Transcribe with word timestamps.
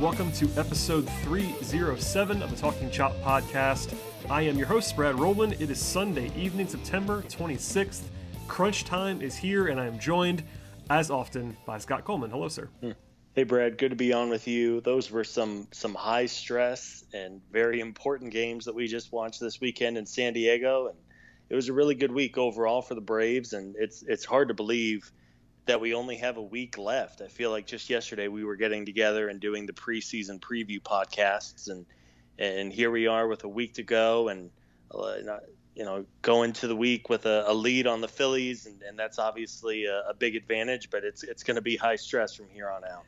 welcome 0.00 0.32
to 0.32 0.48
episode 0.56 1.06
307 1.24 2.42
of 2.42 2.50
the 2.50 2.56
Talking 2.56 2.90
Chop 2.90 3.14
podcast. 3.16 3.94
I 4.30 4.40
am 4.40 4.56
your 4.56 4.66
host, 4.66 4.96
Brad 4.96 5.20
Rowland. 5.20 5.56
It 5.60 5.68
is 5.68 5.78
Sunday 5.78 6.32
evening, 6.34 6.68
September 6.68 7.20
26th. 7.28 8.04
Crunch 8.48 8.86
time 8.86 9.20
is 9.20 9.36
here, 9.36 9.66
and 9.66 9.78
I 9.78 9.84
am 9.84 9.98
joined, 9.98 10.42
as 10.88 11.10
often, 11.10 11.54
by 11.66 11.76
Scott 11.76 12.06
Coleman. 12.06 12.30
Hello, 12.30 12.48
sir. 12.48 12.70
Hmm. 12.80 12.92
Hey 13.34 13.42
Brad, 13.42 13.76
good 13.76 13.90
to 13.90 13.96
be 13.96 14.14
on 14.14 14.30
with 14.30 14.48
you. 14.48 14.80
Those 14.80 15.10
were 15.10 15.22
some 15.22 15.68
some 15.70 15.94
high 15.94 16.26
stress 16.26 17.04
and 17.12 17.42
very 17.52 17.80
important 17.80 18.30
games 18.30 18.64
that 18.64 18.74
we 18.74 18.86
just 18.86 19.12
watched 19.12 19.38
this 19.38 19.60
weekend 19.60 19.98
in 19.98 20.06
San 20.06 20.32
Diego, 20.32 20.86
and 20.86 20.96
it 21.50 21.54
was 21.54 21.68
a 21.68 21.74
really 21.74 21.94
good 21.94 22.10
week 22.10 22.38
overall 22.38 22.80
for 22.80 22.94
the 22.94 23.02
Braves. 23.02 23.52
And 23.52 23.76
it's 23.78 24.02
it's 24.08 24.24
hard 24.24 24.48
to 24.48 24.54
believe 24.54 25.12
that 25.66 25.80
we 25.80 25.94
only 25.94 26.16
have 26.16 26.36
a 26.36 26.42
week 26.42 26.78
left. 26.78 27.20
I 27.20 27.28
feel 27.28 27.50
like 27.50 27.66
just 27.66 27.90
yesterday 27.90 28.28
we 28.28 28.44
were 28.44 28.56
getting 28.56 28.84
together 28.84 29.28
and 29.28 29.40
doing 29.40 29.66
the 29.66 29.72
preseason 29.72 30.40
preview 30.40 30.80
podcasts, 30.80 31.68
and 31.70 31.86
and 32.38 32.72
here 32.72 32.90
we 32.90 33.06
are 33.06 33.28
with 33.28 33.44
a 33.44 33.48
week 33.48 33.74
to 33.74 33.82
go, 33.82 34.28
and 34.28 34.50
uh, 34.94 35.16
you 35.74 35.84
know 35.84 36.04
going 36.22 36.52
to 36.54 36.66
the 36.66 36.76
week 36.76 37.08
with 37.08 37.26
a, 37.26 37.44
a 37.46 37.54
lead 37.54 37.86
on 37.86 38.00
the 38.00 38.08
Phillies, 38.08 38.66
and, 38.66 38.82
and 38.82 38.98
that's 38.98 39.18
obviously 39.18 39.84
a, 39.84 40.00
a 40.08 40.14
big 40.14 40.36
advantage, 40.36 40.90
but 40.90 41.04
it's 41.04 41.22
it's 41.22 41.42
going 41.42 41.56
to 41.56 41.62
be 41.62 41.76
high 41.76 41.96
stress 41.96 42.34
from 42.34 42.48
here 42.48 42.70
on 42.70 42.82
out. 42.84 43.04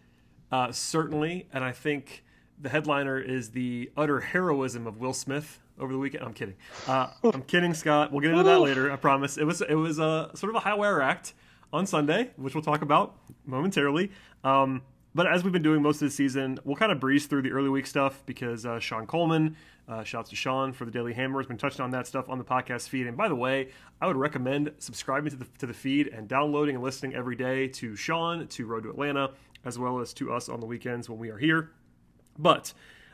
Uh, 0.50 0.70
certainly, 0.70 1.48
and 1.52 1.64
I 1.64 1.72
think 1.72 2.22
the 2.60 2.68
headliner 2.68 3.18
is 3.18 3.50
the 3.50 3.90
utter 3.96 4.20
heroism 4.20 4.86
of 4.86 4.98
Will 4.98 5.14
Smith 5.14 5.60
over 5.78 5.92
the 5.92 5.98
weekend. 5.98 6.24
I'm 6.24 6.34
kidding. 6.34 6.54
Uh, 6.86 7.08
I'm 7.24 7.42
kidding, 7.42 7.74
Scott. 7.74 8.12
We'll 8.12 8.20
get 8.20 8.30
into 8.30 8.44
that 8.44 8.60
later. 8.60 8.92
I 8.92 8.96
promise. 8.96 9.38
It 9.38 9.44
was 9.44 9.62
it 9.62 9.74
was 9.74 9.98
a 9.98 10.30
sort 10.34 10.50
of 10.50 10.56
a 10.56 10.60
high 10.60 10.74
wire 10.74 11.00
act 11.00 11.32
on 11.72 11.86
Sunday, 11.86 12.30
which 12.36 12.54
we'll 12.54 12.62
talk 12.62 12.82
about 12.82 13.16
momentarily. 13.46 14.10
Um, 14.44 14.82
but 15.14 15.26
as 15.26 15.44
we've 15.44 15.52
been 15.52 15.62
doing 15.62 15.82
most 15.82 15.96
of 15.96 16.08
the 16.08 16.10
season, 16.10 16.58
we'll 16.64 16.76
kind 16.76 16.90
of 16.90 16.98
breeze 16.98 17.26
through 17.26 17.42
the 17.42 17.50
early 17.50 17.68
week 17.68 17.86
stuff 17.86 18.22
because 18.24 18.64
uh, 18.64 18.78
Sean 18.80 19.06
Coleman, 19.06 19.56
uh, 19.86 20.04
shouts 20.04 20.30
to 20.30 20.36
Sean 20.36 20.72
for 20.72 20.86
the 20.86 20.90
Daily 20.90 21.12
Hammer, 21.12 21.38
has 21.38 21.46
been 21.46 21.58
touching 21.58 21.82
on 21.82 21.90
that 21.90 22.06
stuff 22.06 22.30
on 22.30 22.38
the 22.38 22.44
podcast 22.44 22.88
feed. 22.88 23.06
And 23.06 23.16
by 23.16 23.28
the 23.28 23.34
way, 23.34 23.68
I 24.00 24.06
would 24.06 24.16
recommend 24.16 24.72
subscribing 24.78 25.30
to 25.30 25.36
the, 25.36 25.46
to 25.58 25.66
the 25.66 25.74
feed 25.74 26.08
and 26.08 26.28
downloading 26.28 26.76
and 26.76 26.84
listening 26.84 27.14
every 27.14 27.36
day 27.36 27.68
to 27.68 27.94
Sean, 27.94 28.46
to 28.48 28.66
Road 28.66 28.84
to 28.84 28.90
Atlanta, 28.90 29.32
as 29.64 29.78
well 29.78 30.00
as 30.00 30.14
to 30.14 30.32
us 30.32 30.48
on 30.48 30.60
the 30.60 30.66
weekends 30.66 31.10
when 31.10 31.18
we 31.18 31.28
are 31.28 31.38
here. 31.38 31.72
But 32.38 32.72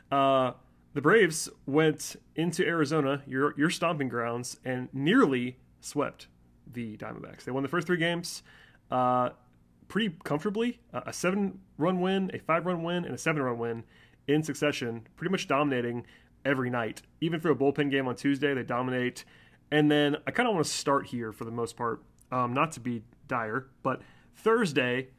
uh, 0.09 0.53
the 0.93 1.01
Braves 1.01 1.49
went 1.65 2.15
into 2.35 2.65
Arizona, 2.65 3.23
your 3.27 3.53
your 3.57 3.69
stomping 3.69 4.07
grounds, 4.07 4.57
and 4.63 4.87
nearly 4.93 5.57
swept 5.81 6.27
the 6.71 6.95
Diamondbacks. 6.95 7.43
They 7.43 7.51
won 7.51 7.63
the 7.63 7.69
first 7.69 7.87
three 7.87 7.97
games 7.97 8.41
uh, 8.91 9.29
pretty 9.87 10.15
comfortably. 10.23 10.79
Uh, 10.93 11.01
a 11.05 11.13
seven 11.13 11.59
run 11.77 12.01
win, 12.01 12.31
a 12.33 12.39
five 12.39 12.65
run 12.65 12.83
win, 12.83 13.05
and 13.05 13.13
a 13.13 13.17
seven 13.17 13.41
run 13.41 13.57
win 13.57 13.83
in 14.27 14.43
succession, 14.43 15.07
pretty 15.15 15.31
much 15.31 15.47
dominating 15.47 16.05
every 16.45 16.69
night. 16.69 17.01
Even 17.21 17.39
for 17.39 17.49
a 17.49 17.55
bullpen 17.55 17.91
game 17.91 18.07
on 18.07 18.15
Tuesday, 18.15 18.53
they 18.53 18.63
dominate. 18.63 19.25
And 19.71 19.91
then 19.91 20.17
I 20.25 20.31
kind 20.31 20.47
of 20.47 20.55
want 20.55 20.65
to 20.65 20.71
start 20.71 21.07
here 21.07 21.31
for 21.31 21.45
the 21.45 21.51
most 21.51 21.75
part, 21.75 22.01
um, 22.31 22.53
not 22.53 22.71
to 22.73 22.79
be 22.79 23.03
dire, 23.27 23.67
but 23.83 24.01
Thursday, 24.35 25.09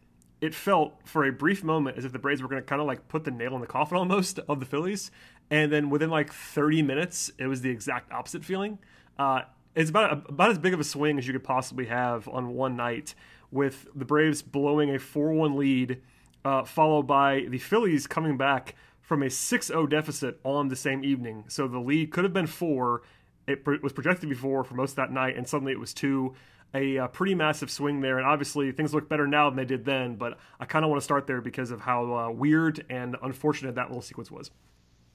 it 0.40 0.54
felt 0.54 0.94
for 1.04 1.24
a 1.24 1.32
brief 1.32 1.62
moment 1.62 1.98
as 1.98 2.04
if 2.04 2.12
the 2.12 2.18
Braves 2.18 2.42
were 2.42 2.48
going 2.48 2.62
to 2.62 2.66
kind 2.66 2.80
of 2.80 2.86
like 2.86 3.08
put 3.08 3.24
the 3.24 3.30
nail 3.30 3.54
in 3.54 3.60
the 3.60 3.66
coffin 3.66 3.98
almost 3.98 4.38
of 4.48 4.60
the 4.60 4.66
Phillies. 4.66 5.10
And 5.50 5.72
then 5.72 5.90
within 5.90 6.10
like 6.10 6.32
30 6.32 6.82
minutes, 6.82 7.30
it 7.38 7.46
was 7.46 7.60
the 7.60 7.70
exact 7.70 8.12
opposite 8.12 8.44
feeling. 8.44 8.78
Uh, 9.18 9.42
it's 9.74 9.90
about 9.90 10.28
about 10.28 10.50
as 10.50 10.58
big 10.58 10.74
of 10.74 10.80
a 10.80 10.84
swing 10.84 11.18
as 11.18 11.26
you 11.26 11.32
could 11.32 11.44
possibly 11.44 11.86
have 11.86 12.28
on 12.28 12.54
one 12.54 12.76
night, 12.76 13.14
with 13.50 13.86
the 13.94 14.04
Braves 14.04 14.42
blowing 14.42 14.94
a 14.94 14.98
four-one 14.98 15.56
lead, 15.56 16.00
uh, 16.44 16.64
followed 16.64 17.06
by 17.06 17.46
the 17.48 17.58
Phillies 17.58 18.06
coming 18.06 18.36
back 18.36 18.74
from 19.00 19.22
a 19.22 19.26
6-0 19.26 19.90
deficit 19.90 20.38
on 20.44 20.68
the 20.68 20.76
same 20.76 21.04
evening. 21.04 21.44
So 21.48 21.66
the 21.66 21.80
lead 21.80 22.12
could 22.12 22.24
have 22.24 22.32
been 22.32 22.46
four. 22.46 23.02
It 23.46 23.66
was 23.82 23.92
projected 23.92 24.22
to 24.22 24.26
be 24.28 24.34
four 24.34 24.62
for 24.62 24.74
most 24.74 24.90
of 24.90 24.96
that 24.96 25.10
night, 25.10 25.36
and 25.36 25.48
suddenly 25.48 25.72
it 25.72 25.80
was 25.80 25.92
two. 25.92 26.34
A 26.72 26.98
uh, 26.98 27.08
pretty 27.08 27.34
massive 27.34 27.68
swing 27.68 28.00
there, 28.00 28.18
and 28.18 28.26
obviously 28.26 28.70
things 28.70 28.94
look 28.94 29.08
better 29.08 29.26
now 29.26 29.50
than 29.50 29.56
they 29.56 29.64
did 29.64 29.84
then. 29.84 30.14
But 30.14 30.38
I 30.60 30.66
kind 30.66 30.84
of 30.84 30.90
want 30.90 31.00
to 31.00 31.04
start 31.04 31.26
there 31.26 31.40
because 31.40 31.72
of 31.72 31.80
how 31.80 32.14
uh, 32.14 32.30
weird 32.30 32.86
and 32.88 33.16
unfortunate 33.20 33.74
that 33.74 33.88
little 33.88 34.02
sequence 34.02 34.30
was. 34.30 34.52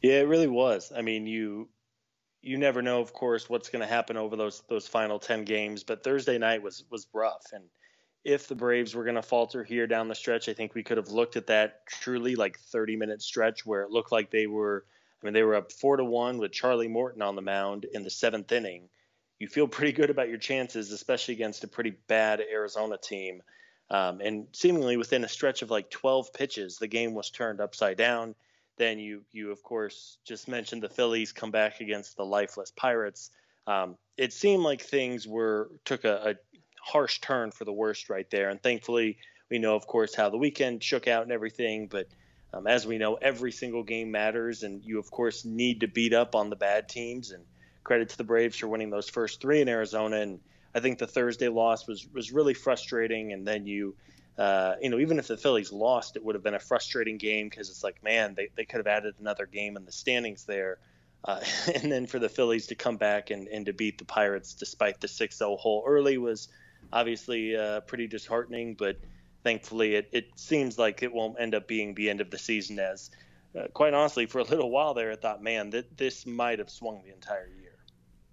Yeah, 0.01 0.19
it 0.19 0.27
really 0.27 0.47
was. 0.47 0.91
I 0.93 1.01
mean, 1.01 1.25
you 1.25 1.69
you 2.41 2.57
never 2.57 2.81
know, 2.81 2.99
of 2.99 3.13
course, 3.13 3.49
what's 3.49 3.69
going 3.69 3.81
to 3.81 3.87
happen 3.87 4.17
over 4.17 4.35
those 4.35 4.63
those 4.67 4.87
final 4.87 5.17
ten 5.17 5.45
games. 5.45 5.85
But 5.85 6.03
Thursday 6.03 6.37
night 6.37 6.61
was 6.61 6.83
was 6.89 7.07
rough, 7.13 7.45
and 7.53 7.63
if 8.25 8.47
the 8.47 8.55
Braves 8.55 8.95
were 8.95 9.03
going 9.03 9.15
to 9.15 9.21
falter 9.21 9.63
here 9.63 9.85
down 9.85 10.07
the 10.07 10.15
stretch, 10.15 10.49
I 10.49 10.53
think 10.53 10.73
we 10.73 10.83
could 10.83 10.97
have 10.97 11.09
looked 11.09 11.37
at 11.37 11.47
that 11.47 11.85
truly 11.85 12.35
like 12.35 12.59
30 12.59 12.95
minute 12.95 13.21
stretch 13.21 13.65
where 13.65 13.83
it 13.83 13.91
looked 13.91 14.11
like 14.11 14.31
they 14.31 14.47
were. 14.47 14.83
I 15.21 15.25
mean, 15.25 15.33
they 15.33 15.43
were 15.43 15.55
up 15.55 15.71
four 15.71 15.95
to 15.95 16.03
one 16.03 16.39
with 16.39 16.51
Charlie 16.51 16.87
Morton 16.87 17.21
on 17.21 17.35
the 17.35 17.41
mound 17.41 17.85
in 17.85 18.03
the 18.03 18.09
seventh 18.09 18.51
inning. 18.51 18.89
You 19.39 19.47
feel 19.47 19.67
pretty 19.67 19.91
good 19.91 20.09
about 20.09 20.29
your 20.29 20.37
chances, 20.37 20.91
especially 20.91 21.35
against 21.35 21.63
a 21.63 21.67
pretty 21.67 21.91
bad 22.07 22.41
Arizona 22.41 22.97
team. 22.97 23.41
Um, 23.91 24.19
and 24.21 24.47
seemingly 24.53 24.97
within 24.97 25.23
a 25.23 25.29
stretch 25.29 25.61
of 25.61 25.69
like 25.69 25.91
12 25.91 26.33
pitches, 26.33 26.77
the 26.77 26.87
game 26.87 27.13
was 27.13 27.29
turned 27.29 27.61
upside 27.61 27.97
down. 27.97 28.33
Then 28.77 28.97
you 28.99 29.21
you 29.31 29.51
of 29.51 29.61
course 29.63 30.17
just 30.25 30.47
mentioned 30.47 30.81
the 30.81 30.89
Phillies 30.89 31.31
come 31.31 31.51
back 31.51 31.79
against 31.79 32.17
the 32.17 32.25
lifeless 32.25 32.71
Pirates. 32.71 33.29
Um, 33.67 33.97
it 34.17 34.33
seemed 34.33 34.63
like 34.63 34.81
things 34.81 35.27
were 35.27 35.71
took 35.85 36.03
a, 36.05 36.31
a, 36.31 36.35
harsh 36.85 37.19
turn 37.19 37.51
for 37.51 37.65
the 37.65 37.73
worst 37.73 38.09
right 38.09 38.29
there, 38.29 38.49
and 38.49 38.61
thankfully 38.61 39.17
we 39.49 39.59
know 39.59 39.75
of 39.75 39.87
course 39.87 40.15
how 40.15 40.29
the 40.29 40.37
weekend 40.37 40.83
shook 40.83 41.07
out 41.07 41.23
and 41.23 41.31
everything. 41.31 41.87
But 41.87 42.07
um, 42.53 42.67
as 42.67 42.87
we 42.87 42.97
know, 42.97 43.15
every 43.15 43.51
single 43.51 43.83
game 43.83 44.11
matters, 44.11 44.63
and 44.63 44.83
you 44.83 44.99
of 44.99 45.09
course 45.11 45.45
need 45.45 45.81
to 45.81 45.87
beat 45.87 46.13
up 46.13 46.35
on 46.35 46.49
the 46.49 46.55
bad 46.55 46.87
teams. 46.87 47.31
And 47.31 47.43
credit 47.85 48.09
to 48.09 48.17
the 48.17 48.23
Braves 48.25 48.57
for 48.57 48.67
winning 48.67 48.89
those 48.89 49.07
first 49.07 49.39
three 49.39 49.61
in 49.61 49.69
Arizona. 49.69 50.17
And 50.17 50.39
I 50.73 50.81
think 50.81 50.97
the 50.97 51.07
Thursday 51.07 51.47
loss 51.47 51.87
was 51.87 52.05
was 52.13 52.33
really 52.33 52.53
frustrating. 52.53 53.31
And 53.31 53.47
then 53.47 53.65
you 53.65 53.95
uh, 54.37 54.75
you 54.81 54.89
know, 54.89 54.99
even 54.99 55.17
if 55.17 55.27
the 55.27 55.37
Phillies 55.37 55.71
lost, 55.71 56.17
it 56.17 56.25
would 56.25 56.35
have 56.35 56.43
been 56.43 56.55
a 56.55 56.59
frustrating 56.59 57.17
game 57.17 57.47
because 57.47 57.69
it's 57.69 57.85
like, 57.85 58.03
man, 58.03 58.33
they, 58.35 58.49
they 58.55 58.65
could 58.65 58.79
have 58.79 58.87
added 58.87 59.15
another 59.21 59.45
game 59.45 59.77
in 59.77 59.85
the 59.85 59.93
standings 59.93 60.43
there. 60.43 60.77
Uh, 61.23 61.39
and 61.75 61.89
then 61.89 62.05
for 62.05 62.19
the 62.19 62.27
Phillies 62.27 62.67
to 62.67 62.75
come 62.75 62.97
back 62.97 63.29
and, 63.29 63.47
and 63.47 63.65
to 63.67 63.71
beat 63.71 63.97
the 63.97 64.03
Pirates 64.03 64.53
despite 64.53 64.99
the 64.99 65.07
6 65.07 65.37
0 65.37 65.55
hole 65.55 65.85
early 65.87 66.17
was 66.17 66.49
obviously 66.91 67.55
uh, 67.55 67.81
pretty 67.81 68.07
disheartening. 68.07 68.75
But 68.75 68.97
thankfully, 69.43 69.95
it, 69.95 70.09
it 70.11 70.27
seems 70.35 70.77
like 70.77 71.03
it 71.03 71.13
won't 71.13 71.39
end 71.39 71.55
up 71.55 71.67
being 71.67 71.93
the 71.93 72.09
end 72.09 72.21
of 72.21 72.31
the 72.31 72.37
season 72.37 72.79
as, 72.79 73.11
uh, 73.57 73.67
quite 73.73 73.93
honestly, 73.93 74.25
for 74.25 74.39
a 74.39 74.43
little 74.43 74.69
while 74.69 74.93
there, 74.93 75.11
I 75.11 75.15
thought, 75.15 75.41
man, 75.41 75.69
that 75.71 75.97
this 75.97 76.25
might 76.25 76.59
have 76.59 76.69
swung 76.69 77.01
the 77.05 77.13
entire 77.13 77.47
year. 77.47 77.65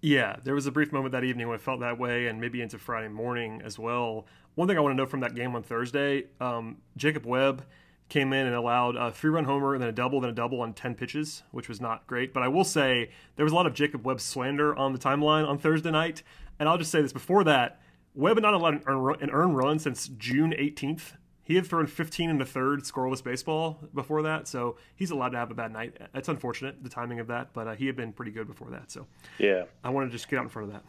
Yeah, 0.00 0.36
there 0.42 0.54
was 0.54 0.66
a 0.66 0.72
brief 0.72 0.92
moment 0.92 1.12
that 1.12 1.22
evening 1.22 1.46
when 1.46 1.54
it 1.54 1.60
felt 1.60 1.80
that 1.80 1.96
way, 1.98 2.26
and 2.26 2.40
maybe 2.40 2.60
into 2.60 2.78
Friday 2.78 3.08
morning 3.08 3.62
as 3.64 3.78
well. 3.78 4.26
One 4.56 4.66
thing 4.66 4.76
I 4.76 4.80
want 4.80 4.92
to 4.92 4.96
know 4.96 5.06
from 5.06 5.20
that 5.20 5.34
game 5.34 5.54
on 5.54 5.62
Thursday 5.62 6.24
um, 6.40 6.78
Jacob 6.96 7.24
Webb 7.24 7.64
came 8.08 8.34
in 8.34 8.46
and 8.46 8.54
allowed 8.54 8.94
a 8.94 9.10
three 9.10 9.30
run 9.30 9.44
homer 9.44 9.74
and 9.74 9.82
then 9.82 9.88
a 9.88 9.92
double, 9.92 10.20
then 10.20 10.28
a 10.28 10.34
double 10.34 10.60
on 10.60 10.74
10 10.74 10.94
pitches, 10.96 11.42
which 11.50 11.68
was 11.68 11.80
not 11.80 12.06
great. 12.06 12.34
But 12.34 12.42
I 12.42 12.48
will 12.48 12.64
say 12.64 13.10
there 13.36 13.44
was 13.44 13.52
a 13.52 13.56
lot 13.56 13.66
of 13.66 13.72
Jacob 13.72 14.04
Webb 14.04 14.20
slander 14.20 14.76
on 14.76 14.92
the 14.92 14.98
timeline 14.98 15.48
on 15.48 15.56
Thursday 15.56 15.90
night. 15.90 16.22
And 16.58 16.68
I'll 16.68 16.76
just 16.76 16.90
say 16.90 17.00
this 17.00 17.12
before 17.12 17.42
that 17.44 17.80
Webb 18.14 18.36
had 18.36 18.42
not 18.42 18.54
allowed 18.54 18.74
an 18.74 18.82
earn, 18.86 19.22
an 19.22 19.30
earned 19.30 19.56
run 19.56 19.78
since 19.78 20.08
June 20.08 20.52
18th 20.52 21.12
He 21.42 21.56
had 21.56 21.66
thrown 21.66 21.86
15 21.86 22.30
in 22.30 22.38
the 22.38 22.44
third 22.44 22.82
scoreless 22.82 23.22
baseball 23.22 23.80
before 23.94 24.22
that, 24.22 24.46
so 24.46 24.76
he's 24.94 25.10
allowed 25.10 25.30
to 25.30 25.38
have 25.38 25.50
a 25.50 25.54
bad 25.54 25.72
night. 25.72 25.96
It's 26.14 26.28
unfortunate 26.28 26.82
the 26.82 26.90
timing 26.90 27.20
of 27.20 27.26
that, 27.28 27.52
but 27.52 27.66
uh, 27.66 27.74
he 27.74 27.86
had 27.86 27.96
been 27.96 28.12
pretty 28.12 28.32
good 28.32 28.46
before 28.46 28.70
that. 28.70 28.90
So 28.90 29.06
yeah, 29.38 29.64
I 29.82 29.90
want 29.90 30.08
to 30.10 30.12
just 30.12 30.28
get 30.28 30.38
out 30.38 30.44
in 30.44 30.48
front 30.48 30.68
of 30.68 30.74
that. 30.74 30.84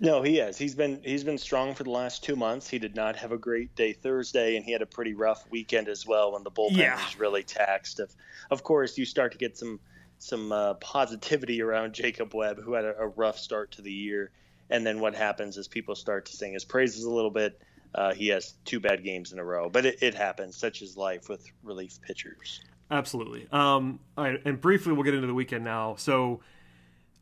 No, 0.00 0.22
he 0.22 0.36
has. 0.36 0.56
He's 0.56 0.76
been 0.76 1.00
he's 1.04 1.24
been 1.24 1.38
strong 1.38 1.74
for 1.74 1.82
the 1.82 1.90
last 1.90 2.22
two 2.22 2.36
months. 2.36 2.68
He 2.68 2.78
did 2.78 2.94
not 2.94 3.16
have 3.16 3.32
a 3.32 3.38
great 3.38 3.74
day 3.74 3.92
Thursday, 3.92 4.56
and 4.56 4.64
he 4.64 4.70
had 4.70 4.80
a 4.80 4.86
pretty 4.86 5.14
rough 5.14 5.44
weekend 5.50 5.88
as 5.88 6.06
well 6.06 6.32
when 6.32 6.44
the 6.44 6.50
bullpen 6.50 6.76
yeah. 6.76 7.04
was 7.04 7.18
really 7.18 7.42
taxed. 7.42 7.98
Of 7.98 8.14
of 8.50 8.62
course, 8.62 8.96
you 8.96 9.04
start 9.04 9.32
to 9.32 9.38
get 9.38 9.56
some 9.56 9.80
some 10.18 10.52
uh, 10.52 10.74
positivity 10.74 11.62
around 11.62 11.94
Jacob 11.94 12.34
Webb, 12.34 12.60
who 12.62 12.74
had 12.74 12.84
a, 12.84 12.96
a, 12.98 13.06
rough 13.08 13.38
start 13.38 13.70
to 13.72 13.82
the 13.82 13.92
year, 13.92 14.30
and 14.70 14.86
then 14.86 15.00
what 15.00 15.14
happens 15.14 15.56
is 15.56 15.68
people 15.68 15.94
start 15.94 16.26
to 16.26 16.36
sing 16.36 16.52
his 16.52 16.64
praises 16.64 17.04
a 17.04 17.10
little 17.10 17.30
bit. 17.30 17.60
Uh, 17.94 18.12
he 18.12 18.28
has 18.28 18.54
two 18.64 18.80
bad 18.80 19.02
games 19.02 19.32
in 19.32 19.38
a 19.38 19.44
row, 19.44 19.68
but 19.68 19.86
it, 19.86 20.02
it 20.02 20.14
happens. 20.14 20.56
Such 20.56 20.82
is 20.82 20.96
life 20.96 21.28
with 21.28 21.46
relief 21.62 22.00
pitchers. 22.02 22.60
Absolutely. 22.90 23.46
Um, 23.52 24.00
all 24.16 24.24
right, 24.24 24.40
and 24.44 24.60
briefly, 24.60 24.92
we'll 24.92 25.04
get 25.04 25.14
into 25.14 25.26
the 25.26 25.34
weekend 25.34 25.64
now. 25.64 25.96
So 25.96 26.40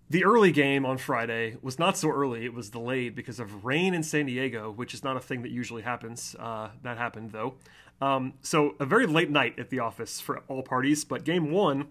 the 0.08 0.25
early 0.25 0.52
game 0.52 0.87
on 0.87 0.98
Friday 0.98 1.56
was 1.62 1.78
not 1.78 1.96
so 1.96 2.08
early. 2.08 2.44
It 2.44 2.54
was 2.54 2.70
delayed 2.70 3.14
because 3.16 3.40
of 3.40 3.64
rain 3.64 3.92
in 3.94 4.02
San 4.02 4.26
Diego, 4.26 4.70
which 4.70 4.94
is 4.94 5.02
not 5.02 5.16
a 5.16 5.20
thing 5.20 5.42
that 5.42 5.50
usually 5.50 5.82
happens. 5.82 6.37
Uh, 6.38 6.70
that 6.82 6.99
happened, 6.99 7.32
though. 7.32 7.54
Um, 8.00 8.34
so, 8.42 8.76
a 8.78 8.84
very 8.84 9.06
late 9.06 9.31
night 9.31 9.58
at 9.58 9.70
the 9.70 9.81
office 9.81 10.20
for 10.20 10.42
all 10.49 10.62
parties. 10.62 11.04
But 11.04 11.25
game 11.25 11.50
one 11.50 11.88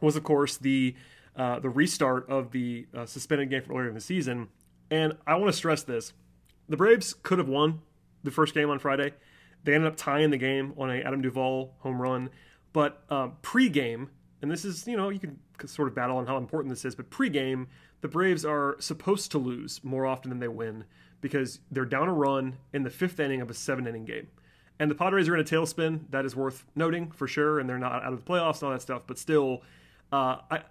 was, 0.00 0.14
of 0.14 0.22
course, 0.22 0.56
the, 0.56 0.94
uh, 1.36 1.58
the 1.58 1.70
restart 1.70 2.28
of 2.28 2.52
the 2.52 2.86
uh, 2.94 3.06
suspended 3.06 3.50
game 3.50 3.62
from 3.62 3.76
earlier 3.76 3.88
in 3.88 3.94
the 3.94 4.00
season. 4.00 4.48
And 4.94 5.14
I 5.26 5.34
want 5.34 5.48
to 5.48 5.56
stress 5.56 5.82
this 5.82 6.12
the 6.68 6.76
Braves 6.76 7.14
could 7.14 7.38
have 7.38 7.48
won 7.48 7.80
the 8.22 8.30
first 8.30 8.54
game 8.54 8.70
on 8.70 8.78
Friday. 8.78 9.12
They 9.64 9.74
ended 9.74 9.90
up 9.90 9.96
tying 9.96 10.30
the 10.30 10.38
game 10.38 10.72
on 10.76 10.88
a 10.88 11.00
Adam 11.00 11.20
Duvall 11.20 11.74
home 11.80 12.00
run. 12.00 12.30
But 12.72 13.02
uh, 13.10 13.28
pre-game, 13.42 14.10
and 14.40 14.50
this 14.50 14.64
is, 14.64 14.86
you 14.86 14.96
know, 14.96 15.08
you 15.08 15.18
can 15.18 15.38
sort 15.66 15.88
of 15.88 15.96
battle 15.96 16.18
on 16.18 16.26
how 16.26 16.36
important 16.36 16.70
this 16.70 16.84
is, 16.84 16.94
but 16.94 17.10
pregame, 17.10 17.66
the 18.02 18.08
Braves 18.08 18.44
are 18.44 18.76
supposed 18.78 19.32
to 19.32 19.38
lose 19.38 19.82
more 19.82 20.06
often 20.06 20.28
than 20.28 20.38
they 20.38 20.48
win 20.48 20.84
because 21.20 21.58
they're 21.72 21.84
down 21.84 22.06
a 22.06 22.12
run 22.14 22.58
in 22.72 22.84
the 22.84 22.90
fifth 22.90 23.18
inning 23.18 23.40
of 23.40 23.50
a 23.50 23.54
seven 23.54 23.88
inning 23.88 24.04
game. 24.04 24.28
And 24.78 24.88
the 24.90 24.94
Padres 24.94 25.28
are 25.28 25.34
in 25.34 25.40
a 25.40 25.44
tailspin. 25.44 26.10
That 26.10 26.24
is 26.24 26.36
worth 26.36 26.64
noting 26.76 27.10
for 27.10 27.26
sure. 27.26 27.58
And 27.58 27.68
they're 27.68 27.78
not 27.78 28.04
out 28.04 28.12
of 28.12 28.24
the 28.24 28.30
playoffs 28.30 28.56
and 28.56 28.64
all 28.64 28.70
that 28.70 28.82
stuff. 28.82 29.02
But 29.08 29.18
still, 29.18 29.62
uh, 30.12 30.38
I, 30.50 30.62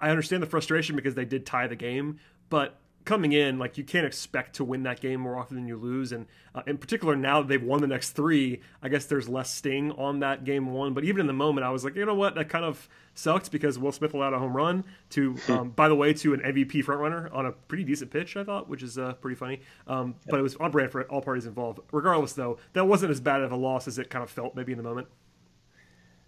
I 0.00 0.10
understand 0.10 0.42
the 0.42 0.48
frustration 0.48 0.96
because 0.96 1.14
they 1.14 1.24
did 1.24 1.46
tie 1.46 1.68
the 1.68 1.76
game. 1.76 2.18
But 2.48 2.79
coming 3.04 3.32
in, 3.32 3.58
like 3.58 3.78
you 3.78 3.84
can't 3.84 4.06
expect 4.06 4.56
to 4.56 4.64
win 4.64 4.82
that 4.82 5.00
game 5.00 5.20
more 5.20 5.36
often 5.36 5.56
than 5.56 5.66
you 5.66 5.76
lose. 5.76 6.12
And 6.12 6.26
uh, 6.54 6.62
in 6.66 6.78
particular, 6.78 7.16
now 7.16 7.40
that 7.40 7.48
they've 7.48 7.62
won 7.62 7.80
the 7.80 7.86
next 7.86 8.10
three, 8.10 8.60
I 8.82 8.88
guess 8.88 9.06
there's 9.06 9.28
less 9.28 9.50
sting 9.52 9.92
on 9.92 10.20
that 10.20 10.44
game 10.44 10.72
one. 10.72 10.94
But 10.94 11.04
even 11.04 11.20
in 11.20 11.26
the 11.26 11.32
moment, 11.32 11.64
I 11.64 11.70
was 11.70 11.84
like, 11.84 11.96
you 11.96 12.04
know 12.04 12.14
what, 12.14 12.34
that 12.34 12.48
kind 12.48 12.64
of 12.64 12.88
sucked 13.14 13.50
because 13.50 13.78
Will 13.78 13.92
Smith 13.92 14.14
allowed 14.14 14.34
a 14.34 14.38
home 14.38 14.56
run 14.56 14.84
to, 15.10 15.36
um, 15.48 15.70
by 15.70 15.88
the 15.88 15.94
way, 15.94 16.12
to 16.14 16.34
an 16.34 16.40
MVP 16.40 16.84
frontrunner 16.84 17.34
on 17.34 17.46
a 17.46 17.52
pretty 17.52 17.84
decent 17.84 18.10
pitch, 18.10 18.36
I 18.36 18.44
thought, 18.44 18.68
which 18.68 18.82
is 18.82 18.98
uh, 18.98 19.14
pretty 19.14 19.36
funny. 19.36 19.60
Um, 19.86 20.14
but 20.28 20.38
it 20.38 20.42
was 20.42 20.56
on 20.56 20.70
brand 20.70 20.92
for 20.92 21.02
all 21.04 21.22
parties 21.22 21.46
involved. 21.46 21.80
Regardless, 21.92 22.34
though, 22.34 22.58
that 22.74 22.86
wasn't 22.86 23.10
as 23.10 23.20
bad 23.20 23.42
of 23.42 23.52
a 23.52 23.56
loss 23.56 23.88
as 23.88 23.98
it 23.98 24.10
kind 24.10 24.22
of 24.22 24.30
felt 24.30 24.54
maybe 24.54 24.72
in 24.72 24.78
the 24.78 24.84
moment. 24.84 25.08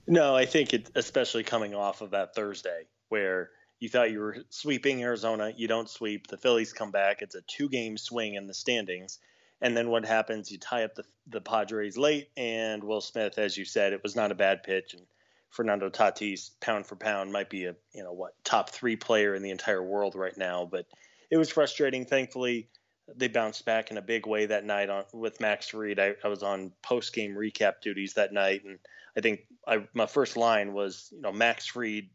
No, 0.06 0.34
I 0.34 0.46
think 0.46 0.74
it, 0.74 0.90
especially 0.94 1.44
coming 1.44 1.74
off 1.74 2.00
of 2.00 2.10
that 2.10 2.34
Thursday 2.34 2.86
where 3.08 3.50
you 3.82 3.88
thought 3.88 4.12
you 4.12 4.20
were 4.20 4.36
sweeping 4.48 5.02
Arizona. 5.02 5.52
You 5.56 5.66
don't 5.66 5.90
sweep. 5.90 6.28
The 6.28 6.36
Phillies 6.36 6.72
come 6.72 6.92
back. 6.92 7.20
It's 7.20 7.34
a 7.34 7.40
two 7.48 7.68
game 7.68 7.98
swing 7.98 8.36
in 8.36 8.46
the 8.46 8.54
standings. 8.54 9.18
And 9.60 9.76
then 9.76 9.90
what 9.90 10.04
happens? 10.04 10.52
You 10.52 10.58
tie 10.58 10.84
up 10.84 10.94
the, 10.94 11.02
the 11.26 11.40
Padres 11.40 11.98
late, 11.98 12.30
and 12.36 12.84
Will 12.84 13.00
Smith, 13.00 13.38
as 13.38 13.58
you 13.58 13.64
said, 13.64 13.92
it 13.92 14.04
was 14.04 14.14
not 14.14 14.30
a 14.30 14.36
bad 14.36 14.62
pitch. 14.62 14.94
And 14.94 15.02
Fernando 15.50 15.90
Tatis, 15.90 16.50
pound 16.60 16.86
for 16.86 16.94
pound, 16.94 17.32
might 17.32 17.50
be 17.50 17.64
a 17.64 17.74
you 17.92 18.04
know 18.04 18.12
what 18.12 18.34
top 18.44 18.70
three 18.70 18.94
player 18.94 19.34
in 19.34 19.42
the 19.42 19.50
entire 19.50 19.82
world 19.82 20.14
right 20.14 20.38
now. 20.38 20.64
But 20.64 20.86
it 21.28 21.36
was 21.36 21.50
frustrating. 21.50 22.04
Thankfully, 22.04 22.68
they 23.16 23.26
bounced 23.26 23.64
back 23.64 23.90
in 23.90 23.96
a 23.96 24.02
big 24.02 24.28
way 24.28 24.46
that 24.46 24.64
night 24.64 24.90
on 24.90 25.06
with 25.12 25.40
Max 25.40 25.66
Fried. 25.66 25.98
I, 25.98 26.14
I 26.22 26.28
was 26.28 26.44
on 26.44 26.70
post 26.82 27.12
game 27.12 27.34
recap 27.34 27.80
duties 27.82 28.14
that 28.14 28.32
night, 28.32 28.62
and 28.64 28.78
I 29.16 29.22
think 29.22 29.40
I, 29.66 29.88
my 29.92 30.06
first 30.06 30.36
line 30.36 30.72
was, 30.72 31.08
you 31.10 31.20
know, 31.20 31.32
Max 31.32 31.66
Fried 31.66 32.10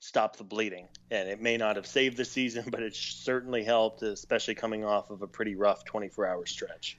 stop 0.00 0.36
the 0.36 0.44
bleeding. 0.44 0.88
And 1.10 1.28
it 1.28 1.40
may 1.40 1.56
not 1.56 1.76
have 1.76 1.86
saved 1.86 2.16
the 2.16 2.24
season, 2.24 2.64
but 2.70 2.82
it 2.82 2.94
certainly 2.94 3.64
helped, 3.64 4.02
especially 4.02 4.54
coming 4.54 4.84
off 4.84 5.10
of 5.10 5.22
a 5.22 5.26
pretty 5.26 5.54
rough 5.54 5.84
24 5.84 6.26
hour 6.26 6.46
stretch. 6.46 6.98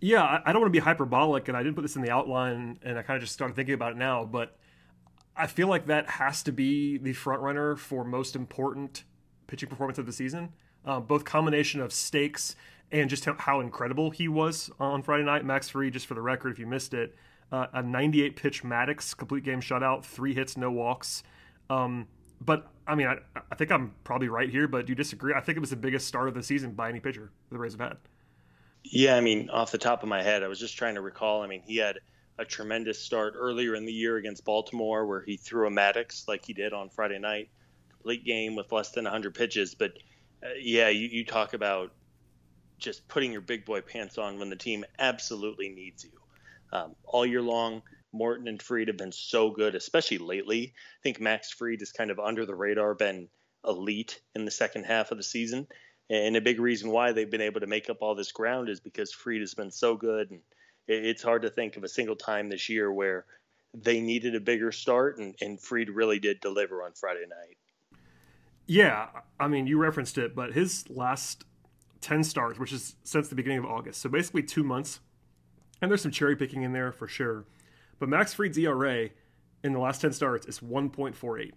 Yeah, 0.00 0.40
I 0.44 0.52
don't 0.52 0.60
want 0.60 0.72
to 0.72 0.78
be 0.78 0.84
hyperbolic, 0.84 1.48
and 1.48 1.56
I 1.56 1.62
didn't 1.62 1.74
put 1.74 1.82
this 1.82 1.96
in 1.96 2.02
the 2.02 2.10
outline, 2.10 2.78
and 2.82 2.98
I 2.98 3.02
kind 3.02 3.16
of 3.16 3.22
just 3.22 3.32
started 3.32 3.56
thinking 3.56 3.74
about 3.74 3.92
it 3.92 3.96
now, 3.96 4.26
but 4.26 4.58
I 5.34 5.46
feel 5.46 5.68
like 5.68 5.86
that 5.86 6.08
has 6.08 6.42
to 6.44 6.52
be 6.52 6.98
the 6.98 7.14
front 7.14 7.40
runner 7.40 7.76
for 7.76 8.04
most 8.04 8.36
important 8.36 9.04
pitching 9.46 9.70
performance 9.70 9.98
of 9.98 10.04
the 10.04 10.12
season. 10.12 10.52
Uh, 10.84 11.00
both 11.00 11.24
combination 11.24 11.80
of 11.80 11.92
stakes 11.92 12.54
and 12.92 13.10
just 13.10 13.24
how 13.24 13.60
incredible 13.60 14.10
he 14.10 14.28
was 14.28 14.70
on 14.78 15.02
Friday 15.02 15.24
night. 15.24 15.44
Max 15.44 15.68
Fried, 15.68 15.92
just 15.92 16.06
for 16.06 16.14
the 16.14 16.22
record, 16.22 16.52
if 16.52 16.58
you 16.58 16.66
missed 16.66 16.94
it, 16.94 17.16
uh, 17.50 17.66
a 17.72 17.82
98 17.82 18.36
pitch 18.36 18.62
Maddux 18.62 19.16
complete 19.16 19.44
game 19.44 19.60
shutout, 19.60 20.04
three 20.04 20.34
hits, 20.34 20.56
no 20.56 20.70
walks. 20.70 21.22
Um, 21.68 22.06
but 22.40 22.70
I 22.86 22.94
mean, 22.94 23.06
I, 23.06 23.18
I 23.50 23.54
think 23.54 23.70
I'm 23.72 23.94
probably 24.04 24.28
right 24.28 24.48
here, 24.48 24.68
but 24.68 24.86
do 24.86 24.92
you 24.92 24.94
disagree? 24.94 25.34
I 25.34 25.40
think 25.40 25.56
it 25.56 25.60
was 25.60 25.70
the 25.70 25.76
biggest 25.76 26.06
start 26.06 26.28
of 26.28 26.34
the 26.34 26.42
season 26.42 26.72
by 26.72 26.88
any 26.88 27.00
pitcher 27.00 27.30
the 27.50 27.58
Braves 27.58 27.74
have 27.74 27.80
had. 27.80 27.96
Yeah, 28.84 29.16
I 29.16 29.20
mean, 29.20 29.50
off 29.50 29.72
the 29.72 29.78
top 29.78 30.02
of 30.02 30.08
my 30.08 30.22
head, 30.22 30.42
I 30.42 30.48
was 30.48 30.60
just 30.60 30.76
trying 30.76 30.94
to 30.94 31.00
recall. 31.00 31.42
I 31.42 31.48
mean, 31.48 31.62
he 31.62 31.76
had 31.76 31.98
a 32.38 32.44
tremendous 32.44 33.00
start 33.00 33.34
earlier 33.36 33.74
in 33.74 33.84
the 33.84 33.92
year 33.92 34.16
against 34.16 34.44
Baltimore, 34.44 35.06
where 35.06 35.22
he 35.22 35.36
threw 35.36 35.66
a 35.66 35.70
Maddux 35.70 36.28
like 36.28 36.44
he 36.44 36.52
did 36.52 36.72
on 36.72 36.88
Friday 36.90 37.18
night, 37.18 37.48
complete 37.90 38.24
game 38.24 38.54
with 38.54 38.70
less 38.70 38.90
than 38.90 39.04
100 39.04 39.34
pitches. 39.34 39.74
But 39.74 39.92
uh, 40.44 40.50
yeah, 40.60 40.88
you, 40.88 41.08
you 41.08 41.24
talk 41.24 41.54
about 41.54 41.92
just 42.78 43.08
putting 43.08 43.32
your 43.32 43.40
big 43.40 43.64
boy 43.64 43.80
pants 43.80 44.18
on 44.18 44.38
when 44.38 44.50
the 44.50 44.56
team 44.56 44.84
absolutely 44.98 45.70
needs 45.70 46.04
you. 46.04 46.10
Um, 46.72 46.94
all 47.04 47.26
year 47.26 47.42
long, 47.42 47.82
Morton 48.12 48.48
and 48.48 48.60
Fried 48.60 48.88
have 48.88 48.96
been 48.96 49.12
so 49.12 49.50
good, 49.50 49.74
especially 49.74 50.18
lately. 50.18 50.72
I 51.00 51.02
think 51.02 51.20
Max 51.20 51.50
Fried 51.50 51.82
is 51.82 51.92
kind 51.92 52.10
of 52.10 52.18
under 52.18 52.46
the 52.46 52.54
radar, 52.54 52.94
been 52.94 53.28
elite 53.66 54.20
in 54.34 54.44
the 54.44 54.50
second 54.50 54.84
half 54.84 55.10
of 55.10 55.18
the 55.18 55.22
season. 55.22 55.66
And 56.08 56.36
a 56.36 56.40
big 56.40 56.60
reason 56.60 56.90
why 56.90 57.12
they've 57.12 57.30
been 57.30 57.40
able 57.40 57.60
to 57.60 57.66
make 57.66 57.90
up 57.90 57.98
all 58.00 58.14
this 58.14 58.32
ground 58.32 58.68
is 58.68 58.80
because 58.80 59.12
Fried 59.12 59.40
has 59.40 59.54
been 59.54 59.72
so 59.72 59.96
good. 59.96 60.30
And 60.30 60.40
it's 60.86 61.22
hard 61.22 61.42
to 61.42 61.50
think 61.50 61.76
of 61.76 61.84
a 61.84 61.88
single 61.88 62.16
time 62.16 62.48
this 62.48 62.68
year 62.68 62.92
where 62.92 63.26
they 63.74 64.00
needed 64.00 64.34
a 64.34 64.40
bigger 64.40 64.72
start, 64.72 65.18
and, 65.18 65.34
and 65.40 65.60
Fried 65.60 65.90
really 65.90 66.18
did 66.18 66.40
deliver 66.40 66.82
on 66.82 66.92
Friday 66.92 67.24
night. 67.28 67.56
Yeah, 68.66 69.08
I 69.38 69.48
mean, 69.48 69.66
you 69.66 69.78
referenced 69.78 70.18
it, 70.18 70.34
but 70.34 70.54
his 70.54 70.88
last 70.88 71.44
10 72.00 72.24
starts, 72.24 72.58
which 72.58 72.72
is 72.72 72.96
since 73.04 73.28
the 73.28 73.34
beginning 73.34 73.58
of 73.58 73.66
August, 73.66 74.00
so 74.00 74.08
basically 74.08 74.42
two 74.42 74.64
months, 74.64 75.00
and 75.80 75.90
there's 75.90 76.02
some 76.02 76.10
cherry 76.10 76.36
picking 76.36 76.62
in 76.62 76.72
there 76.72 76.92
for 76.92 77.06
sure 77.06 77.44
but 77.98 78.08
Max 78.08 78.34
Fried's 78.34 78.58
ERA 78.58 79.10
in 79.62 79.72
the 79.72 79.78
last 79.78 80.00
10 80.00 80.12
starts 80.12 80.46
is 80.46 80.60
1.48. 80.60 81.52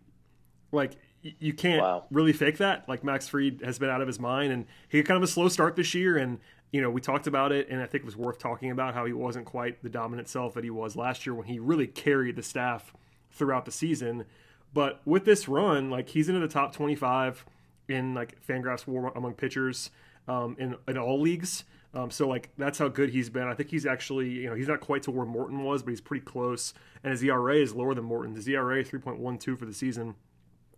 Like, 0.72 0.94
you 1.22 1.54
can't 1.54 1.82
wow. 1.82 2.06
really 2.12 2.34
fake 2.34 2.58
that. 2.60 2.88
Like, 2.88 3.04
Max 3.04 3.28
Fried 3.28 3.62
has 3.64 3.80
been 3.80 3.90
out 3.90 4.02
of 4.02 4.08
his 4.08 4.20
mind, 4.20 4.54
and 4.54 4.66
he 4.88 4.98
had 4.98 5.06
kind 5.06 5.18
of 5.18 5.24
a 5.24 5.32
slow 5.32 5.50
start 5.50 5.76
this 5.76 5.94
year. 5.94 6.18
And, 6.18 6.40
you 6.72 6.82
know, 6.82 6.90
we 6.90 7.02
talked 7.02 7.28
about 7.28 7.52
it, 7.52 7.68
and 7.70 7.82
I 7.82 7.86
think 7.86 8.04
it 8.04 8.06
was 8.06 8.16
worth 8.16 8.40
talking 8.40 8.72
about 8.72 8.94
how 8.94 9.06
he 9.06 9.14
wasn't 9.14 9.46
quite 9.46 9.84
the 9.84 9.90
dominant 9.90 10.30
self 10.30 10.54
that 10.54 10.64
he 10.64 10.70
was 10.70 10.96
last 10.96 11.26
year 11.26 11.34
when 11.34 11.48
he 11.48 11.60
really 11.60 11.88
carried 11.88 12.36
the 12.36 12.44
staff 12.44 12.94
throughout 13.32 13.66
the 13.66 13.72
season. 13.72 14.26
But 14.74 15.02
with 15.06 15.26
this 15.26 15.48
run, 15.48 15.90
like, 15.90 16.10
he's 16.10 16.30
into 16.30 16.42
the 16.42 16.48
top 16.48 16.74
25 16.74 17.46
in, 17.90 18.14
like, 18.14 18.40
Fangraphs 18.46 18.88
WAR 18.88 19.12
among 19.18 19.34
pitchers 19.34 19.90
um, 20.28 20.56
in, 20.60 20.76
in 20.88 20.98
all 20.98 21.20
leagues. 21.20 21.64
Um, 21.93 22.12
so 22.12 22.27
like 22.27 22.50
that's 22.58 22.77
how 22.77 22.88
good 22.88 23.10
he's 23.10 23.29
been. 23.29 23.48
I 23.48 23.53
think 23.53 23.69
he's 23.69 23.86
actually 23.86 24.29
you 24.29 24.50
know 24.50 24.55
he's 24.55 24.67
not 24.67 24.79
quite 24.79 25.03
to 25.03 25.12
where 25.12 25.25
Morton 25.25 25.63
was, 25.63 25.81
but 25.81 25.89
he's 25.89 26.01
pretty 26.01 26.24
close. 26.24 26.74
And 27.03 27.12
his 27.12 27.24
ERA 27.24 27.55
is 27.55 27.74
lower 27.74 27.96
than 27.96 28.03
Morton. 28.03 28.36
His 28.36 28.48
ERA 28.48 28.84
three 28.84 29.00
point 29.00 29.19
one 29.19 29.38
two 29.38 29.55
for 29.55 29.65
the 29.65 29.74
season, 29.74 30.15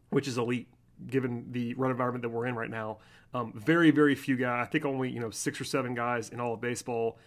which 0.10 0.27
is 0.27 0.38
elite 0.38 0.68
given 1.08 1.48
the 1.51 1.74
run 1.74 1.91
environment 1.91 2.22
that 2.22 2.30
we're 2.30 2.46
in 2.46 2.56
right 2.56 2.70
now. 2.70 3.00
Um, 3.34 3.53
very 3.56 3.91
very 3.91 4.15
few 4.15 4.38
guys. 4.38 4.65
I 4.68 4.70
think 4.70 4.86
only 4.86 5.10
you 5.10 5.20
know 5.20 5.32
six 5.32 5.60
or 5.60 5.65
seven 5.65 5.94
guys 5.94 6.30
in 6.30 6.39
all 6.39 6.53
of 6.53 6.62
baseball 6.62 7.18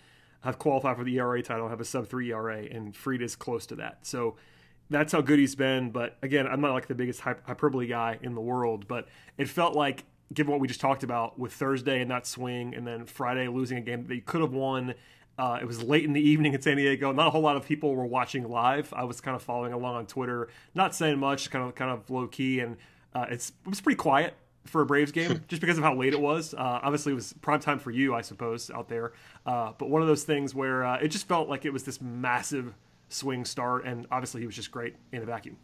have 0.40 0.58
qualified 0.58 0.96
for 0.96 1.04
the 1.04 1.18
ERA 1.18 1.42
title, 1.42 1.68
have 1.68 1.80
a 1.80 1.84
sub 1.84 2.06
three 2.06 2.30
ERA, 2.30 2.64
and 2.70 2.94
Fried 2.94 3.22
is 3.22 3.34
close 3.36 3.66
to 3.66 3.76
that. 3.76 3.98
So 4.02 4.36
that's 4.90 5.12
how 5.12 5.20
good 5.22 5.38
he's 5.38 5.54
been. 5.54 5.90
But 5.90 6.18
again, 6.22 6.46
I'm 6.46 6.60
not 6.60 6.72
like 6.72 6.86
the 6.86 6.94
biggest 6.94 7.20
hyperbole 7.20 7.86
guy 7.86 8.18
in 8.22 8.34
the 8.34 8.40
world, 8.40 8.86
but 8.86 9.08
it 9.38 9.48
felt 9.48 9.74
like 9.74 10.04
given 10.32 10.50
what 10.50 10.60
we 10.60 10.68
just 10.68 10.80
talked 10.80 11.02
about 11.02 11.38
with 11.38 11.52
Thursday 11.52 12.00
and 12.00 12.10
that 12.10 12.26
swing, 12.26 12.74
and 12.74 12.86
then 12.86 13.06
Friday 13.06 13.48
losing 13.48 13.78
a 13.78 13.80
game 13.80 14.06
that 14.06 14.14
you 14.14 14.22
could 14.22 14.40
have 14.40 14.52
won. 14.52 14.94
Uh, 15.36 15.58
it 15.60 15.66
was 15.66 15.82
late 15.82 16.04
in 16.04 16.12
the 16.12 16.20
evening 16.20 16.54
in 16.54 16.62
San 16.62 16.76
Diego. 16.76 17.10
Not 17.12 17.26
a 17.26 17.30
whole 17.30 17.40
lot 17.40 17.56
of 17.56 17.66
people 17.66 17.94
were 17.94 18.06
watching 18.06 18.48
live. 18.48 18.92
I 18.94 19.04
was 19.04 19.20
kind 19.20 19.34
of 19.34 19.42
following 19.42 19.72
along 19.72 19.96
on 19.96 20.06
Twitter, 20.06 20.48
not 20.74 20.94
saying 20.94 21.18
much, 21.18 21.50
kind 21.50 21.66
of 21.66 21.74
kind 21.74 21.90
of 21.90 22.08
low 22.08 22.28
key, 22.28 22.60
and 22.60 22.76
uh, 23.14 23.26
it's 23.30 23.50
it 23.64 23.68
was 23.68 23.80
pretty 23.80 23.96
quiet 23.96 24.34
for 24.64 24.80
a 24.82 24.86
Braves 24.86 25.12
game 25.12 25.42
just 25.48 25.60
because 25.60 25.76
of 25.76 25.84
how 25.84 25.94
late 25.94 26.12
it 26.12 26.20
was. 26.20 26.54
Uh, 26.54 26.80
obviously, 26.82 27.12
it 27.12 27.16
was 27.16 27.32
prime 27.34 27.60
time 27.60 27.78
for 27.78 27.90
you, 27.90 28.14
I 28.14 28.20
suppose, 28.20 28.70
out 28.70 28.88
there. 28.88 29.12
Uh, 29.44 29.72
but 29.76 29.90
one 29.90 30.02
of 30.02 30.08
those 30.08 30.24
things 30.24 30.54
where 30.54 30.84
uh, 30.84 30.98
it 30.98 31.08
just 31.08 31.28
felt 31.28 31.48
like 31.48 31.64
it 31.64 31.72
was 31.72 31.82
this 31.84 32.00
massive 32.00 32.74
swing 33.08 33.44
start, 33.44 33.84
and 33.84 34.06
obviously 34.10 34.40
he 34.40 34.46
was 34.46 34.56
just 34.56 34.70
great 34.70 34.94
in 35.12 35.22
a 35.22 35.26
vacuum. 35.26 35.56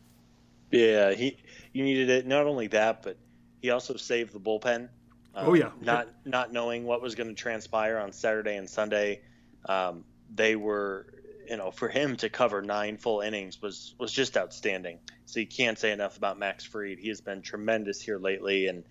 Yeah, 0.70 1.12
he 1.12 1.36
you 1.72 1.82
needed 1.82 2.10
it. 2.10 2.26
Not 2.26 2.46
only 2.46 2.68
that, 2.68 3.02
but 3.02 3.16
he 3.60 3.70
also 3.70 3.96
saved 3.96 4.32
the 4.32 4.40
bullpen. 4.40 4.88
Uh, 5.34 5.44
oh 5.46 5.54
yeah, 5.54 5.70
not 5.80 6.08
not 6.24 6.52
knowing 6.52 6.84
what 6.84 7.00
was 7.00 7.14
going 7.14 7.28
to 7.28 7.34
transpire 7.34 7.98
on 7.98 8.12
Saturday 8.12 8.56
and 8.56 8.68
Sunday, 8.68 9.20
um, 9.68 10.04
they 10.34 10.56
were 10.56 11.06
you 11.48 11.56
know 11.56 11.70
for 11.70 11.88
him 11.88 12.16
to 12.16 12.28
cover 12.28 12.62
nine 12.62 12.96
full 12.96 13.20
innings 13.20 13.60
was 13.62 13.94
was 13.98 14.12
just 14.12 14.36
outstanding. 14.36 14.98
So 15.26 15.40
you 15.40 15.46
can't 15.46 15.78
say 15.78 15.92
enough 15.92 16.16
about 16.16 16.38
Max 16.38 16.64
Fried. 16.64 16.98
He 16.98 17.08
has 17.08 17.20
been 17.20 17.42
tremendous 17.42 18.00
here 18.00 18.18
lately, 18.18 18.66
and 18.66 18.84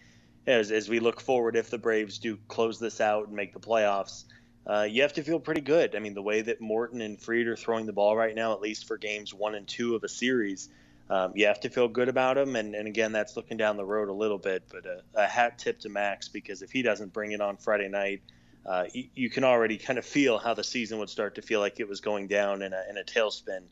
as 0.47 0.71
as 0.71 0.87
we 0.87 0.99
look 0.99 1.19
forward, 1.19 1.55
if 1.55 1.69
the 1.69 1.77
Braves 1.77 2.19
do 2.19 2.37
close 2.47 2.79
this 2.79 3.01
out 3.01 3.27
and 3.27 3.35
make 3.35 3.53
the 3.53 3.59
playoffs. 3.59 4.25
Uh, 4.67 4.83
you 4.83 5.01
have 5.01 5.13
to 5.13 5.23
feel 5.23 5.39
pretty 5.39 5.61
good. 5.61 5.95
I 5.95 5.99
mean, 5.99 6.13
the 6.13 6.21
way 6.21 6.41
that 6.41 6.61
Morton 6.61 7.01
and 7.01 7.19
Fried 7.19 7.47
are 7.47 7.55
throwing 7.55 7.87
the 7.87 7.93
ball 7.93 8.15
right 8.15 8.35
now, 8.35 8.53
at 8.53 8.61
least 8.61 8.85
for 8.85 8.97
games 8.97 9.33
one 9.33 9.55
and 9.55 9.67
two 9.67 9.95
of 9.95 10.03
a 10.03 10.09
series, 10.09 10.69
um, 11.09 11.31
you 11.35 11.47
have 11.47 11.59
to 11.61 11.69
feel 11.69 11.87
good 11.87 12.07
about 12.07 12.37
him. 12.37 12.55
And, 12.55 12.75
and 12.75 12.87
again, 12.87 13.11
that's 13.11 13.35
looking 13.35 13.57
down 13.57 13.77
the 13.77 13.85
road 13.85 14.09
a 14.09 14.13
little 14.13 14.37
bit, 14.37 14.63
but 14.71 14.85
a, 14.85 15.01
a 15.15 15.27
hat 15.27 15.57
tip 15.57 15.79
to 15.81 15.89
Max 15.89 16.27
because 16.27 16.61
if 16.61 16.71
he 16.71 16.81
doesn't 16.81 17.13
bring 17.13 17.31
it 17.31 17.41
on 17.41 17.57
Friday 17.57 17.89
night, 17.89 18.21
uh, 18.65 18.85
you, 18.93 19.05
you, 19.15 19.29
can 19.29 19.43
already 19.43 19.77
kind 19.77 19.97
of 19.97 20.05
feel 20.05 20.37
how 20.37 20.53
the 20.53 20.63
season 20.63 20.99
would 20.99 21.09
start 21.09 21.35
to 21.35 21.41
feel 21.41 21.59
like 21.59 21.79
it 21.79 21.87
was 21.87 22.01
going 22.01 22.27
down 22.27 22.61
in 22.61 22.73
a, 22.73 22.83
in 22.89 22.97
a 22.97 23.03
tailspin. 23.03 23.63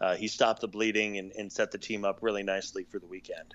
Uh, 0.00 0.14
he 0.14 0.28
stopped 0.28 0.60
the 0.60 0.68
bleeding 0.68 1.18
and, 1.18 1.32
and, 1.32 1.50
set 1.50 1.70
the 1.70 1.78
team 1.78 2.04
up 2.04 2.18
really 2.22 2.42
nicely 2.42 2.84
for 2.84 2.98
the 2.98 3.06
weekend. 3.06 3.54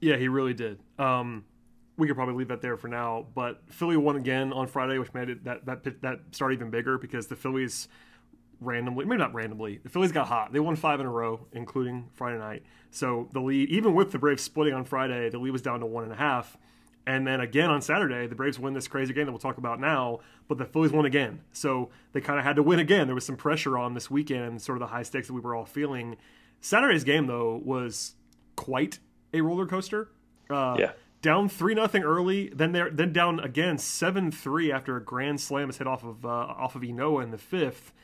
Yeah, 0.00 0.16
he 0.16 0.28
really 0.28 0.54
did. 0.54 0.80
Um, 0.98 1.44
we 1.96 2.06
could 2.06 2.16
probably 2.16 2.34
leave 2.34 2.48
that 2.48 2.60
there 2.60 2.76
for 2.76 2.88
now, 2.88 3.26
but 3.34 3.62
Philly 3.70 3.96
won 3.96 4.16
again 4.16 4.52
on 4.52 4.66
Friday, 4.66 4.98
which 4.98 5.14
made 5.14 5.28
it 5.28 5.44
that 5.44 5.64
that 5.66 6.02
that 6.02 6.20
start 6.32 6.52
even 6.52 6.70
bigger 6.70 6.98
because 6.98 7.28
the 7.28 7.36
Phillies 7.36 7.88
randomly, 8.64 9.04
maybe 9.04 9.18
not 9.18 9.34
randomly, 9.34 9.80
the 9.82 9.88
Phillies 9.88 10.12
got 10.12 10.26
hot. 10.26 10.52
They 10.52 10.60
won 10.60 10.76
five 10.76 11.00
in 11.00 11.06
a 11.06 11.10
row, 11.10 11.46
including 11.52 12.10
Friday 12.14 12.38
night. 12.38 12.62
So 12.90 13.28
the 13.32 13.40
lead, 13.40 13.68
even 13.68 13.94
with 13.94 14.12
the 14.12 14.18
Braves 14.18 14.42
splitting 14.42 14.74
on 14.74 14.84
Friday, 14.84 15.28
the 15.30 15.38
lead 15.38 15.50
was 15.50 15.62
down 15.62 15.80
to 15.80 15.86
one 15.86 16.04
and 16.04 16.12
a 16.12 16.16
half. 16.16 16.56
And 17.06 17.26
then 17.26 17.40
again 17.40 17.70
on 17.70 17.82
Saturday, 17.82 18.26
the 18.26 18.34
Braves 18.34 18.58
win 18.58 18.72
this 18.72 18.88
crazy 18.88 19.12
game 19.12 19.26
that 19.26 19.32
we'll 19.32 19.38
talk 19.38 19.58
about 19.58 19.78
now, 19.78 20.20
but 20.48 20.56
the 20.56 20.64
Phillies 20.64 20.92
won 20.92 21.04
again. 21.04 21.40
So 21.52 21.90
they 22.12 22.20
kind 22.20 22.38
of 22.38 22.44
had 22.44 22.56
to 22.56 22.62
win 22.62 22.78
again. 22.78 23.06
There 23.06 23.14
was 23.14 23.26
some 23.26 23.36
pressure 23.36 23.76
on 23.76 23.94
this 23.94 24.10
weekend, 24.10 24.62
sort 24.62 24.76
of 24.76 24.80
the 24.80 24.86
high 24.86 25.02
stakes 25.02 25.26
that 25.26 25.34
we 25.34 25.40
were 25.40 25.54
all 25.54 25.66
feeling. 25.66 26.16
Saturday's 26.60 27.04
game, 27.04 27.26
though, 27.26 27.60
was 27.62 28.14
quite 28.56 29.00
a 29.34 29.42
roller 29.42 29.66
coaster. 29.66 30.08
Uh, 30.48 30.76
yeah. 30.78 30.92
Down 31.20 31.48
three 31.48 31.74
nothing 31.74 32.02
early, 32.02 32.50
then 32.50 32.72
they 32.72 32.82
then 32.92 33.12
down 33.12 33.40
again 33.40 33.78
seven 33.78 34.30
three 34.30 34.70
after 34.70 34.96
a 34.96 35.02
grand 35.02 35.40
slam 35.40 35.70
is 35.70 35.78
hit 35.78 35.86
off 35.86 36.04
of 36.04 36.24
uh, 36.26 36.28
off 36.28 36.76
of 36.76 36.82
Ynoa 36.82 37.22
in 37.22 37.30
the 37.30 37.38
fifth, 37.38 37.94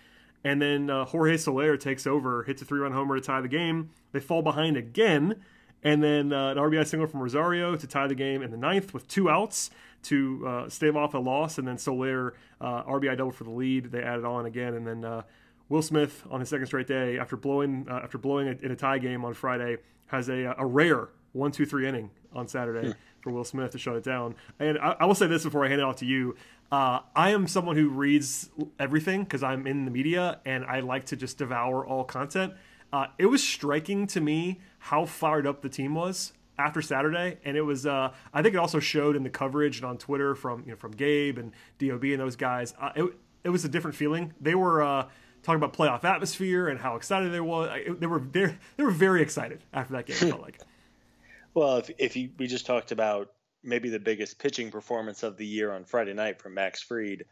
and 0.44 0.60
then 0.60 0.90
uh, 0.90 1.04
Jorge 1.04 1.36
Soler 1.36 1.76
takes 1.76 2.06
over, 2.06 2.42
hits 2.44 2.62
a 2.62 2.64
three 2.64 2.80
run 2.80 2.92
homer 2.92 3.18
to 3.18 3.20
tie 3.24 3.40
the 3.40 3.48
game. 3.48 3.90
They 4.12 4.20
fall 4.20 4.42
behind 4.42 4.76
again, 4.76 5.36
and 5.82 6.02
then 6.02 6.32
uh, 6.32 6.50
an 6.50 6.56
RBI 6.56 6.86
single 6.86 7.08
from 7.08 7.20
Rosario 7.20 7.76
to 7.76 7.86
tie 7.86 8.06
the 8.06 8.14
game 8.14 8.42
in 8.42 8.50
the 8.50 8.56
ninth 8.56 8.94
with 8.94 9.06
two 9.08 9.28
outs 9.28 9.70
to 10.04 10.46
uh, 10.46 10.68
stave 10.68 10.96
off 10.96 11.14
a 11.14 11.18
loss, 11.18 11.58
and 11.58 11.68
then 11.68 11.78
Soler 11.78 12.34
uh, 12.60 12.82
RBI 12.84 13.16
double 13.16 13.32
for 13.32 13.44
the 13.44 13.50
lead. 13.50 13.92
They 13.92 14.02
added 14.02 14.24
on 14.24 14.46
again, 14.46 14.74
and 14.74 14.86
then 14.86 15.04
uh, 15.04 15.22
Will 15.68 15.82
Smith 15.82 16.24
on 16.30 16.40
his 16.40 16.48
second 16.48 16.66
straight 16.66 16.86
day 16.86 17.18
after 17.18 17.36
blowing 17.36 17.86
uh, 17.88 18.00
after 18.02 18.18
blowing 18.18 18.48
a, 18.48 18.52
in 18.64 18.70
a 18.70 18.76
tie 18.76 18.98
game 18.98 19.24
on 19.24 19.34
Friday 19.34 19.76
has 20.06 20.28
a, 20.28 20.54
a 20.58 20.66
rare 20.66 21.08
one 21.32 21.52
two 21.52 21.66
three 21.66 21.86
inning 21.86 22.10
on 22.32 22.48
Saturday. 22.48 22.88
Hmm. 22.88 22.92
For 23.20 23.30
Will 23.30 23.44
Smith 23.44 23.72
to 23.72 23.78
shut 23.78 23.96
it 23.96 24.02
down, 24.02 24.34
and 24.58 24.78
I, 24.78 24.96
I 25.00 25.04
will 25.04 25.14
say 25.14 25.26
this 25.26 25.44
before 25.44 25.62
I 25.62 25.68
hand 25.68 25.82
it 25.82 25.84
off 25.84 25.96
to 25.96 26.06
you: 26.06 26.36
uh, 26.72 27.00
I 27.16 27.30
am 27.30 27.46
someone 27.46 27.76
who 27.76 27.88
reads 27.88 28.50
everything 28.78 29.24
because 29.24 29.42
I'm 29.42 29.66
in 29.66 29.84
the 29.84 29.90
media 29.90 30.40
and 30.44 30.64
I 30.64 30.80
like 30.80 31.06
to 31.06 31.16
just 31.16 31.38
devour 31.38 31.84
all 31.84 32.04
content. 32.04 32.54
Uh, 32.92 33.06
it 33.18 33.26
was 33.26 33.42
striking 33.42 34.06
to 34.08 34.20
me 34.20 34.60
how 34.78 35.04
fired 35.04 35.46
up 35.46 35.62
the 35.62 35.68
team 35.68 35.94
was 35.94 36.32
after 36.58 36.82
Saturday, 36.82 37.38
and 37.44 37.56
it 37.56 37.62
was. 37.62 37.86
Uh, 37.86 38.12
I 38.34 38.42
think 38.42 38.54
it 38.54 38.58
also 38.58 38.80
showed 38.80 39.16
in 39.16 39.22
the 39.22 39.30
coverage 39.30 39.78
and 39.78 39.86
on 39.86 39.98
Twitter 39.98 40.34
from 40.34 40.62
you 40.64 40.70
know 40.70 40.76
from 40.76 40.92
Gabe 40.92 41.38
and 41.38 41.52
Dob 41.78 42.02
and 42.02 42.20
those 42.20 42.36
guys. 42.36 42.74
Uh, 42.80 42.90
it 42.96 43.04
it 43.44 43.50
was 43.50 43.64
a 43.64 43.68
different 43.68 43.96
feeling. 43.96 44.34
They 44.40 44.54
were 44.54 44.82
uh, 44.82 45.08
talking 45.42 45.62
about 45.62 45.72
playoff 45.72 46.04
atmosphere 46.04 46.68
and 46.68 46.78
how 46.78 46.96
excited 46.96 47.32
they 47.32 47.40
were. 47.40 47.94
They 47.94 48.06
were 48.06 48.20
they, 48.20 48.56
they 48.76 48.84
were 48.84 48.90
very 48.90 49.22
excited 49.22 49.62
after 49.72 49.94
that 49.94 50.06
game. 50.06 50.16
I 50.16 50.30
felt 50.30 50.42
like. 50.42 50.60
Well, 51.52 51.78
if 51.78 51.90
if 51.98 52.14
you, 52.14 52.30
we 52.38 52.46
just 52.46 52.64
talked 52.64 52.92
about 52.92 53.32
maybe 53.62 53.88
the 53.90 53.98
biggest 53.98 54.38
pitching 54.38 54.70
performance 54.70 55.22
of 55.22 55.36
the 55.36 55.46
year 55.46 55.72
on 55.72 55.84
Friday 55.84 56.14
night 56.14 56.40
from 56.40 56.54
Max 56.54 56.82
Fried, 56.82 57.24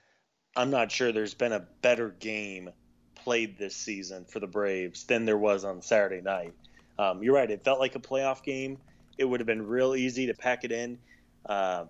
I'm 0.56 0.70
not 0.70 0.90
sure 0.90 1.12
there's 1.12 1.34
been 1.34 1.52
a 1.52 1.66
better 1.82 2.10
game 2.10 2.70
played 3.14 3.58
this 3.58 3.76
season 3.76 4.24
for 4.24 4.40
the 4.40 4.46
Braves 4.46 5.04
than 5.04 5.24
there 5.24 5.38
was 5.38 5.64
on 5.64 5.82
Saturday 5.82 6.20
night. 6.20 6.54
Um, 6.98 7.22
you're 7.22 7.34
right. 7.34 7.50
It 7.50 7.64
felt 7.64 7.78
like 7.78 7.94
a 7.94 8.00
playoff 8.00 8.42
game. 8.42 8.78
It 9.18 9.24
would 9.24 9.40
have 9.40 9.46
been 9.46 9.66
real 9.66 9.94
easy 9.94 10.26
to 10.26 10.34
pack 10.34 10.64
it 10.64 10.72
in. 10.72 10.98
Uh, 11.46 11.86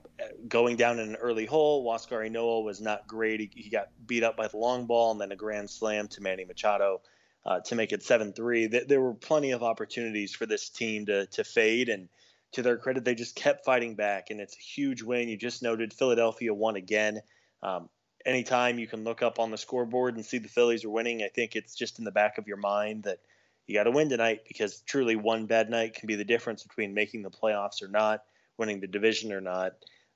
going 0.48 0.76
down 0.76 0.98
in 0.98 1.08
an 1.08 1.16
early 1.16 1.46
hole, 1.46 1.84
Huascar 1.84 2.28
Ynoa 2.28 2.62
was 2.62 2.80
not 2.80 3.06
great. 3.06 3.40
He, 3.40 3.50
he, 3.54 3.70
got 3.70 3.88
beat 4.06 4.22
up 4.22 4.36
by 4.36 4.46
the 4.46 4.56
long 4.56 4.86
ball 4.86 5.10
and 5.10 5.20
then 5.20 5.32
a 5.32 5.36
grand 5.36 5.68
slam 5.68 6.06
to 6.08 6.20
Manny 6.20 6.44
Machado 6.44 7.00
uh, 7.44 7.60
to 7.60 7.74
make 7.74 7.92
it 7.92 8.02
7 8.02 8.32
3. 8.32 8.66
There 8.66 9.00
were 9.00 9.14
plenty 9.14 9.50
of 9.50 9.62
opportunities 9.62 10.34
for 10.34 10.46
this 10.46 10.68
team 10.68 11.06
to, 11.06 11.26
to 11.26 11.44
fade, 11.44 11.88
and 11.88 12.08
to 12.52 12.62
their 12.62 12.76
credit, 12.76 13.04
they 13.04 13.14
just 13.14 13.36
kept 13.36 13.64
fighting 13.64 13.94
back, 13.94 14.30
and 14.30 14.40
it's 14.40 14.56
a 14.56 14.60
huge 14.60 15.02
win. 15.02 15.28
You 15.28 15.36
just 15.36 15.62
noted 15.62 15.92
Philadelphia 15.92 16.54
won 16.54 16.76
again. 16.76 17.20
Um, 17.62 17.88
anytime 18.24 18.78
you 18.78 18.86
can 18.86 19.04
look 19.04 19.22
up 19.22 19.38
on 19.38 19.50
the 19.50 19.58
scoreboard 19.58 20.16
and 20.16 20.24
see 20.24 20.38
the 20.38 20.48
Phillies 20.48 20.84
are 20.84 20.90
winning, 20.90 21.22
I 21.22 21.28
think 21.28 21.56
it's 21.56 21.74
just 21.74 21.98
in 21.98 22.04
the 22.04 22.10
back 22.10 22.38
of 22.38 22.46
your 22.46 22.56
mind 22.56 23.04
that 23.04 23.18
you 23.66 23.74
got 23.74 23.84
to 23.84 23.90
win 23.90 24.08
tonight 24.08 24.40
because 24.48 24.80
truly 24.80 25.16
one 25.16 25.46
bad 25.46 25.68
night 25.68 25.94
can 25.94 26.06
be 26.06 26.14
the 26.14 26.24
difference 26.24 26.62
between 26.62 26.94
making 26.94 27.22
the 27.22 27.30
playoffs 27.30 27.82
or 27.82 27.88
not, 27.88 28.22
winning 28.56 28.80
the 28.80 28.86
division 28.86 29.32
or 29.32 29.40
not. 29.40 29.72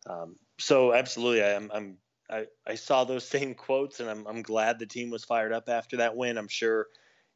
Um, 0.06 0.36
so 0.58 0.94
absolutely, 0.94 1.44
I'm, 1.44 1.70
I'm 1.72 1.96
I, 2.30 2.46
I, 2.66 2.74
saw 2.74 3.04
those 3.04 3.28
same 3.28 3.54
quotes, 3.54 4.00
and 4.00 4.08
I'm, 4.08 4.26
I'm 4.26 4.42
glad 4.42 4.78
the 4.78 4.86
team 4.86 5.10
was 5.10 5.24
fired 5.24 5.52
up 5.52 5.68
after 5.68 5.98
that 5.98 6.16
win. 6.16 6.38
I'm 6.38 6.48
sure 6.48 6.88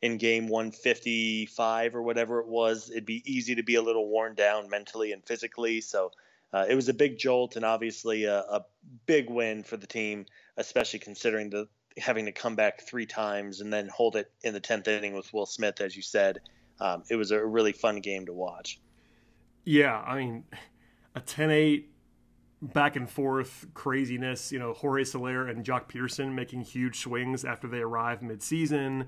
in 0.02 0.18
game 0.18 0.48
155 0.48 1.94
or 1.94 2.02
whatever 2.02 2.40
it 2.40 2.46
was, 2.46 2.90
it'd 2.90 3.06
be 3.06 3.22
easy 3.24 3.54
to 3.54 3.62
be 3.62 3.76
a 3.76 3.82
little 3.82 4.08
worn 4.08 4.34
down 4.34 4.68
mentally 4.68 5.12
and 5.12 5.24
physically. 5.24 5.80
So 5.80 6.12
uh, 6.52 6.66
it 6.68 6.74
was 6.74 6.88
a 6.88 6.94
big 6.94 7.18
jolt 7.18 7.56
and 7.56 7.64
obviously 7.64 8.24
a, 8.24 8.40
a, 8.40 8.64
big 9.06 9.30
win 9.30 9.62
for 9.62 9.76
the 9.76 9.86
team, 9.86 10.26
especially 10.56 10.98
considering 10.98 11.50
the 11.50 11.68
having 11.98 12.26
to 12.26 12.32
come 12.32 12.54
back 12.54 12.82
three 12.82 13.06
times 13.06 13.60
and 13.60 13.72
then 13.72 13.88
hold 13.88 14.16
it 14.16 14.30
in 14.42 14.52
the 14.52 14.60
10th 14.60 14.86
inning 14.86 15.14
with 15.14 15.32
Will 15.32 15.46
Smith, 15.46 15.80
as 15.80 15.96
you 15.96 16.02
said. 16.02 16.40
Um, 16.78 17.02
it 17.08 17.16
was 17.16 17.30
a 17.30 17.44
really 17.44 17.72
fun 17.72 18.00
game 18.00 18.26
to 18.26 18.34
watch. 18.34 18.78
Yeah, 19.64 19.98
I 19.98 20.16
mean, 20.16 20.44
a 21.14 21.20
10 21.20 21.50
8 21.50 21.90
back 22.62 22.96
and 22.96 23.08
forth 23.08 23.66
craziness. 23.74 24.52
You 24.52 24.58
know, 24.58 24.74
Jorge 24.74 25.04
Soler 25.04 25.48
and 25.48 25.64
Joc 25.64 25.88
Pederson 25.88 26.32
making 26.34 26.62
huge 26.62 27.00
swings 27.00 27.44
after 27.44 27.66
they 27.66 27.78
arrived 27.78 28.22
midseason 28.22 29.06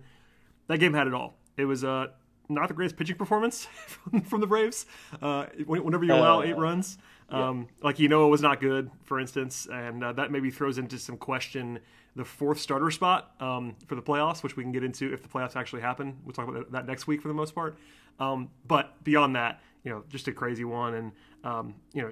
that 0.68 0.78
game 0.78 0.94
had 0.94 1.06
it 1.06 1.14
all. 1.14 1.34
It 1.56 1.64
was 1.64 1.82
uh, 1.82 2.08
not 2.48 2.68
the 2.68 2.74
greatest 2.74 2.96
pitching 2.96 3.16
performance 3.16 3.64
from, 3.86 4.22
from 4.22 4.40
the 4.40 4.46
Braves. 4.46 4.86
Uh, 5.20 5.46
whenever 5.66 6.04
you 6.04 6.14
allow 6.14 6.42
eight 6.42 6.54
uh, 6.54 6.60
runs, 6.60 6.98
um, 7.30 7.68
yeah. 7.78 7.84
like 7.84 7.98
you 7.98 8.08
know, 8.08 8.26
it 8.26 8.30
was 8.30 8.42
not 8.42 8.60
good, 8.60 8.90
for 9.04 9.18
instance, 9.20 9.66
and 9.70 10.02
uh, 10.02 10.12
that 10.12 10.30
maybe 10.30 10.50
throws 10.50 10.78
into 10.78 10.98
some 10.98 11.16
question 11.16 11.80
the 12.16 12.24
fourth 12.24 12.58
starter 12.58 12.90
spot 12.90 13.32
um, 13.40 13.76
for 13.86 13.94
the 13.94 14.02
playoffs, 14.02 14.42
which 14.42 14.56
we 14.56 14.62
can 14.62 14.72
get 14.72 14.82
into 14.82 15.12
if 15.12 15.22
the 15.22 15.28
playoffs 15.28 15.56
actually 15.56 15.82
happen. 15.82 16.16
We'll 16.24 16.32
talk 16.32 16.48
about 16.48 16.72
that 16.72 16.86
next 16.86 17.06
week 17.06 17.22
for 17.22 17.28
the 17.28 17.34
most 17.34 17.54
part. 17.54 17.78
Um, 18.18 18.50
but 18.66 19.02
beyond 19.04 19.36
that, 19.36 19.60
you 19.84 19.92
know, 19.92 20.02
just 20.08 20.26
a 20.26 20.32
crazy 20.32 20.64
one, 20.64 20.94
and 20.94 21.12
um, 21.44 21.74
you 21.92 22.02
know. 22.02 22.10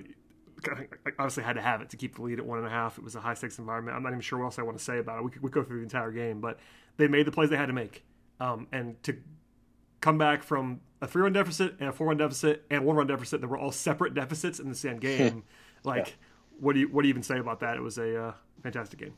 obviously 1.19 1.43
had 1.43 1.55
to 1.55 1.61
have 1.61 1.83
it 1.83 1.91
to 1.91 1.99
keep 1.99 2.15
the 2.15 2.23
lead 2.23 2.39
at 2.39 2.47
one 2.47 2.59
and 2.59 2.67
a 2.67 2.71
half. 2.71 2.97
It 2.97 3.05
was 3.05 3.15
a 3.15 3.21
high 3.21 3.35
stakes 3.35 3.59
environment. 3.59 3.95
I'm 3.95 4.03
not 4.03 4.11
even 4.11 4.23
sure 4.23 4.39
what 4.39 4.47
else 4.47 4.59
I 4.59 4.63
want 4.63 4.79
to 4.79 4.83
say 4.83 4.99
about 4.99 5.19
it. 5.19 5.25
We 5.25 5.31
could, 5.31 5.43
we 5.43 5.51
could 5.51 5.65
go 5.65 5.69
through 5.69 5.79
the 5.79 5.83
entire 5.83 6.11
game, 6.13 6.41
but 6.41 6.59
they 6.97 7.09
made 7.09 7.27
the 7.27 7.31
plays 7.31 7.51
they 7.51 7.59
had 7.59 7.67
to 7.67 7.75
make 7.75 8.05
um, 8.41 8.67
and 8.73 9.03
to 9.05 9.17
come 10.01 10.19
back 10.19 10.43
from 10.43 10.81
a 11.01 11.07
three 11.07 11.23
run 11.23 11.33
deficit 11.33 11.75
and 11.81 11.89
a 11.89 11.93
four 11.93 12.09
run 12.09 12.17
deficit 12.17 12.65
and 12.71 12.85
one 12.85 12.97
run 12.97 13.07
deficit 13.07 13.41
that 13.41 13.49
were 13.49 13.59
all 13.59 13.73
separate 13.73 14.15
deficits 14.15 14.59
in 14.59 14.69
the 14.69 14.75
same 14.75 14.99
game. 15.01 15.43
like, 15.85 16.09
yeah. 16.09 16.15
what 16.61 16.75
do 16.75 16.81
you 16.81 16.89
what 16.89 17.03
do 17.03 17.09
you 17.09 17.13
even 17.13 17.23
say 17.23 17.39
about 17.39 17.61
that? 17.61 17.77
It 17.77 17.83
was 17.83 17.99
a 17.99 18.29
uh, 18.29 18.33
fantastic 18.63 19.01
game. 19.01 19.15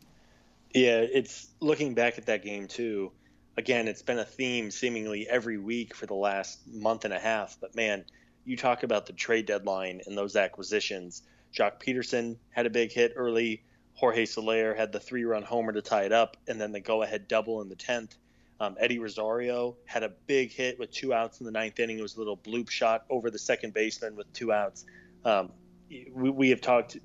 Yeah, 0.74 0.98
it's 1.00 1.48
looking 1.60 1.94
back 1.94 2.18
at 2.18 2.26
that 2.26 2.42
game 2.42 2.68
too. 2.68 3.12
Again, 3.56 3.88
it's 3.88 4.02
been 4.02 4.18
a 4.18 4.24
theme 4.24 4.70
seemingly 4.70 5.28
every 5.28 5.58
week 5.58 5.94
for 5.94 6.06
the 6.06 6.14
last 6.14 6.60
month 6.68 7.04
and 7.04 7.12
a 7.12 7.18
half. 7.18 7.56
But 7.60 7.74
man, 7.74 8.04
you 8.44 8.56
talk 8.56 8.82
about 8.82 9.06
the 9.06 9.12
trade 9.12 9.46
deadline 9.46 10.00
and 10.06 10.16
those 10.16 10.36
acquisitions. 10.36 11.22
Joc 11.56 11.82
Pederson 11.84 12.36
had 12.50 12.66
a 12.66 12.70
big 12.70 12.92
hit 12.92 13.12
early. 13.16 13.64
Jorge 13.94 14.26
Soler 14.26 14.74
had 14.74 14.92
the 14.92 15.00
three 15.00 15.24
run 15.24 15.42
homer 15.42 15.72
to 15.72 15.82
tie 15.82 16.04
it 16.04 16.12
up, 16.12 16.36
and 16.46 16.60
then 16.60 16.70
the 16.70 16.80
go 16.80 17.02
ahead 17.02 17.26
double 17.26 17.60
in 17.62 17.68
the 17.68 17.74
10th. 17.76 18.16
Um, 18.60 18.76
Eddie 18.80 18.98
Rosario 18.98 19.76
had 19.84 20.02
a 20.02 20.08
big 20.26 20.52
hit 20.52 20.78
with 20.78 20.90
two 20.90 21.14
outs 21.14 21.40
in 21.40 21.46
the 21.46 21.52
ninth 21.52 21.78
inning. 21.78 21.98
It 21.98 22.02
was 22.02 22.16
a 22.16 22.18
little 22.18 22.36
bloop 22.36 22.68
shot 22.68 23.04
over 23.08 23.30
the 23.30 23.38
second 23.38 23.72
baseman 23.72 24.16
with 24.16 24.32
two 24.32 24.52
outs. 24.52 24.84
Um, 25.24 25.52
we, 25.88 26.30
we 26.30 26.50
have 26.50 26.60
talked 26.60 26.98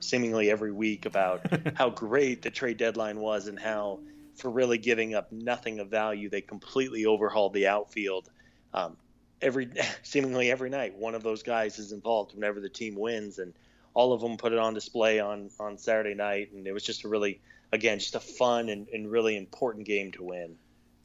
seemingly 0.00 0.50
every 0.50 0.72
week 0.72 1.06
about 1.06 1.42
how 1.76 1.90
great 1.90 2.42
the 2.42 2.50
trade 2.50 2.76
deadline 2.76 3.18
was 3.18 3.46
and 3.46 3.58
how 3.58 4.00
for 4.34 4.50
really 4.50 4.78
giving 4.78 5.14
up 5.14 5.30
nothing 5.30 5.80
of 5.80 5.88
value 5.88 6.28
they 6.28 6.40
completely 6.40 7.06
overhauled 7.06 7.52
the 7.52 7.66
outfield 7.66 8.30
um, 8.74 8.96
every 9.40 9.70
seemingly 10.02 10.50
every 10.50 10.70
night 10.70 10.94
one 10.96 11.14
of 11.14 11.22
those 11.22 11.42
guys 11.42 11.78
is 11.78 11.92
involved 11.92 12.34
whenever 12.34 12.60
the 12.60 12.68
team 12.68 12.94
wins 12.96 13.38
and 13.38 13.54
all 13.94 14.12
of 14.12 14.20
them 14.20 14.36
put 14.36 14.52
it 14.52 14.58
on 14.58 14.74
display 14.74 15.20
on 15.20 15.50
on 15.60 15.78
saturday 15.78 16.14
night 16.14 16.50
and 16.52 16.66
it 16.66 16.72
was 16.72 16.82
just 16.82 17.04
a 17.04 17.08
really 17.08 17.40
again 17.72 17.98
just 17.98 18.14
a 18.14 18.20
fun 18.20 18.68
and, 18.68 18.88
and 18.88 19.10
really 19.10 19.36
important 19.36 19.86
game 19.86 20.10
to 20.10 20.22
win 20.22 20.56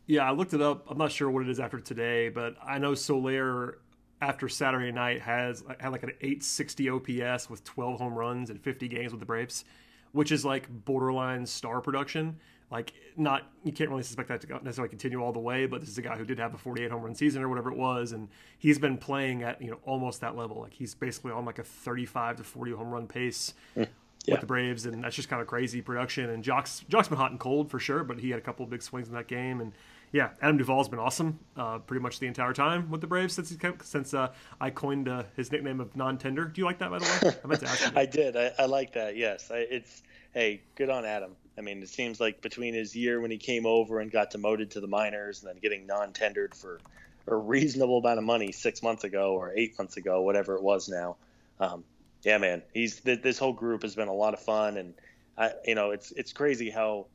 yeah 0.08 0.28
i 0.28 0.32
looked 0.32 0.54
it 0.54 0.62
up 0.62 0.86
i'm 0.90 0.98
not 0.98 1.12
sure 1.12 1.30
what 1.30 1.44
it 1.44 1.50
is 1.50 1.60
after 1.60 1.80
today 1.80 2.30
but 2.30 2.56
i 2.66 2.78
know 2.78 2.94
soler 2.94 3.80
after 4.22 4.48
Saturday 4.48 4.92
night 4.92 5.22
has 5.22 5.64
had 5.80 5.90
like 5.90 6.04
an 6.04 6.12
860 6.22 6.90
OPS 6.90 7.50
with 7.50 7.64
12 7.64 8.00
home 8.00 8.14
runs 8.14 8.50
and 8.50 8.62
50 8.62 8.88
games 8.88 9.12
with 9.12 9.20
the 9.20 9.26
Braves, 9.26 9.66
which 10.14 10.32
is 10.32 10.46
like 10.46 10.68
borderline 10.86 11.46
star 11.46 11.82
production. 11.82 12.38
Like 12.72 12.94
not 13.16 13.52
you 13.64 13.72
can't 13.72 13.90
really 13.90 14.02
suspect 14.02 14.30
that 14.30 14.42
to 14.42 14.48
necessarily 14.64 14.90
continue 14.90 15.22
all 15.22 15.32
the 15.32 15.40
way, 15.40 15.68
but 15.68 15.82
this 15.82 15.90
is 15.90 15.98
a 16.00 16.02
guy 16.02 16.18
who 16.18 16.26
did 16.26 16.40
have 16.40 16.54
a 16.56 16.58
48 16.58 16.90
home 16.90 17.04
run 17.04 17.14
season 17.14 17.44
or 17.44 17.50
whatever 17.50 17.72
it 17.72 17.78
was, 17.78 18.12
and 18.12 18.28
he's 18.58 18.80
been 18.80 18.98
playing 18.98 19.44
at 19.44 19.62
you 19.62 19.70
know 19.70 19.78
almost 19.86 20.22
that 20.22 20.36
level. 20.36 20.62
Like 20.62 20.74
he's 20.74 20.96
basically 20.96 21.32
on 21.32 21.46
like 21.46 21.60
a 21.60 21.64
35 21.64 22.38
to 22.38 22.44
40 22.44 22.72
home 22.72 22.90
run 22.90 23.08
pace. 23.08 23.54
Mm, 23.78 23.88
yeah. 24.26 24.34
With 24.34 24.42
the 24.42 24.48
Braves, 24.48 24.88
and 24.88 25.04
that's 25.04 25.16
just 25.16 25.30
kind 25.30 25.40
of 25.40 25.48
crazy 25.48 25.84
production. 25.84 26.32
And 26.32 26.44
Joc's 26.44 26.84
Joc's 26.90 27.08
been 27.08 27.20
hot 27.20 27.30
and 27.30 27.40
cold 27.40 27.70
for 27.70 27.78
sure, 27.78 28.04
but 28.04 28.18
he 28.18 28.32
had 28.32 28.40
a 28.40 28.42
couple 28.42 28.64
of 28.64 28.72
big 28.72 28.82
swings 28.82 29.08
in 29.08 29.14
that 29.14 29.28
game, 29.28 29.62
and 29.62 29.72
yeah, 30.16 30.30
Adam 30.42 30.58
Duvall's 30.58 30.88
been 30.88 30.98
awesome 30.98 31.38
uh, 31.58 31.80
pretty 31.80 32.02
much 32.02 32.20
the 32.20 32.26
entire 32.28 32.54
time 32.54 32.90
with 32.90 33.02
the 33.02 33.08
Braves 33.08 33.34
since 33.34 33.50
he 33.50 33.58
since 33.84 34.14
uh, 34.14 34.32
I 34.62 34.70
coined 34.70 35.10
uh, 35.10 35.24
his 35.36 35.52
nickname 35.52 35.82
of 35.82 35.94
non-tender. 35.94 36.46
Do 36.46 36.62
you 36.62 36.64
like 36.64 36.80
that 36.80 36.90
by 36.90 37.00
the 37.00 37.04
way? 37.04 37.36
I 37.44 37.48
meant 37.48 37.60
to 37.60 37.68
ask. 37.68 37.92
I 37.98 38.06
did. 38.06 38.38
I, 38.38 38.54
I, 38.58 38.66
like 38.66 38.94
that. 38.94 39.18
Yes, 39.18 39.52
I, 39.52 39.58
it's 39.70 40.04
hey, 40.34 40.62
good 40.76 40.90
on 40.90 41.04
Adam. 41.04 41.36
I 41.58 41.62
mean, 41.62 41.84
it 41.84 41.90
seems 41.90 42.22
like 42.22 42.42
between 42.42 42.74
his 42.74 42.96
year 42.96 43.20
when 43.20 43.30
he 43.30 43.38
came 43.38 43.66
over 43.66 44.00
and 44.00 44.10
got 44.10 44.32
demoted 44.32 44.72
to 44.72 44.80
the 44.80 44.88
minors, 44.88 45.44
and 45.44 45.50
then 45.50 45.60
getting 45.62 45.86
non-tendered 45.86 46.56
for 46.56 46.80
a 47.28 47.36
reasonable 47.36 47.98
amount 47.98 48.18
of 48.18 48.24
money 48.24 48.54
six 48.54 48.82
months 48.82 49.04
ago 49.04 49.34
or 49.34 49.52
eight 49.54 49.78
months 49.78 49.98
ago, 49.98 50.22
whatever 50.22 50.56
it 50.56 50.64
was 50.64 50.88
now. 50.88 51.18
Um, 51.60 51.84
yeah, 52.24 52.38
man, 52.38 52.62
he's 52.74 53.02
this 53.02 53.38
whole 53.38 53.52
group 53.52 53.82
has 53.82 53.96
been 53.96 54.08
a 54.08 54.14
lot 54.14 54.34
of 54.34 54.40
fun, 54.40 54.78
and 54.78 54.94
I, 55.38 55.52
you 55.66 55.76
know, 55.76 55.92
it's 55.92 56.14
it's 56.14 56.32
crazy 56.32 56.70
how 56.70 57.08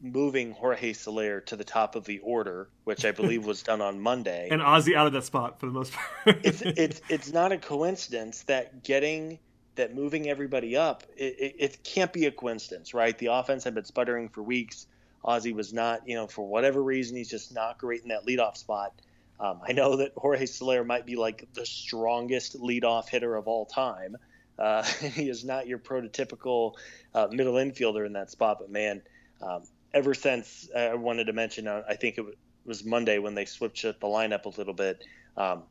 moving 0.00 0.52
Jorge 0.52 0.92
Soler 0.92 1.40
to 1.42 1.56
the 1.56 1.64
top 1.64 1.96
of 1.96 2.04
the 2.04 2.18
order, 2.20 2.68
which 2.84 3.04
I 3.04 3.12
believe 3.12 3.46
was 3.46 3.62
done 3.62 3.80
on 3.80 4.00
Monday, 4.00 4.48
and 4.52 4.62
Ozzie 4.62 4.96
out 4.96 5.06
of 5.06 5.12
that 5.14 5.24
spot 5.24 5.60
for 5.60 5.66
the 5.66 5.72
most 5.72 5.92
part. 5.92 6.38
it's 6.44 6.62
it's 6.64 7.00
it's 7.08 7.32
not 7.32 7.52
a 7.52 7.58
coincidence 7.58 8.42
that 8.42 8.82
getting 8.84 9.38
that 9.76 9.94
moving 9.94 10.28
everybody 10.28 10.76
up, 10.76 11.02
it, 11.16 11.36
it, 11.38 11.56
it, 11.58 11.84
can't 11.84 12.12
be 12.12 12.26
a 12.26 12.30
coincidence, 12.30 12.94
right? 12.94 13.16
The 13.18 13.26
offense 13.26 13.64
had 13.64 13.74
been 13.74 13.84
sputtering 13.84 14.28
for 14.28 14.42
weeks. 14.42 14.86
Ozzie 15.24 15.52
was 15.52 15.72
not, 15.72 16.06
you 16.08 16.14
know, 16.14 16.26
for 16.26 16.46
whatever 16.46 16.82
reason, 16.82 17.16
he's 17.16 17.30
just 17.30 17.54
not 17.54 17.78
great 17.78 18.02
in 18.02 18.08
that 18.08 18.26
leadoff 18.26 18.56
spot. 18.56 18.92
Um, 19.40 19.60
I 19.66 19.72
know 19.72 19.96
that 19.96 20.12
Jorge 20.16 20.46
Soler 20.46 20.84
might 20.84 21.06
be 21.06 21.16
like 21.16 21.48
the 21.54 21.66
strongest 21.66 22.60
leadoff 22.60 23.08
hitter 23.08 23.34
of 23.34 23.48
all 23.48 23.66
time. 23.66 24.16
Uh, 24.58 24.82
he 25.14 25.28
is 25.28 25.44
not 25.44 25.66
your 25.66 25.78
prototypical 25.78 26.74
uh, 27.14 27.28
middle 27.30 27.54
infielder 27.54 28.06
in 28.06 28.12
that 28.12 28.30
spot, 28.30 28.58
but 28.60 28.70
man, 28.70 29.02
um, 29.42 29.62
ever 29.94 30.12
since 30.12 30.68
uh, 30.74 30.78
I 30.78 30.94
wanted 30.94 31.28
to 31.28 31.32
mention, 31.32 31.68
uh, 31.68 31.82
I 31.88 31.94
think 31.94 32.18
it 32.18 32.24
was 32.66 32.84
Monday 32.84 33.18
when 33.18 33.34
they 33.34 33.44
switched 33.44 33.82
the 33.82 33.94
lineup 33.94 34.44
a 34.44 34.48
little 34.50 34.74
bit. 34.74 35.04
Um, 35.36 35.62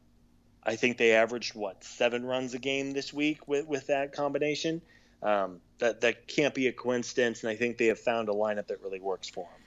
I 0.63 0.75
think 0.77 0.98
they 0.98 1.12
averaged 1.12 1.53
what 1.53 1.84
seven 1.84 2.25
runs 2.25 2.53
a 2.53 2.60
game 2.60 2.92
this 2.92 3.13
week 3.13 3.48
with 3.48 3.68
with 3.68 3.86
that 3.88 4.13
combination. 4.13 4.82
Um, 5.22 5.60
that 5.80 6.01
that 6.01 6.27
can't 6.27 6.56
be 6.56 6.68
a 6.68 6.74
coincidence, 6.74 7.44
and 7.44 7.51
I 7.51 7.56
think 7.56 7.77
they 7.77 7.88
have 7.88 8.00
found 8.00 8.30
a 8.30 8.32
lineup 8.32 8.68
that 8.68 8.82
really 8.82 9.00
works 9.00 9.30
for 9.30 9.44
them. 9.44 9.62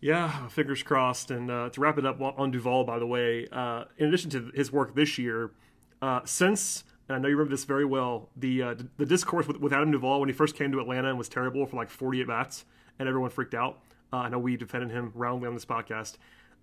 Yeah, 0.00 0.48
fingers 0.48 0.82
crossed. 0.82 1.30
And 1.30 1.50
uh, 1.50 1.68
to 1.70 1.80
wrap 1.80 1.98
it 1.98 2.06
up 2.06 2.20
on 2.20 2.50
Duvall, 2.50 2.84
by 2.84 2.98
the 2.98 3.06
way, 3.06 3.46
uh, 3.52 3.84
in 3.98 4.08
addition 4.08 4.30
to 4.30 4.50
his 4.54 4.72
work 4.72 4.94
this 4.94 5.16
year, 5.18 5.52
uh, 6.00 6.20
since 6.24 6.84
and 7.08 7.16
I 7.16 7.18
know 7.20 7.28
you 7.28 7.36
remember 7.36 7.54
this 7.54 7.64
very 7.64 7.84
well, 7.84 8.30
the 8.36 8.62
uh, 8.62 8.74
the 8.96 9.06
discourse 9.06 9.46
with, 9.46 9.58
with 9.58 9.72
Adam 9.72 9.90
Duvall 9.90 10.20
when 10.20 10.30
he 10.30 10.32
first 10.34 10.56
came 10.56 10.72
to 10.72 10.80
Atlanta 10.80 11.10
and 11.10 11.18
was 11.18 11.28
terrible 11.28 11.66
for 11.66 11.76
like 11.76 11.90
40 11.90 12.22
at 12.22 12.26
bats 12.26 12.64
and 13.02 13.08
everyone 13.08 13.30
freaked 13.30 13.54
out. 13.54 13.80
Uh, 14.12 14.16
I 14.16 14.28
know 14.28 14.38
we 14.38 14.56
defended 14.56 14.90
him 14.90 15.12
roundly 15.14 15.48
on 15.48 15.54
this 15.54 15.64
podcast. 15.64 16.14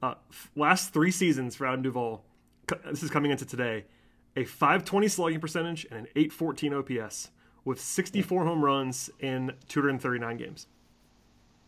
Uh, 0.01 0.15
last 0.55 0.93
three 0.93 1.11
seasons 1.11 1.55
for 1.55 1.67
Adam 1.67 1.81
Duvall, 1.81 2.23
this 2.85 3.03
is 3.03 3.09
coming 3.09 3.31
into 3.31 3.45
today, 3.45 3.85
a 4.35 4.45
520 4.45 5.07
slugging 5.07 5.39
percentage 5.39 5.85
and 5.91 5.99
an 5.99 6.07
814 6.15 6.73
OPS 6.73 7.31
with 7.65 7.81
64 7.81 8.45
home 8.45 8.63
runs 8.63 9.09
in 9.19 9.51
239 9.67 10.37
games. 10.37 10.67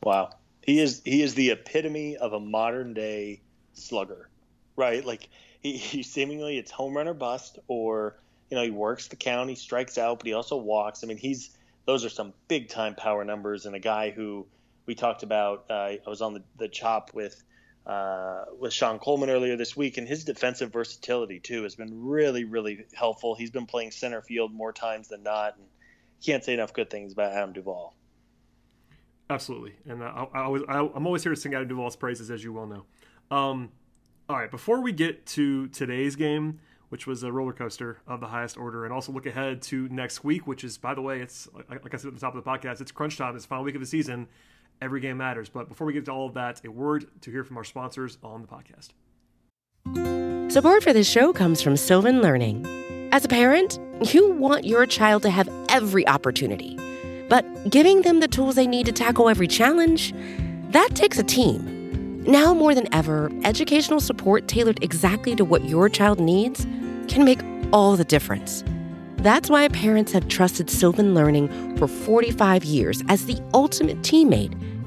Wow. 0.03 0.29
He 0.61 0.79
is 0.79 1.01
he 1.03 1.21
is 1.23 1.33
the 1.33 1.49
epitome 1.49 2.17
of 2.17 2.33
a 2.33 2.39
modern 2.39 2.93
day 2.93 3.41
slugger, 3.73 4.29
right? 4.75 5.03
Like 5.03 5.27
he, 5.59 5.75
he 5.75 6.03
seemingly 6.03 6.57
it's 6.57 6.71
home 6.71 6.95
run 6.95 7.07
or 7.07 7.13
bust, 7.13 7.59
or 7.67 8.17
you 8.49 8.57
know 8.57 8.63
he 8.63 8.69
works 8.69 9.07
the 9.07 9.15
count, 9.15 9.49
he 9.49 9.55
strikes 9.55 9.97
out, 9.97 10.19
but 10.19 10.27
he 10.27 10.33
also 10.33 10.55
walks. 10.55 11.03
I 11.03 11.07
mean, 11.07 11.17
he's 11.17 11.57
those 11.85 12.05
are 12.05 12.09
some 12.09 12.33
big 12.47 12.69
time 12.69 12.93
power 12.93 13.25
numbers, 13.25 13.65
and 13.65 13.75
a 13.75 13.79
guy 13.79 14.11
who 14.11 14.45
we 14.85 14.95
talked 14.95 15.23
about. 15.23 15.65
Uh, 15.69 15.73
I 15.73 15.99
was 16.07 16.21
on 16.21 16.33
the, 16.33 16.43
the 16.57 16.67
chop 16.67 17.11
with 17.13 17.43
uh, 17.85 18.45
with 18.59 18.73
Sean 18.73 18.99
Coleman 18.99 19.29
earlier 19.29 19.57
this 19.57 19.75
week, 19.75 19.97
and 19.97 20.07
his 20.07 20.23
defensive 20.23 20.71
versatility 20.71 21.39
too 21.39 21.63
has 21.63 21.75
been 21.75 22.05
really, 22.05 22.43
really 22.43 22.85
helpful. 22.93 23.35
He's 23.35 23.51
been 23.51 23.65
playing 23.65 23.91
center 23.91 24.21
field 24.21 24.53
more 24.53 24.71
times 24.71 25.07
than 25.07 25.23
not, 25.23 25.57
and 25.57 25.65
can't 26.23 26.43
say 26.43 26.53
enough 26.53 26.73
good 26.73 26.89
things 26.89 27.13
about 27.13 27.33
Adam 27.33 27.53
Duvall. 27.53 27.95
Absolutely, 29.29 29.73
and 29.87 30.03
I, 30.03 30.27
I 30.33 30.41
always, 30.41 30.63
I, 30.67 30.79
am 30.79 31.07
always 31.07 31.23
here 31.23 31.33
to 31.33 31.39
sing 31.39 31.53
Adam 31.53 31.67
Duvall's 31.67 31.95
praises, 31.95 32.29
as 32.29 32.43
you 32.43 32.53
well 32.53 32.67
know. 32.67 32.85
Um, 33.35 33.71
all 34.29 34.37
right, 34.37 34.51
before 34.51 34.81
we 34.81 34.91
get 34.91 35.25
to 35.27 35.67
today's 35.69 36.15
game, 36.15 36.59
which 36.89 37.07
was 37.07 37.23
a 37.23 37.31
roller 37.31 37.53
coaster 37.53 38.01
of 38.05 38.19
the 38.19 38.27
highest 38.27 38.57
order, 38.57 38.83
and 38.83 38.93
also 38.93 39.11
look 39.11 39.25
ahead 39.25 39.61
to 39.63 39.87
next 39.89 40.23
week, 40.23 40.45
which 40.45 40.63
is, 40.63 40.77
by 40.77 40.93
the 40.93 41.01
way, 41.01 41.21
it's 41.21 41.47
like 41.69 41.93
I 41.93 41.97
said 41.97 42.09
at 42.09 42.13
the 42.13 42.19
top 42.19 42.35
of 42.35 42.43
the 42.43 42.49
podcast, 42.49 42.81
it's 42.81 42.91
crunch 42.91 43.17
time. 43.17 43.35
It's 43.35 43.45
final 43.45 43.63
week 43.63 43.75
of 43.75 43.81
the 43.81 43.87
season 43.87 44.27
every 44.81 44.99
game 44.99 45.17
matters. 45.17 45.49
But 45.49 45.69
before 45.69 45.87
we 45.87 45.93
get 45.93 46.05
to 46.05 46.11
all 46.11 46.27
of 46.27 46.33
that, 46.33 46.65
a 46.65 46.71
word 46.71 47.07
to 47.21 47.31
hear 47.31 47.43
from 47.43 47.57
our 47.57 47.63
sponsors 47.63 48.17
on 48.23 48.41
the 48.41 48.47
podcast. 48.47 48.89
Support 50.51 50.83
for 50.83 50.91
this 50.91 51.09
show 51.09 51.31
comes 51.31 51.61
from 51.61 51.77
Sylvan 51.77 52.21
Learning. 52.21 52.65
As 53.13 53.23
a 53.23 53.27
parent, 53.27 53.79
you 54.13 54.31
want 54.31 54.65
your 54.65 54.85
child 54.85 55.21
to 55.23 55.29
have 55.29 55.49
every 55.69 56.07
opportunity, 56.07 56.77
but 57.29 57.45
giving 57.69 58.01
them 58.01 58.19
the 58.19 58.27
tools 58.27 58.55
they 58.55 58.67
need 58.67 58.85
to 58.87 58.91
tackle 58.91 59.29
every 59.29 59.47
challenge, 59.47 60.13
that 60.71 60.89
takes 60.93 61.19
a 61.19 61.23
team. 61.23 62.23
Now 62.23 62.53
more 62.53 62.75
than 62.75 62.93
ever, 62.93 63.31
educational 63.43 63.99
support 63.99 64.47
tailored 64.47 64.83
exactly 64.83 65.35
to 65.35 65.45
what 65.45 65.65
your 65.65 65.89
child 65.89 66.19
needs 66.19 66.65
can 67.07 67.23
make 67.25 67.39
all 67.73 67.95
the 67.95 68.05
difference. 68.05 68.63
That's 69.17 69.49
why 69.49 69.67
parents 69.67 70.11
have 70.13 70.27
trusted 70.27 70.69
Sylvan 70.69 71.13
Learning 71.13 71.77
for 71.77 71.87
45 71.87 72.63
years 72.63 73.03
as 73.07 73.25
the 73.25 73.39
ultimate 73.53 73.99
teammate 73.99 74.53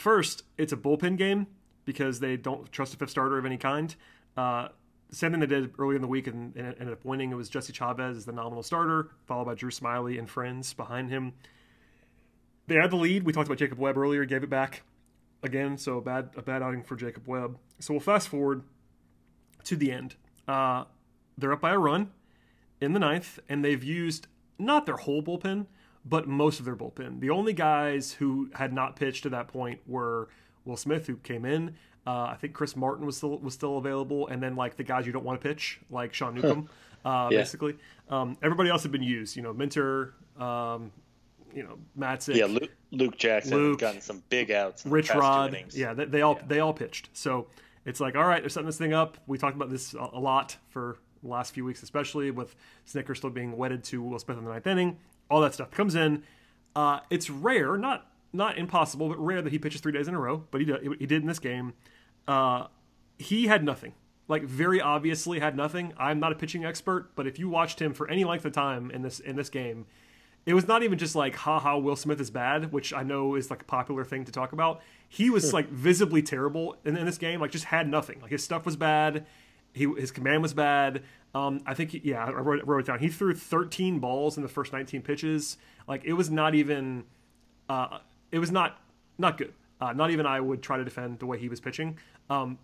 first, 0.00 0.44
it's 0.56 0.72
a 0.72 0.76
bullpen 0.76 1.16
game 1.16 1.46
because 1.84 2.20
they 2.20 2.36
don't 2.36 2.70
trust 2.72 2.94
a 2.94 2.96
fifth 2.96 3.10
starter 3.10 3.38
of 3.38 3.46
any 3.46 3.56
kind. 3.56 3.94
Uh, 4.36 4.68
same 5.10 5.30
thing 5.30 5.40
they 5.40 5.46
did 5.46 5.72
early 5.78 5.96
in 5.96 6.02
the 6.02 6.08
week 6.08 6.26
and, 6.26 6.54
and 6.54 6.74
ended 6.78 6.92
up 6.92 7.04
winning. 7.04 7.32
It 7.32 7.34
was 7.34 7.48
Jesse 7.48 7.72
Chavez 7.72 8.16
as 8.16 8.24
the 8.26 8.32
nominal 8.32 8.62
starter, 8.62 9.10
followed 9.26 9.46
by 9.46 9.54
Drew 9.54 9.70
Smyly 9.70 10.18
and 10.18 10.28
friends 10.28 10.74
behind 10.74 11.08
him. 11.08 11.32
They 12.66 12.74
had 12.74 12.90
the 12.90 12.96
lead. 12.96 13.22
We 13.22 13.32
talked 13.32 13.48
about 13.48 13.58
Jacob 13.58 13.78
Webb 13.78 13.96
earlier, 13.96 14.26
gave 14.26 14.42
it 14.42 14.50
back 14.50 14.82
again, 15.42 15.78
so 15.78 15.98
a 15.98 16.02
bad 16.02 16.30
a 16.36 16.42
bad 16.42 16.62
outing 16.62 16.82
for 16.82 16.96
Jacob 16.96 17.26
Webb. 17.26 17.58
So 17.78 17.94
we'll 17.94 18.00
fast 18.00 18.28
forward 18.28 18.62
to 19.64 19.76
the 19.76 19.90
end. 19.90 20.16
Uh, 20.46 20.84
they're 21.38 21.52
up 21.52 21.60
by 21.60 21.72
a 21.72 21.78
run 21.78 22.10
in 22.80 22.92
the 22.92 22.98
ninth, 22.98 23.38
and 23.48 23.64
they've 23.64 23.82
used 23.82 24.26
not 24.58 24.86
their 24.86 24.96
whole 24.96 25.22
bullpen, 25.22 25.66
but 26.08 26.26
most 26.28 26.58
of 26.58 26.64
their 26.64 26.76
bullpen. 26.76 27.20
The 27.20 27.30
only 27.30 27.52
guys 27.52 28.12
who 28.12 28.50
had 28.54 28.72
not 28.72 28.96
pitched 28.96 29.24
to 29.24 29.28
that 29.30 29.48
point 29.48 29.80
were 29.86 30.28
Will 30.64 30.76
Smith, 30.76 31.06
who 31.06 31.16
came 31.16 31.44
in. 31.44 31.74
Uh, 32.06 32.28
I 32.32 32.36
think 32.40 32.54
Chris 32.54 32.74
Martin 32.76 33.04
was 33.04 33.16
still 33.16 33.38
was 33.38 33.54
still 33.54 33.76
available, 33.78 34.28
and 34.28 34.42
then 34.42 34.56
like 34.56 34.76
the 34.76 34.84
guys 34.84 35.06
you 35.06 35.12
don't 35.12 35.24
want 35.24 35.40
to 35.40 35.46
pitch, 35.48 35.80
like 35.90 36.14
Sean 36.14 36.34
Newcomb, 36.34 36.68
uh, 37.04 37.28
Yeah. 37.30 37.38
basically. 37.38 37.76
Um, 38.08 38.36
everybody 38.42 38.70
else 38.70 38.82
had 38.82 38.92
been 38.92 39.02
used. 39.02 39.36
You 39.36 39.42
know, 39.42 39.52
Minter, 39.52 40.14
um, 40.38 40.90
you 41.54 41.62
know, 41.64 41.78
Matzek, 41.98 42.36
Yeah, 42.36 42.46
Luke, 42.46 42.70
Luke 42.92 43.18
Jackson 43.18 43.56
Luke, 43.56 43.80
gotten 43.80 44.00
some 44.00 44.22
big 44.30 44.50
outs. 44.50 44.86
Rich 44.86 45.10
Rod. 45.14 45.54
Yeah, 45.74 45.92
they, 45.94 46.04
they 46.06 46.22
all 46.22 46.36
Yeah. 46.40 46.46
they 46.46 46.60
all 46.60 46.72
pitched. 46.72 47.10
So 47.12 47.48
it's 47.84 48.00
like, 48.00 48.16
all 48.16 48.24
right, 48.24 48.42
they're 48.42 48.48
setting 48.48 48.66
this 48.66 48.78
thing 48.78 48.94
up. 48.94 49.18
We 49.26 49.36
talked 49.36 49.56
about 49.56 49.68
this 49.68 49.92
a, 49.94 50.08
a 50.14 50.20
lot 50.20 50.56
for 50.70 50.98
the 51.22 51.28
last 51.28 51.52
few 51.52 51.64
weeks, 51.64 51.82
especially 51.82 52.30
with 52.30 52.54
Snitker 52.86 53.16
still 53.16 53.30
being 53.30 53.56
wedded 53.56 53.82
to 53.84 54.02
Will 54.02 54.18
Smith 54.18 54.38
in 54.38 54.44
the 54.44 54.50
ninth 54.50 54.66
inning. 54.66 54.98
All 55.30 55.40
that 55.40 55.54
stuff 55.54 55.70
comes 55.70 55.94
in. 55.94 56.22
Uh, 56.74 57.00
it's 57.10 57.28
rare, 57.28 57.76
not 57.76 58.06
not 58.32 58.58
impossible, 58.58 59.08
but 59.08 59.18
rare 59.18 59.42
that 59.42 59.52
he 59.52 59.58
pitches 59.58 59.80
three 59.80 59.92
days 59.92 60.08
in 60.08 60.14
a 60.14 60.20
row. 60.20 60.44
But 60.50 60.60
he 60.60 60.66
did, 60.66 60.82
he 60.98 61.06
did 61.06 61.22
in 61.22 61.28
this 61.28 61.38
game. 61.38 61.74
Uh, 62.26 62.66
he 63.18 63.46
had 63.46 63.64
nothing. 63.64 63.94
Like 64.28 64.44
very 64.44 64.80
obviously 64.80 65.38
had 65.40 65.56
nothing. 65.56 65.94
I'm 65.96 66.20
not 66.20 66.32
a 66.32 66.34
pitching 66.34 66.64
expert, 66.64 67.16
but 67.16 67.26
if 67.26 67.38
you 67.38 67.48
watched 67.48 67.80
him 67.80 67.94
for 67.94 68.08
any 68.08 68.24
length 68.24 68.44
of 68.44 68.52
time 68.52 68.90
in 68.90 69.02
this 69.02 69.20
in 69.20 69.36
this 69.36 69.48
game, 69.48 69.86
it 70.44 70.54
was 70.54 70.68
not 70.68 70.82
even 70.82 70.98
just 70.98 71.14
like 71.14 71.34
haha 71.34 71.78
Will 71.78 71.96
Smith 71.96 72.20
is 72.20 72.30
bad, 72.30 72.70
which 72.70 72.92
I 72.92 73.02
know 73.02 73.34
is 73.34 73.50
like 73.50 73.62
a 73.62 73.64
popular 73.64 74.04
thing 74.04 74.24
to 74.26 74.32
talk 74.32 74.52
about. 74.52 74.82
He 75.08 75.30
was 75.30 75.52
like 75.54 75.70
visibly 75.70 76.22
terrible 76.22 76.76
in, 76.84 76.96
in 76.96 77.06
this 77.06 77.18
game. 77.18 77.40
Like 77.40 77.50
just 77.50 77.64
had 77.64 77.88
nothing. 77.88 78.20
Like 78.20 78.30
his 78.30 78.44
stuff 78.44 78.66
was 78.66 78.76
bad. 78.76 79.26
He 79.72 79.86
his 79.98 80.10
command 80.10 80.42
was 80.42 80.52
bad. 80.52 81.02
Um, 81.34 81.60
I 81.66 81.74
think 81.74 81.94
yeah, 82.04 82.24
I 82.24 82.30
wrote, 82.30 82.64
wrote 82.66 82.78
it 82.80 82.86
down. 82.86 82.98
He 82.98 83.08
threw 83.08 83.34
13 83.34 83.98
balls 83.98 84.36
in 84.36 84.42
the 84.42 84.48
first 84.48 84.72
19 84.72 85.02
pitches. 85.02 85.58
Like 85.86 86.04
it 86.04 86.14
was 86.14 86.30
not 86.30 86.54
even. 86.54 87.04
Uh, 87.68 87.98
it 88.32 88.38
was 88.38 88.50
not 88.50 88.78
not 89.18 89.36
good. 89.38 89.52
Uh, 89.80 89.92
not 89.92 90.10
even 90.10 90.26
I 90.26 90.40
would 90.40 90.62
try 90.62 90.76
to 90.78 90.84
defend 90.84 91.18
the 91.18 91.26
way 91.26 91.38
he 91.38 91.48
was 91.48 91.60
pitching. 91.60 91.98
Um, 92.30 92.58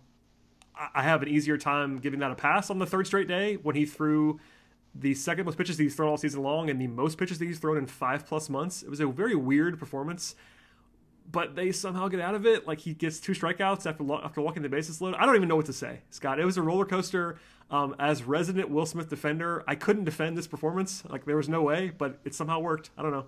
I- 0.75 0.89
I 0.95 1.03
have 1.03 1.21
an 1.21 1.29
easier 1.29 1.57
time 1.57 1.97
giving 1.99 2.19
that 2.19 2.31
a 2.31 2.35
pass 2.35 2.69
on 2.69 2.79
the 2.79 2.85
third 2.85 3.07
straight 3.07 3.27
day 3.27 3.55
when 3.55 3.75
he 3.75 3.85
threw 3.85 4.39
the 4.93 5.13
second 5.13 5.45
most 5.45 5.57
pitches 5.57 5.77
he's 5.77 5.95
thrown 5.95 6.09
all 6.09 6.17
season 6.17 6.41
long 6.41 6.69
and 6.69 6.79
the 6.81 6.87
most 6.87 7.17
pitches 7.17 7.37
that 7.39 7.45
he's 7.45 7.59
thrown 7.59 7.77
in 7.77 7.85
five 7.85 8.25
plus 8.25 8.49
months. 8.49 8.81
It 8.83 8.89
was 8.89 8.99
a 8.99 9.07
very 9.07 9.35
weird 9.35 9.77
performance, 9.77 10.35
but 11.31 11.55
they 11.55 11.71
somehow 11.71 12.07
get 12.07 12.19
out 12.19 12.35
of 12.35 12.45
it. 12.45 12.67
Like 12.67 12.79
he 12.79 12.93
gets 12.93 13.19
two 13.19 13.33
strikeouts 13.33 13.85
after 13.85 14.03
lo- 14.03 14.21
after 14.23 14.41
walking 14.41 14.63
the 14.63 14.69
bases 14.69 15.01
loaded. 15.01 15.19
I 15.19 15.25
don't 15.25 15.35
even 15.35 15.47
know 15.47 15.55
what 15.55 15.65
to 15.67 15.73
say, 15.73 16.01
Scott. 16.09 16.39
It 16.39 16.45
was 16.45 16.57
a 16.57 16.61
roller 16.61 16.85
coaster. 16.85 17.37
Um, 17.71 17.95
as 17.97 18.23
resident 18.23 18.69
Will 18.69 18.85
Smith 18.85 19.09
defender, 19.09 19.63
I 19.67 19.73
couldn't 19.75 20.03
defend 20.03 20.37
this 20.37 20.45
performance. 20.45 21.03
Like 21.09 21.25
there 21.25 21.35
was 21.35 21.49
no 21.49 21.61
way, 21.63 21.91
but 21.97 22.19
it 22.23 22.35
somehow 22.35 22.59
worked. 22.59 22.91
I 22.97 23.01
don't 23.01 23.11
know. 23.11 23.25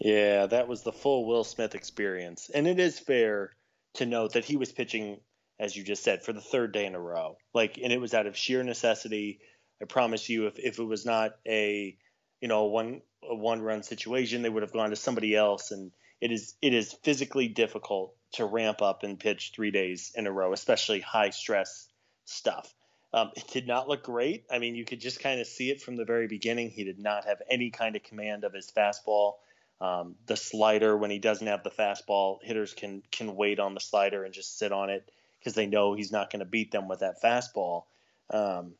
Yeah, 0.00 0.46
that 0.46 0.66
was 0.66 0.82
the 0.82 0.92
full 0.92 1.26
Will 1.26 1.44
Smith 1.44 1.74
experience. 1.74 2.50
And 2.52 2.66
it 2.66 2.80
is 2.80 2.98
fair 2.98 3.52
to 3.94 4.06
note 4.06 4.32
that 4.32 4.44
he 4.44 4.56
was 4.56 4.72
pitching, 4.72 5.20
as 5.58 5.76
you 5.76 5.84
just 5.84 6.02
said, 6.02 6.24
for 6.24 6.32
the 6.32 6.40
third 6.40 6.72
day 6.72 6.86
in 6.86 6.94
a 6.94 7.00
row. 7.00 7.36
Like, 7.54 7.78
and 7.82 7.92
it 7.92 8.00
was 8.00 8.14
out 8.14 8.26
of 8.26 8.36
sheer 8.36 8.62
necessity. 8.62 9.40
I 9.80 9.84
promise 9.84 10.28
you, 10.28 10.46
if, 10.46 10.58
if 10.58 10.78
it 10.78 10.84
was 10.84 11.04
not 11.04 11.32
a, 11.46 11.96
you 12.40 12.48
know, 12.48 12.64
one 12.64 13.02
a 13.22 13.34
one 13.34 13.60
run 13.60 13.82
situation, 13.82 14.42
they 14.42 14.48
would 14.48 14.62
have 14.62 14.72
gone 14.72 14.90
to 14.90 14.96
somebody 14.96 15.36
else. 15.36 15.70
And 15.70 15.92
it 16.20 16.32
is 16.32 16.54
it 16.60 16.74
is 16.74 16.92
physically 16.92 17.48
difficult 17.48 18.14
to 18.32 18.44
ramp 18.44 18.82
up 18.82 19.02
and 19.02 19.18
pitch 19.18 19.52
three 19.54 19.70
days 19.70 20.12
in 20.14 20.26
a 20.26 20.32
row, 20.32 20.52
especially 20.52 21.00
high 21.00 21.30
stress 21.30 21.88
stuff. 22.24 22.72
Um, 23.12 23.30
it 23.34 23.48
did 23.48 23.66
not 23.66 23.88
look 23.88 24.04
great. 24.04 24.44
I 24.50 24.58
mean, 24.58 24.76
you 24.76 24.84
could 24.84 25.00
just 25.00 25.18
kind 25.18 25.40
of 25.40 25.46
see 25.46 25.70
it 25.70 25.82
from 25.82 25.96
the 25.96 26.04
very 26.04 26.28
beginning. 26.28 26.70
He 26.70 26.84
did 26.84 26.98
not 26.98 27.24
have 27.24 27.42
any 27.50 27.70
kind 27.70 27.96
of 27.96 28.04
command 28.04 28.44
of 28.44 28.52
his 28.52 28.70
fastball. 28.70 29.34
Um, 29.80 30.14
the 30.26 30.36
slider, 30.36 30.96
when 30.96 31.10
he 31.10 31.18
doesn't 31.18 31.46
have 31.46 31.64
the 31.64 31.70
fastball, 31.70 32.38
hitters 32.42 32.74
can 32.74 33.02
can 33.10 33.34
wait 33.34 33.58
on 33.58 33.74
the 33.74 33.80
slider 33.80 34.24
and 34.24 34.32
just 34.32 34.58
sit 34.58 34.72
on 34.72 34.90
it 34.90 35.10
because 35.38 35.54
they 35.54 35.66
know 35.66 35.94
he's 35.94 36.12
not 36.12 36.30
going 36.30 36.40
to 36.40 36.46
beat 36.46 36.70
them 36.70 36.86
with 36.86 37.00
that 37.00 37.20
fastball. 37.22 37.84
Um, 38.28 38.74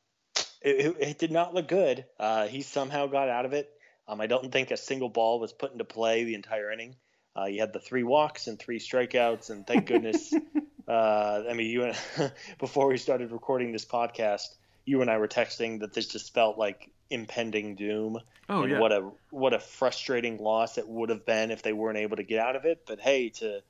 it, 0.61 0.97
it, 1.01 1.19
did 1.19 1.33
not 1.33 1.55
look 1.55 1.69
good. 1.69 2.05
Uh, 2.19 2.47
he 2.47 2.61
somehow 2.61 3.07
got 3.07 3.31
out 3.31 3.47
of 3.47 3.55
it. 3.55 3.71
Um, 4.07 4.21
I 4.21 4.27
don't 4.27 4.53
think 4.53 4.71
a 4.71 4.77
single 4.77 5.09
ball 5.09 5.41
was 5.41 5.53
put 5.53 5.73
into 5.73 5.85
play 5.85 6.25
the 6.25 6.35
entire 6.35 6.71
inning. 6.71 6.97
Uh, 7.41 7.47
you 7.47 7.61
had 7.61 7.73
the 7.73 7.81
three 7.81 8.03
walks 8.03 8.47
and 8.47 8.59
three 8.59 8.79
strikeouts, 8.79 9.51
and 9.51 9.67
thank 9.67 9.87
goodness. 9.87 10.33
uh, 10.89 11.43
I 11.49 11.53
mean, 11.55 11.71
you 11.71 11.85
and 11.85 12.33
before 12.59 12.89
we 12.89 12.99
started 12.99 13.33
recording 13.33 13.73
this 13.73 13.85
podcast, 13.85 14.55
you 14.85 15.01
and 15.01 15.11
I 15.11 15.19
were 15.19 15.29
texting 15.29 15.81
that 15.81 15.95
this 15.95 16.07
just 16.07 16.35
felt 16.35 16.59
like 16.59 16.91
impending 17.09 17.77
doom. 17.77 18.19
Oh 18.49 18.63
and 18.63 18.73
yeah. 18.73 18.81
what 18.81 18.93
a 18.93 19.11
what 19.31 19.55
a 19.55 19.59
frustrating 19.59 20.39
loss 20.39 20.77
it 20.79 20.89
would 20.89 21.09
have 21.11 21.25
been 21.25 21.51
if 21.51 21.63
they 21.63 21.73
weren't 21.73 21.99
able 21.99 22.17
to 22.17 22.23
get 22.25 22.41
out 22.41 22.57
of 22.57 22.65
it. 22.65 22.83
But 22.87 23.01
hey, 23.01 23.29
to 23.31 23.61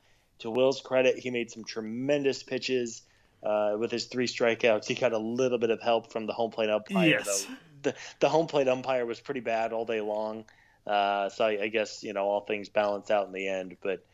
to 0.40 0.50
Will's 0.50 0.80
credit, 0.80 1.18
he 1.18 1.30
made 1.30 1.50
some 1.50 1.64
tremendous 1.64 2.42
pitches 2.42 3.02
uh, 3.42 3.76
with 3.78 3.90
his 3.90 4.06
three 4.06 4.26
strikeouts. 4.26 4.87
He 4.87 4.94
got 4.94 5.12
a 5.12 5.18
little 5.18 5.59
bit 5.59 5.70
of 5.70 5.80
help 5.83 6.12
from 6.12 6.26
the 6.26 6.33
home 6.33 6.50
plate 6.50 6.70
umpire, 6.70 7.09
Yes. 7.09 7.44
though. 7.44 7.54
The 7.83 7.94
the 8.20 8.28
home 8.28 8.46
plate 8.46 8.68
umpire 8.68 9.06
was 9.06 9.20
pretty 9.20 9.40
bad 9.40 9.72
all 9.72 9.85
day 9.85 10.00
long. 10.00 10.44
Uh, 10.90 11.29
so 11.29 11.44
I, 11.44 11.62
I 11.62 11.68
guess 11.68 12.03
you 12.03 12.12
know 12.12 12.24
all 12.24 12.40
things 12.40 12.68
balance 12.68 13.11
out 13.11 13.26
in 13.26 13.33
the 13.33 13.46
end. 13.48 13.76
But 13.81 14.05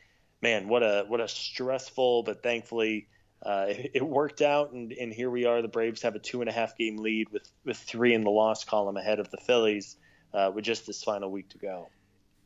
man, 0.42 0.68
what 0.68 0.82
a 0.82 1.04
what 1.08 1.20
a 1.20 1.28
stressful, 1.28 2.24
but 2.24 2.42
thankfully 2.42 3.08
uh, 3.42 3.66
it, 3.68 3.92
it 3.94 4.02
worked 4.02 4.42
out, 4.42 4.72
and, 4.72 4.92
and 4.92 5.12
here 5.12 5.30
we 5.30 5.46
are. 5.46 5.62
The 5.62 5.68
Braves 5.68 6.02
have 6.02 6.14
a 6.14 6.18
two 6.18 6.40
and 6.40 6.50
a 6.50 6.52
half 6.52 6.76
game 6.76 6.98
lead 6.98 7.28
with 7.30 7.50
with 7.64 7.78
three 7.78 8.14
in 8.14 8.24
the 8.24 8.30
loss 8.30 8.64
column 8.64 8.96
ahead 8.96 9.20
of 9.20 9.30
the 9.30 9.38
Phillies 9.38 9.96
uh, 10.34 10.50
with 10.54 10.64
just 10.64 10.86
this 10.86 11.02
final 11.02 11.30
week 11.30 11.48
to 11.50 11.58
go. 11.58 11.88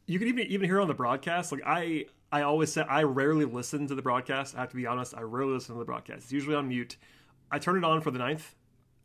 you 0.06 0.18
can 0.18 0.28
even 0.28 0.46
even 0.46 0.68
hear 0.68 0.80
on 0.80 0.88
the 0.88 0.94
broadcast. 0.94 1.52
Like 1.52 1.62
I, 1.66 2.06
I 2.30 2.42
always 2.42 2.72
say 2.72 2.82
I 2.82 3.02
rarely 3.02 3.44
listen 3.44 3.88
to 3.88 3.94
the 3.94 4.02
broadcast. 4.02 4.56
I 4.56 4.60
have 4.60 4.70
to 4.70 4.76
be 4.76 4.86
honest. 4.86 5.14
I 5.16 5.22
rarely 5.22 5.54
listen 5.54 5.74
to 5.74 5.78
the 5.78 5.84
broadcast. 5.84 6.24
It's 6.24 6.32
usually 6.32 6.54
on 6.54 6.68
mute. 6.68 6.96
I 7.50 7.58
turned 7.58 7.78
it 7.78 7.84
on 7.84 8.00
for 8.00 8.12
the 8.12 8.18
ninth 8.18 8.54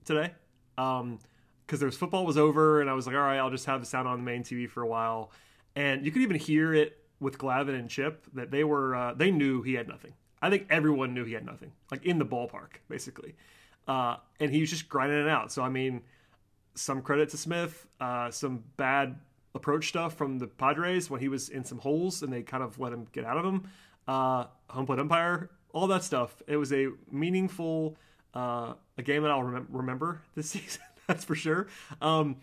today, 0.04 0.34
um, 0.78 1.20
because 1.66 1.80
there 1.80 1.88
was 1.88 1.98
football 1.98 2.26
was 2.26 2.38
over, 2.38 2.82
and 2.82 2.90
I 2.90 2.94
was 2.94 3.08
like, 3.08 3.16
all 3.16 3.22
right, 3.22 3.38
I'll 3.38 3.50
just 3.50 3.66
have 3.66 3.80
the 3.80 3.86
sound 3.86 4.08
on 4.08 4.18
the 4.18 4.24
main 4.24 4.44
TV 4.44 4.70
for 4.70 4.84
a 4.84 4.88
while, 4.88 5.32
and 5.76 6.06
you 6.06 6.12
could 6.12 6.22
even 6.22 6.38
hear 6.38 6.74
it 6.74 6.98
with 7.20 7.38
Glavine 7.38 7.78
and 7.80 7.90
Chip 7.90 8.26
that 8.34 8.52
they 8.52 8.64
were 8.64 8.96
uh, 8.96 9.14
they 9.14 9.32
knew 9.32 9.62
he 9.62 9.74
had 9.74 9.88
nothing. 9.88 10.14
I 10.42 10.50
think 10.50 10.68
everyone 10.70 11.14
knew 11.14 11.24
he 11.24 11.34
had 11.34 11.46
nothing, 11.46 11.72
like 11.92 12.06
in 12.06 12.20
the 12.20 12.26
ballpark, 12.26 12.78
basically, 12.88 13.36
uh, 13.88 14.18
and 14.40 14.52
he 14.52 14.62
was 14.62 14.70
just 14.70 14.90
grinding 14.90 15.20
it 15.20 15.28
out. 15.28 15.52
So 15.52 15.64
I 15.64 15.70
mean, 15.70 16.02
some 16.76 17.02
credit 17.02 17.30
to 17.30 17.38
Smith, 17.38 17.88
uh, 18.00 18.30
some 18.30 18.64
bad 18.78 19.16
approach 19.56 19.88
stuff 19.88 20.16
from 20.16 20.38
the 20.38 20.48
Padres 20.48 21.10
when 21.10 21.22
he 21.22 21.30
was 21.30 21.50
in 21.50 21.64
some 21.64 21.80
holes 21.80 22.22
and 22.22 22.32
they 22.32 22.44
kind 22.44 22.62
of 22.62 22.78
let 22.78 22.94
him 22.94 23.08
get 23.14 23.26
out 23.26 23.38
of 23.38 23.44
them. 23.44 23.70
Uh, 24.08 24.46
home 24.70 24.86
plate 24.86 25.00
umpire, 25.00 25.50
all 25.74 25.88
that 25.88 26.04
stuff. 26.04 26.42
It 26.46 26.58
was 26.58 26.72
a 26.72 26.90
meaningful, 27.10 27.96
uh, 28.34 28.74
a 28.98 29.02
game 29.02 29.24
that 29.24 29.32
I'll 29.32 29.42
remem- 29.42 29.68
remember 29.70 30.22
this 30.36 30.50
season. 30.52 30.82
That's 31.08 31.24
for 31.24 31.36
sure. 31.36 31.68
Um, 32.02 32.38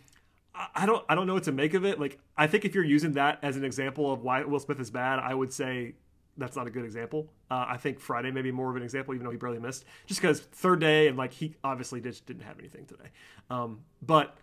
I- 0.55 0.87
don't, 0.87 1.05
I 1.09 1.15
don't 1.15 1.27
know 1.27 1.35
what 1.35 1.45
to 1.45 1.53
make 1.53 1.75
of 1.75 1.85
it. 1.85 1.99
Like, 1.99 2.19
I 2.37 2.47
think 2.47 2.65
if 2.65 2.75
you're 2.75 2.85
using 2.85 3.13
that 3.13 3.39
as 3.43 3.57
an 3.57 3.65
example 3.65 4.13
of 4.13 4.23
why 4.23 4.43
Will 4.45 4.61
Smith 4.61 4.81
is 4.81 4.91
bad, 4.91 5.19
I 5.19 5.35
would 5.35 5.53
say 5.53 5.95
that's 6.37 6.57
not 6.57 6.67
a 6.67 6.71
good 6.71 6.85
example. 6.85 7.29
Uh, 7.51 7.67
I 7.69 7.77
think 7.77 8.01
Friday 8.01 8.31
may 8.31 8.43
be 8.43 8.53
more 8.53 8.71
of 8.71 8.77
an 8.77 8.83
example, 8.83 9.15
even 9.15 9.25
though 9.25 9.31
he 9.31 9.37
barely 9.37 9.59
missed, 9.59 9.85
just 10.07 10.21
because 10.21 10.41
third 10.41 10.81
day 10.81 11.09
and 11.09 11.17
like 11.17 11.33
he 11.33 11.55
obviously 11.63 12.01
just 12.01 12.25
didn't 12.27 12.43
have 12.43 12.59
anything 12.59 12.87
today. 12.87 13.09
Um, 13.51 13.81
but 14.01 14.37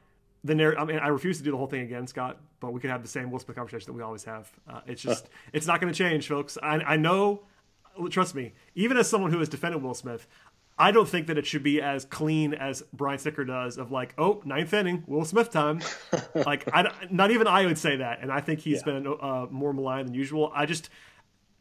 the 0.44 0.56
narr- 0.56 0.78
I 0.80 0.86
mean, 0.86 1.00
I 1.00 1.08
refuse 1.08 1.38
to 1.40 1.44
do 1.44 1.52
the 1.52 1.58
whole 1.58 1.68
thing 1.68 1.82
again, 1.82 2.08
Scott. 2.08 2.38
But 2.60 2.74
we 2.74 2.80
could 2.80 2.90
have 2.90 3.02
the 3.02 3.08
same 3.08 3.32
Will 3.32 3.40
Smith 3.40 3.56
conversation 3.56 3.88
that 3.88 3.94
we 3.94 4.02
always 4.04 4.24
have. 4.26 4.52
Uh, 4.70 4.82
it's 4.86 5.02
just, 5.02 5.30
it's 5.54 5.66
not 5.66 5.80
going 5.82 5.92
to 5.94 5.98
change, 5.98 6.28
folks. 6.28 6.58
I, 6.62 6.76
I 6.80 6.96
know, 6.98 7.44
trust 8.10 8.36
me, 8.36 8.54
even 8.76 8.98
as 8.98 9.10
someone 9.10 9.32
who 9.32 9.40
has 9.40 9.50
defended 9.50 9.82
Will 9.82 9.94
Smith, 9.94 10.28
I 10.82 10.92
don't 10.92 11.08
think 11.08 11.28
that 11.28 11.38
it 11.38 11.46
should 11.46 11.62
be 11.62 11.82
as 11.82 12.06
clean 12.06 12.54
as 12.54 12.84
Brian 12.94 13.20
Snitker 13.20 13.46
does 13.46 13.78
of 13.78 13.92
like, 13.92 14.16
oh, 14.18 14.42
ninth 14.46 14.74
inning, 14.74 15.04
Will 15.08 15.26
Smith 15.26 15.52
time. 15.52 15.82
like, 16.34 16.70
I, 16.74 16.90
not 17.12 17.32
even 17.32 17.48
I 17.48 17.66
would 17.66 17.78
say 17.78 17.98
that. 17.98 18.22
And 18.22 18.32
I 18.32 18.40
think 18.40 18.62
he's 18.62 18.82
yeah. 18.86 18.94
been 18.94 19.08
uh, 19.08 19.48
more 19.52 19.74
maligned 19.74 20.08
than 20.08 20.16
usual. 20.16 20.54
I 20.56 20.66
just, 20.66 20.90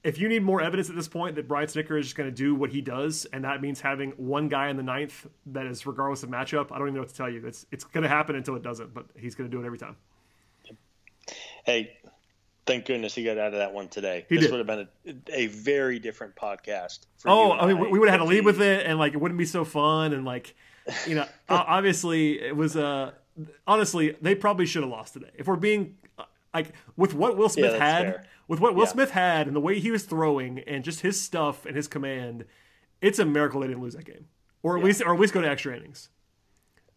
if 0.05 0.19
you 0.19 0.29
need 0.29 0.45
more 0.45 0.63
evidence 0.63 0.89
at 0.89 0.95
this 0.95 1.09
point 1.09 1.35
that 1.35 1.49
Brian 1.49 1.67
Snitker 1.67 1.99
is 1.99 2.07
just 2.07 2.17
going 2.17 2.31
to 2.31 2.35
do 2.35 2.55
what 2.55 2.71
he 2.71 2.81
does, 2.81 3.27
and 3.33 3.43
that 3.43 3.61
means 3.61 3.81
having 3.81 4.13
one 4.13 4.47
guy 4.47 4.69
in 4.69 4.77
the 4.77 4.85
ninth 4.85 5.27
that 5.47 5.67
is 5.67 5.85
regardless 5.85 6.23
of 6.23 6.29
matchup, 6.29 6.71
I 6.71 6.79
don't 6.79 6.87
even 6.87 6.95
know 6.95 7.01
what 7.01 7.09
to 7.09 7.17
tell 7.17 7.29
you. 7.29 7.45
It's 7.45 7.67
it's 7.73 7.83
going 7.83 8.05
to 8.05 8.09
happen 8.09 8.37
until 8.37 8.55
it 8.55 8.63
doesn't, 8.63 8.95
but 8.95 9.07
he's 9.17 9.35
going 9.35 9.51
to 9.51 9.57
do 9.57 9.61
it 9.61 9.67
every 9.67 9.79
time. 9.79 9.97
Hey, 11.65 11.98
thank 12.69 12.85
goodness 12.87 13.15
he 13.15 13.25
got 13.25 13.37
out 13.39 13.53
of 13.53 13.59
that 13.59 13.73
one 13.73 13.89
today. 13.89 14.25
He 14.29 14.37
this 14.37 14.45
did. 14.45 14.53
would 14.53 14.59
have 14.59 14.67
been 15.05 15.17
a, 15.27 15.41
a 15.41 15.47
very 15.49 15.99
different 15.99 16.37
podcast. 16.37 17.01
oh, 17.27 17.51
I 17.53 17.67
mean, 17.67 17.79
I. 17.79 17.89
we 17.91 17.99
would 17.99 18.09
have 18.09 18.21
had 18.21 18.25
to 18.25 18.29
lead 18.31 18.45
with 18.45 18.61
it, 18.61 18.87
and 18.87 18.99
like 18.99 19.15
it 19.15 19.17
wouldn't 19.17 19.39
be 19.39 19.45
so 19.47 19.65
fun, 19.65 20.13
and 20.13 20.25
like, 20.25 20.55
you 21.07 21.17
know, 21.17 21.27
obviously 21.49 22.41
it 22.41 22.55
was. 22.55 22.77
Uh, 22.77 23.11
honestly, 23.67 24.17
they 24.23 24.35
probably 24.35 24.67
should 24.67 24.83
have 24.83 24.91
lost 24.91 25.15
today. 25.15 25.31
If 25.37 25.47
we're 25.47 25.57
being 25.57 25.97
like 26.55 26.73
with 26.97 27.15
what 27.15 27.37
Will 27.37 27.49
Smith 27.49 27.73
yeah, 27.73 27.79
had, 27.79 28.07
fair. 28.07 28.25
with 28.49 28.61
what 28.61 28.75
Will 28.75 28.85
Yeah. 28.85 28.91
Smith 28.91 29.11
had, 29.11 29.47
and 29.47 29.57
the 29.57 29.61
way 29.61 29.79
he 29.81 29.91
was 29.91 30.05
throwing, 30.05 30.61
and 30.61 30.85
just 30.85 31.01
his 31.01 31.21
stuff 31.21 31.67
and 31.67 31.77
his 31.77 31.89
command, 31.89 32.45
it's 33.01 33.19
a 33.19 33.25
miracle 33.25 33.61
they 33.61 33.69
didn't 33.69 33.83
lose 33.83 33.95
that 33.95 34.05
game, 34.05 34.27
or 34.63 34.77
at 34.77 34.81
Yeah. 34.81 34.87
least, 34.87 35.03
or 35.03 35.15
at 35.15 35.21
least 35.21 35.35
go 35.35 35.41
to 35.41 35.49
extra 35.49 35.77
innings. 35.77 36.09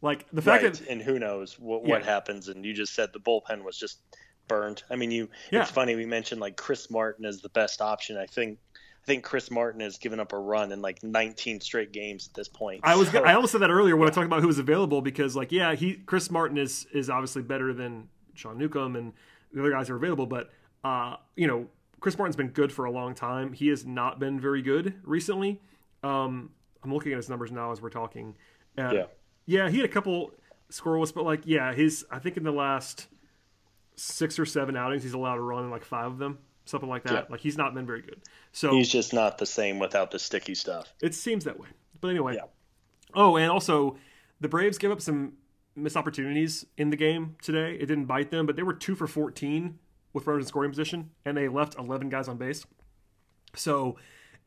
Like 0.01 0.25
the 0.33 0.41
fact 0.41 0.63
right, 0.63 0.73
that 0.73 0.87
and 0.87 0.99
who 0.99 1.19
knows 1.19 1.59
what, 1.59 1.83
what 1.83 2.03
happens? 2.03 2.47
And 2.47 2.65
you 2.65 2.73
just 2.73 2.95
said 2.95 3.09
the 3.13 3.19
bullpen 3.19 3.63
was 3.63 3.77
just 3.77 3.99
burned. 4.47 4.83
I 4.89 4.95
mean, 4.95 5.11
you. 5.11 5.29
Yeah. 5.51 5.61
It's 5.61 5.71
funny 5.71 5.95
we 5.95 6.05
mentioned 6.05 6.41
like 6.41 6.57
Chris 6.57 6.89
Martin 6.89 7.25
is 7.25 7.41
the 7.41 7.49
best 7.49 7.81
option. 7.81 8.17
I 8.17 8.25
think. 8.25 8.57
I 9.03 9.03
think 9.07 9.23
Chris 9.23 9.49
Martin 9.49 9.81
has 9.81 9.97
given 9.97 10.19
up 10.19 10.31
a 10.31 10.37
run 10.37 10.71
in 10.71 10.79
like 10.79 11.01
19 11.01 11.59
straight 11.61 11.91
games 11.91 12.27
at 12.27 12.35
this 12.35 12.47
point. 12.47 12.81
I 12.83 12.95
was 12.95 13.09
So- 13.09 13.23
I 13.23 13.33
almost 13.33 13.51
said 13.51 13.61
that 13.61 13.71
earlier 13.71 13.97
when 13.97 14.07
I 14.07 14.11
talked 14.11 14.27
about 14.27 14.41
who 14.41 14.47
was 14.47 14.59
available 14.59 15.01
because 15.01 15.35
like 15.35 15.51
yeah 15.51 15.73
he 15.73 15.95
Chris 15.95 16.29
Martin 16.29 16.55
is 16.59 16.85
is 16.93 17.09
obviously 17.09 17.41
better 17.41 17.73
than 17.73 18.09
Sean 18.35 18.59
Newcomb 18.59 18.95
and 18.95 19.11
the 19.53 19.61
other 19.61 19.71
guys 19.71 19.87
who 19.87 19.95
are 19.95 19.97
available 19.97 20.27
but 20.27 20.51
uh 20.83 21.15
you 21.35 21.47
know 21.47 21.65
Chris 21.99 22.15
Martin's 22.15 22.35
been 22.35 22.49
good 22.49 22.71
for 22.71 22.85
a 22.85 22.91
long 22.91 23.15
time 23.15 23.53
he 23.53 23.69
has 23.69 23.87
not 23.87 24.19
been 24.19 24.39
very 24.39 24.61
good 24.61 24.93
recently 25.03 25.59
um 26.03 26.51
I'm 26.83 26.93
looking 26.93 27.11
at 27.11 27.15
his 27.15 27.27
numbers 27.27 27.51
now 27.51 27.71
as 27.71 27.81
we're 27.81 27.89
talking 27.89 28.35
uh, 28.77 28.91
Yeah. 28.93 29.05
yeah 29.47 29.69
he 29.71 29.77
had 29.77 29.85
a 29.89 29.91
couple 29.91 30.31
scoreless 30.69 31.11
but 31.11 31.25
like 31.25 31.41
yeah 31.45 31.73
his 31.73 32.05
I 32.11 32.19
think 32.19 32.37
in 32.37 32.43
the 32.43 32.51
last 32.51 33.07
six 33.95 34.39
or 34.39 34.45
seven 34.45 34.75
outings 34.75 35.03
he's 35.03 35.13
allowed 35.13 35.35
to 35.35 35.41
run 35.41 35.63
in 35.65 35.69
like 35.71 35.83
five 35.85 36.07
of 36.07 36.17
them 36.17 36.39
something 36.65 36.89
like 36.89 37.03
that 37.03 37.13
Yeah. 37.13 37.23
like 37.29 37.39
he's 37.41 37.57
not 37.57 37.73
been 37.73 37.85
very 37.85 38.01
good 38.01 38.21
so 38.51 38.71
He's 38.71 38.89
just 38.89 39.13
not 39.13 39.37
the 39.37 39.45
same 39.45 39.79
without 39.79 40.11
the 40.11 40.19
sticky 40.19 40.55
stuff. 40.55 40.93
it 41.01 41.15
seems 41.15 41.43
that 41.45 41.59
way. 41.59 41.67
But 41.99 42.09
anyway. 42.09 42.35
Yeah. 42.35 42.45
Oh, 43.13 43.37
and 43.37 43.51
also 43.51 43.97
the 44.39 44.47
Braves 44.49 44.77
gave 44.77 44.91
up 44.91 45.01
some 45.01 45.33
missed 45.75 45.95
opportunities 45.95 46.65
in 46.77 46.89
the 46.89 46.97
game 46.97 47.35
today. 47.41 47.75
It 47.75 47.85
didn't 47.85 48.05
bite 48.05 48.29
them, 48.31 48.45
but 48.45 48.55
they 48.57 48.63
were 48.63 48.73
two 48.73 48.95
for 48.95 49.07
14 49.07 49.77
with 50.13 50.27
runners 50.27 50.43
in 50.43 50.47
scoring 50.49 50.69
position, 50.71 51.11
and 51.23 51.37
they 51.37 51.47
left 51.47 51.75
11 51.77 52.09
guys 52.09 52.27
on 52.27 52.37
base. 52.37 52.65
So 53.55 53.97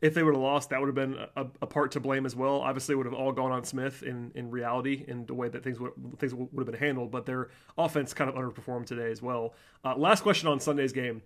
if 0.04 0.12
they 0.12 0.22
would 0.22 0.34
have 0.34 0.42
lost, 0.42 0.68
that 0.68 0.78
would 0.78 0.86
have 0.86 0.94
been 0.94 1.16
a, 1.34 1.46
a 1.62 1.66
part 1.66 1.92
to 1.92 2.00
blame 2.00 2.26
as 2.26 2.36
well. 2.36 2.60
Obviously, 2.60 2.92
it 2.92 2.96
would 2.96 3.06
have 3.06 3.14
all 3.14 3.32
gone 3.32 3.50
on 3.50 3.64
Smith 3.64 4.02
in, 4.02 4.32
in 4.34 4.50
reality 4.50 5.02
in 5.08 5.24
the 5.24 5.32
way 5.32 5.48
that 5.48 5.64
things 5.64 5.80
would 5.80 5.92
things 6.18 6.34
would 6.34 6.50
have 6.58 6.66
been 6.66 6.74
handled. 6.74 7.10
But 7.10 7.24
their 7.24 7.48
offense 7.78 8.12
kind 8.12 8.28
of 8.28 8.36
underperformed 8.36 8.84
today 8.84 9.10
as 9.10 9.22
well. 9.22 9.54
Uh, 9.82 9.96
last 9.96 10.22
question 10.22 10.46
on 10.46 10.60
Sunday's 10.60 10.92
game: 10.92 11.22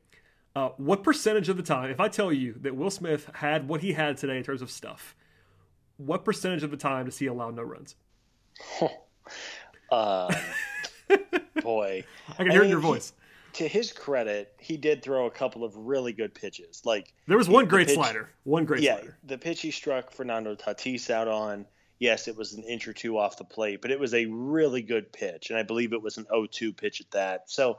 uh, 0.55 0.69
What 0.77 1.03
percentage 1.03 1.49
of 1.49 1.57
the 1.57 1.63
time, 1.65 1.91
if 1.91 1.99
I 1.99 2.07
tell 2.07 2.33
you 2.33 2.55
that 2.61 2.77
Will 2.77 2.91
Smith 2.91 3.29
had 3.35 3.67
what 3.67 3.81
he 3.81 3.95
had 3.95 4.17
today 4.17 4.39
in 4.39 4.45
terms 4.45 4.63
of 4.63 4.71
stuff, 4.71 5.17
what 5.97 6.25
percentage 6.25 6.63
of 6.63 6.71
the 6.71 6.77
time 6.77 7.07
does 7.07 7.19
he 7.19 7.27
allow 7.27 7.51
no 7.51 7.65
runs? 7.65 7.97
Um, 9.91 10.31
boy, 11.63 12.05
I 12.29 12.43
can 12.43 12.51
hear 12.51 12.61
it 12.61 12.65
in 12.65 12.71
your 12.71 12.79
voice. 12.79 13.15
To 13.59 13.69
his 13.69 13.93
credit, 13.93 14.53
he 14.59 14.77
did 14.77 15.03
throw 15.03 15.27
a 15.27 15.31
couple 15.31 15.63
of 15.65 15.77
really 15.77 16.13
good 16.13 16.35
pitches. 16.35 16.83
Like 16.85 17.13
There 17.27 17.39
was 17.39 17.49
one 17.49 17.65
the 17.65 17.71
great 17.71 17.87
pitch- 17.87 17.97
slider. 17.97 18.31
One 18.45 18.65
great 18.65 18.83
yeah, 18.83 18.97
slider. 18.97 19.19
the 19.25 19.39
pitch 19.39 19.61
he 19.61 19.71
struck 19.71 20.11
Fernando 20.13 20.55
Tatis 20.55 21.11
out 21.11 21.29
on. 21.29 21.67
Yes, 21.99 22.29
it 22.29 22.37
was 22.37 22.55
an 22.55 22.63
inch 22.63 22.87
or 22.87 22.93
two 22.93 23.19
off 23.19 23.39
the 23.39 23.45
plate, 23.45 23.83
but 23.83 23.91
it 23.91 23.99
was 23.99 24.15
a 24.15 24.27
really 24.27 24.83
good 24.83 25.13
pitch, 25.13 25.51
and 25.51 25.59
I 25.59 25.65
believe 25.65 25.93
it 25.93 26.01
was 26.01 26.17
an 26.17 26.27
0-2 26.33 26.77
pitch 26.77 27.01
at 27.01 27.11
that. 27.11 27.51
So, 27.51 27.79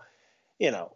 you 0.58 0.72
know, 0.72 0.92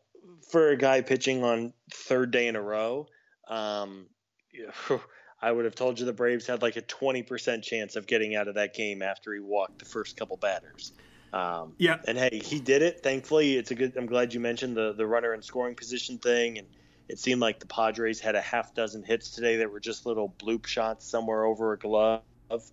for 0.52 0.70
a 0.72 0.78
guy 0.78 1.00
pitching 1.02 1.42
on 1.44 1.72
third 1.90 2.32
day 2.32 2.48
in 2.48 2.58
a 2.58 2.62
row, 2.62 3.08
um, 3.48 4.08
I 5.42 5.52
would 5.52 5.66
have 5.66 5.76
told 5.76 6.00
you 6.00 6.06
the 6.06 6.14
Braves 6.14 6.48
had 6.48 6.62
like 6.62 6.76
a 6.76 6.82
20% 6.82 7.64
chance 7.64 7.96
of 7.96 8.08
getting 8.08 8.36
out 8.36 8.48
of 8.48 8.56
that 8.56 8.74
game 8.74 9.02
after 9.02 9.34
he 9.34 9.40
walked 9.40 9.80
the 9.80 9.86
first 9.86 10.18
couple 10.18 10.38
batters. 10.38 10.92
Um, 11.34 11.78
Yeah. 11.78 12.02
and 12.06 12.18
hey, 12.18 12.40
he 12.44 12.62
did 12.62 12.84
it. 12.84 13.02
Thankfully, 13.04 13.56
it's 13.58 13.72
a 13.72 13.76
good. 13.76 13.98
I'm 13.98 14.08
glad 14.08 14.34
you 14.34 14.42
mentioned 14.42 14.78
the 14.78 14.94
the 14.94 15.08
runner 15.08 15.34
and 15.34 15.44
scoring 15.46 15.76
position 15.76 16.20
thing. 16.20 16.60
And 16.60 16.70
it 17.10 17.20
seemed 17.20 17.42
like 17.42 17.60
the 17.60 17.68
Padres 17.68 18.22
had 18.22 18.36
a 18.36 18.42
half 18.42 18.76
dozen 18.76 19.04
hits 19.04 19.32
today 19.32 19.58
that 19.58 19.72
were 19.72 19.82
just 19.82 20.06
little 20.06 20.30
bloop 20.40 20.68
shots 20.68 21.08
somewhere 21.10 21.46
over 21.46 21.74
a 21.74 21.80
glove. 21.80 22.24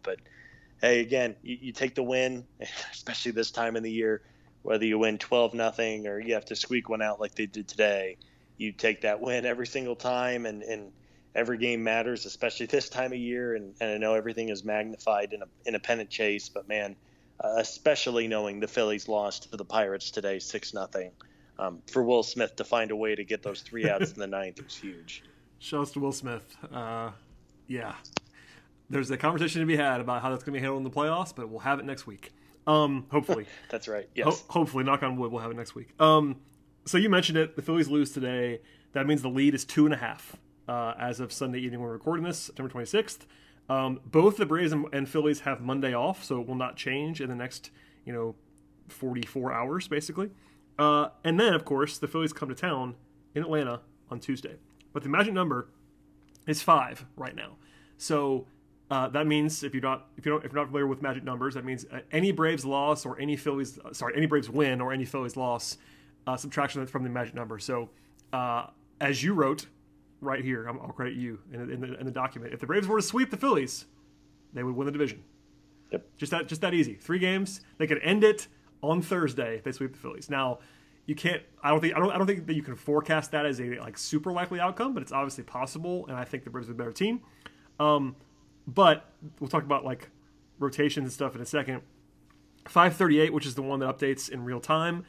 But 0.05 0.21
hey, 0.81 1.01
again, 1.01 1.37
you, 1.43 1.59
you 1.63 1.73
take 1.73 1.95
the 1.97 2.03
win, 2.05 2.49
especially 2.93 3.33
this 3.33 3.53
time 3.53 3.77
in 3.77 3.85
the 3.85 3.93
year. 3.93 4.23
Whether 4.63 4.87
you 4.87 4.99
win 4.99 5.19
12 5.19 5.55
nothing 5.55 6.07
or 6.07 6.21
you 6.21 6.35
have 6.35 6.47
to 6.47 6.57
squeak 6.57 6.89
one 6.89 7.03
out 7.03 7.21
like 7.21 7.35
they 7.35 7.47
did 7.47 7.69
today, 7.69 8.19
you 8.59 8.73
take 8.73 9.03
that 9.03 9.21
win 9.21 9.47
every 9.47 9.67
single 9.67 9.97
time. 9.97 10.47
And 10.47 10.63
and 10.63 10.93
every 11.35 11.59
game 11.59 11.85
matters, 11.85 12.27
especially 12.27 12.67
this 12.67 12.91
time 12.91 13.13
of 13.13 13.19
year. 13.19 13.55
And, 13.55 13.77
and 13.81 13.91
I 13.93 13.99
know 13.99 14.15
everything 14.15 14.51
is 14.51 14.65
magnified 14.65 15.33
in 15.33 15.43
a 15.43 15.47
in 15.65 15.75
a 15.77 15.81
pennant 15.81 16.11
chase, 16.11 16.51
but 16.51 16.69
man 16.69 16.97
especially 17.43 18.29
knowing 18.29 18.61
the 18.61 18.69
Phillies 18.69 19.09
lost 19.09 19.51
to 19.51 19.57
the 19.57 19.65
Pirates 19.65 20.11
today, 20.11 20.39
six 20.39 20.75
nothing. 20.75 21.11
Um, 21.59 21.83
for 21.91 22.03
Will 22.03 22.23
Smith 22.23 22.57
to 22.57 22.65
find 22.65 22.91
a 22.91 22.97
way 22.97 23.15
to 23.15 23.23
get 23.25 23.43
those 23.43 23.61
three 23.61 23.89
outs 23.89 24.13
in 24.13 24.19
the 24.21 24.27
ninth 24.27 24.63
was 24.63 24.75
huge. 24.77 25.23
Shouts 25.59 25.91
to 25.93 26.01
Will 26.01 26.13
Smith. 26.13 26.57
Uh, 26.73 27.11
yeah. 27.67 27.95
There's 28.89 29.11
a 29.11 29.17
conversation 29.19 29.61
to 29.61 29.67
be 29.67 29.77
had 29.77 30.01
about 30.01 30.23
how 30.23 30.31
that's 30.31 30.43
going 30.43 30.55
to 30.55 30.59
be 30.59 30.63
handled 30.63 30.79
in 30.79 30.85
the 30.85 30.91
playoffs, 30.91 31.35
but 31.35 31.49
we'll 31.51 31.61
have 31.61 31.79
it 31.79 31.85
next 31.85 32.07
week. 32.07 32.33
Um, 32.67 33.07
hopefully. 33.11 33.47
That's 33.71 33.89
right. 33.89 34.05
Ho- 34.05 34.31
Yes. 34.31 34.45
hopefully, 34.49 34.85
knock 34.85 35.03
on 35.03 35.17
wood, 35.17 35.31
we'll 35.33 35.43
have 35.43 35.51
it 35.51 35.57
next 35.57 35.75
week. 35.75 35.89
Um, 36.01 36.37
so 36.87 36.99
you 36.99 37.09
mentioned 37.09 37.39
it. 37.39 37.57
The 37.57 37.63
Phillies 37.63 37.89
lose 37.89 38.11
today. 38.13 38.61
That 38.93 39.07
means 39.07 39.23
the 39.23 39.29
lead 39.29 39.55
is 39.55 39.65
two 39.65 39.85
and 39.85 39.95
a 39.95 39.97
half 39.99 40.37
uh, 40.69 40.95
as 40.99 41.21
of 41.21 41.33
Sunday 41.33 41.59
evening 41.61 41.81
when 41.81 41.89
we're 41.89 41.95
recording 41.95 42.25
this, 42.25 42.39
September 42.39 42.73
26th. 42.73 43.21
Um, 43.71 44.01
both 44.05 44.37
the 44.37 44.47
Braves 44.47 44.73
and, 44.73 44.85
and 44.93 45.09
Phillies 45.09 45.41
have 45.41 45.61
Monday 45.61 45.95
off, 45.95 46.25
so 46.25 46.41
it 46.41 46.49
will 46.49 46.57
not 46.57 46.77
change 46.77 47.21
in 47.21 47.29
the 47.29 47.37
next, 47.37 47.71
you 48.05 48.13
know, 48.13 48.35
44 48.89 49.53
hours, 49.53 49.87
basically. 49.87 50.31
Uh, 50.77 51.11
and 51.23 51.39
then, 51.39 51.55
of 51.55 51.65
course, 51.65 51.97
the 51.97 52.09
Phillies 52.09 52.33
come 52.33 52.49
to 52.49 52.55
town 52.55 52.97
in 53.33 53.43
Atlanta 53.43 53.81
on 54.11 54.19
Tuesday. 54.19 54.57
But 54.93 55.05
the 55.05 55.09
magic 55.09 55.33
number 55.33 55.69
is 56.49 56.63
five 56.63 57.07
right 57.17 57.37
now. 57.37 57.53
So 57.97 58.47
uh, 58.91 59.09
that 59.11 59.29
means 59.29 59.63
if 59.63 59.73
you're 59.73 59.83
not 59.83 60.09
if 60.17 60.27
you 60.27 60.33
don't 60.33 60.45
if 60.45 60.53
you're 60.53 60.61
not 60.61 60.67
familiar 60.67 60.89
with 60.89 61.01
magic 61.01 61.23
numbers, 61.23 61.55
that 61.55 61.65
means 61.65 61.87
uh, 61.93 62.01
any 62.11 62.33
Braves 62.33 62.65
loss 62.65 63.07
or 63.07 63.21
any 63.21 63.37
Phillies 63.37 63.79
uh, 63.85 63.93
sorry 63.93 64.15
any 64.17 64.27
Braves 64.27 64.51
win 64.51 64.81
or 64.81 64.93
any 64.93 65.05
Phillies 65.05 65.37
loss, 65.37 65.79
uh, 66.27 66.37
subtraction 66.37 66.85
from 66.89 67.05
the 67.05 67.11
magic 67.11 67.35
number. 67.35 67.61
So 67.61 67.91
uh, 68.33 68.67
as 69.01 69.23
you 69.23 69.33
wrote 69.35 69.67
right 70.21 70.45
here, 70.45 70.67
I'm, 70.67 70.79
I'll 70.81 70.89
credit 70.93 71.15
you 71.15 71.39
in, 71.53 71.67
the- 71.67 71.73
in, 71.73 71.81
the, 71.81 71.99
in 72.01 72.07
the 72.07 72.13
document. 72.13 72.53
If 72.53 72.61
the 72.61 72.67
Braves 72.67 72.87
were 72.87 72.99
to 72.99 73.03
sweep 73.07 73.31
the 73.31 73.37
Phillies, 73.37 73.87
they 74.53 74.63
would 74.63 74.75
win 74.75 74.87
the 74.87 74.93
division. 74.93 75.23
Yep. 75.93 76.07
Just 76.17 76.31
that 76.33 76.47
just 76.47 76.61
that 76.61 76.75
easy. 76.75 76.95
Three 76.95 77.19
games. 77.19 77.61
They 77.79 77.87
could 77.87 78.01
end 78.03 78.23
it 78.23 78.47
on 78.83 79.03
Thursday 79.03 79.57
if 79.57 79.65
they 79.65 79.73
sweep 79.73 79.93
the 79.93 79.99
Phillies. 79.99 80.31
Now, 80.31 80.61
you 81.07 81.15
can't 81.17 81.43
I 81.63 81.71
don't 81.71 81.81
think 81.81 81.97
I 81.97 81.99
don't 81.99 82.13
I 82.13 82.19
don't 82.19 82.27
think 82.27 82.47
that 82.47 82.55
you 82.55 82.63
can 82.63 82.77
forecast 82.77 83.33
that 83.33 83.45
as 83.45 83.61
a 83.61 83.79
like 83.81 83.99
super 83.99 84.33
likely 84.33 84.61
outcome, 84.61 84.95
but 84.95 85.03
it's 85.03 85.11
obviously 85.13 85.43
possible 85.45 86.07
and 86.07 86.17
I 86.17 86.25
think 86.25 86.45
the 86.45 86.51
Braves 86.51 86.69
are 86.69 86.73
a 86.73 86.77
better 86.77 86.93
team. 86.93 87.23
Um 87.81 88.15
but 88.69 89.11
we'll 89.41 89.49
talk 89.49 89.65
about 89.65 89.85
like 89.85 90.11
rotations 90.61 91.05
and 91.05 91.13
stuff 91.13 91.35
in 91.35 91.41
a 91.41 91.47
second. 91.47 91.83
538, 92.67 93.33
which 93.33 93.47
is 93.47 93.55
the 93.57 93.63
one 93.63 93.81
that 93.81 93.99
updates 93.99 94.29
in 94.29 94.45
real 94.45 94.61
time, 94.61 95.05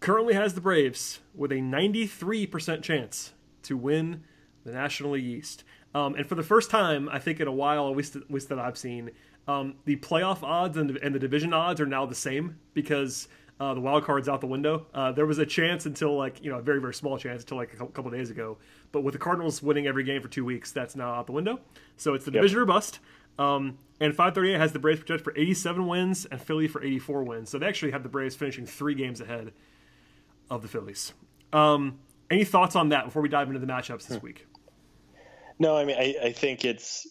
currently 0.00 0.34
has 0.34 0.54
the 0.54 0.60
Braves 0.60 1.20
with 1.34 1.52
a 1.52 1.56
93% 1.56 2.82
chance 2.82 3.32
to 3.62 3.76
win 3.76 4.24
the 4.66 4.72
National 4.72 5.12
League 5.12 5.24
East. 5.24 5.64
Um, 5.94 6.14
and 6.14 6.26
for 6.26 6.34
the 6.34 6.42
first 6.42 6.70
time, 6.70 7.08
I 7.08 7.18
think 7.18 7.40
in 7.40 7.48
a 7.48 7.52
while, 7.52 7.88
at 7.88 7.96
least, 7.96 8.16
at 8.16 8.30
least 8.30 8.48
that 8.50 8.58
I've 8.58 8.76
seen, 8.76 9.10
um, 9.48 9.76
the 9.84 9.96
playoff 9.96 10.42
odds 10.42 10.76
and, 10.76 10.96
and 10.98 11.14
the 11.14 11.18
division 11.18 11.52
odds 11.52 11.80
are 11.80 11.86
now 11.86 12.04
the 12.04 12.14
same 12.14 12.58
because 12.74 13.28
uh, 13.58 13.72
the 13.74 13.80
wild 13.80 14.04
card's 14.04 14.28
out 14.28 14.40
the 14.40 14.46
window. 14.46 14.86
Uh, 14.92 15.12
there 15.12 15.24
was 15.24 15.38
a 15.38 15.46
chance 15.46 15.86
until 15.86 16.16
like 16.16 16.42
you 16.42 16.50
know 16.50 16.58
a 16.58 16.62
very 16.62 16.80
very 16.80 16.92
small 16.92 17.16
chance 17.16 17.42
until 17.42 17.56
like 17.56 17.72
a 17.72 17.76
cou- 17.76 17.86
couple 17.86 18.10
days 18.10 18.30
ago, 18.30 18.58
but 18.92 19.02
with 19.02 19.12
the 19.12 19.18
Cardinals 19.18 19.62
winning 19.62 19.86
every 19.86 20.04
game 20.04 20.20
for 20.20 20.28
two 20.28 20.44
weeks, 20.44 20.72
that's 20.72 20.96
now 20.96 21.14
out 21.14 21.26
the 21.26 21.32
window. 21.32 21.60
So 21.96 22.14
it's 22.14 22.24
the 22.24 22.30
division 22.30 22.58
or 22.58 22.66
bust. 22.66 22.98
Um, 23.38 23.78
and 24.00 24.14
538 24.14 24.58
has 24.58 24.72
the 24.72 24.78
Braves 24.78 25.00
projected 25.00 25.24
for 25.24 25.38
87 25.38 25.86
wins 25.86 26.26
and 26.26 26.40
Philly 26.40 26.68
for 26.68 26.82
84 26.82 27.24
wins. 27.24 27.50
So 27.50 27.58
they 27.58 27.66
actually 27.66 27.92
have 27.92 28.02
the 28.02 28.08
Braves 28.08 28.34
finishing 28.34 28.66
three 28.66 28.94
games 28.94 29.20
ahead 29.20 29.52
of 30.50 30.62
the 30.62 30.68
Phillies. 30.68 31.12
Um, 31.52 31.98
any 32.30 32.44
thoughts 32.44 32.76
on 32.76 32.90
that 32.90 33.04
before 33.04 33.22
we 33.22 33.28
dive 33.28 33.48
into 33.48 33.60
the 33.60 33.66
matchups 33.66 34.06
this 34.06 34.22
week? 34.22 34.46
No, 35.58 35.76
I 35.76 35.84
mean, 35.84 35.96
I, 35.98 36.14
I 36.26 36.32
think 36.32 36.64
it's 36.64 37.06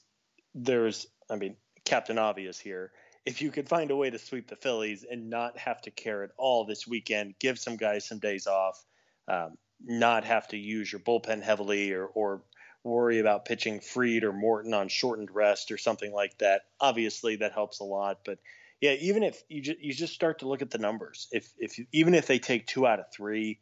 there's, 0.53 1.07
I 1.29 1.35
mean, 1.35 1.55
Captain 1.83 2.17
Obvious 2.17 2.59
here. 2.59 2.91
If 3.25 3.41
you 3.41 3.49
could 3.49 3.67
find 3.67 3.89
a 3.89 3.95
way 3.95 4.09
to 4.09 4.19
sweep 4.19 4.47
the 4.47 4.55
Phillies 4.55 5.03
and 5.09 5.29
not 5.29 5.57
have 5.57 5.81
to 5.81 5.91
care 5.91 6.23
at 6.23 6.29
all 6.37 6.65
this 6.65 6.85
weekend, 6.85 7.35
give 7.39 7.57
some 7.57 7.75
guys 7.75 8.05
some 8.07 8.19
days 8.19 8.45
off, 8.45 8.83
um, 9.27 9.57
not 9.83 10.25
have 10.25 10.47
to 10.49 10.57
use 10.57 10.91
your 10.91 11.01
bullpen 11.01 11.41
heavily 11.41 11.91
or, 11.91 12.05
or 12.05 12.43
worry 12.83 13.19
about 13.19 13.45
pitching 13.45 13.79
Fried 13.79 14.23
or 14.23 14.31
Morton 14.31 14.75
on 14.75 14.89
shortened 14.89 15.31
rest 15.31 15.71
or 15.71 15.77
something 15.77 16.13
like 16.13 16.37
that. 16.37 16.61
Obviously, 16.79 17.37
that 17.37 17.53
helps 17.53 17.79
a 17.79 17.83
lot. 17.83 18.19
But 18.23 18.37
yeah, 18.79 18.93
even 18.93 19.23
if 19.23 19.41
you 19.49 19.61
just, 19.61 19.79
you 19.79 19.93
just 19.93 20.13
start 20.13 20.39
to 20.39 20.47
look 20.47 20.61
at 20.61 20.69
the 20.69 20.77
numbers, 20.77 21.27
if 21.31 21.51
if 21.57 21.79
you, 21.79 21.87
even 21.91 22.13
if 22.13 22.27
they 22.27 22.37
take 22.37 22.67
two 22.67 22.85
out 22.85 22.99
of 22.99 23.11
three, 23.11 23.59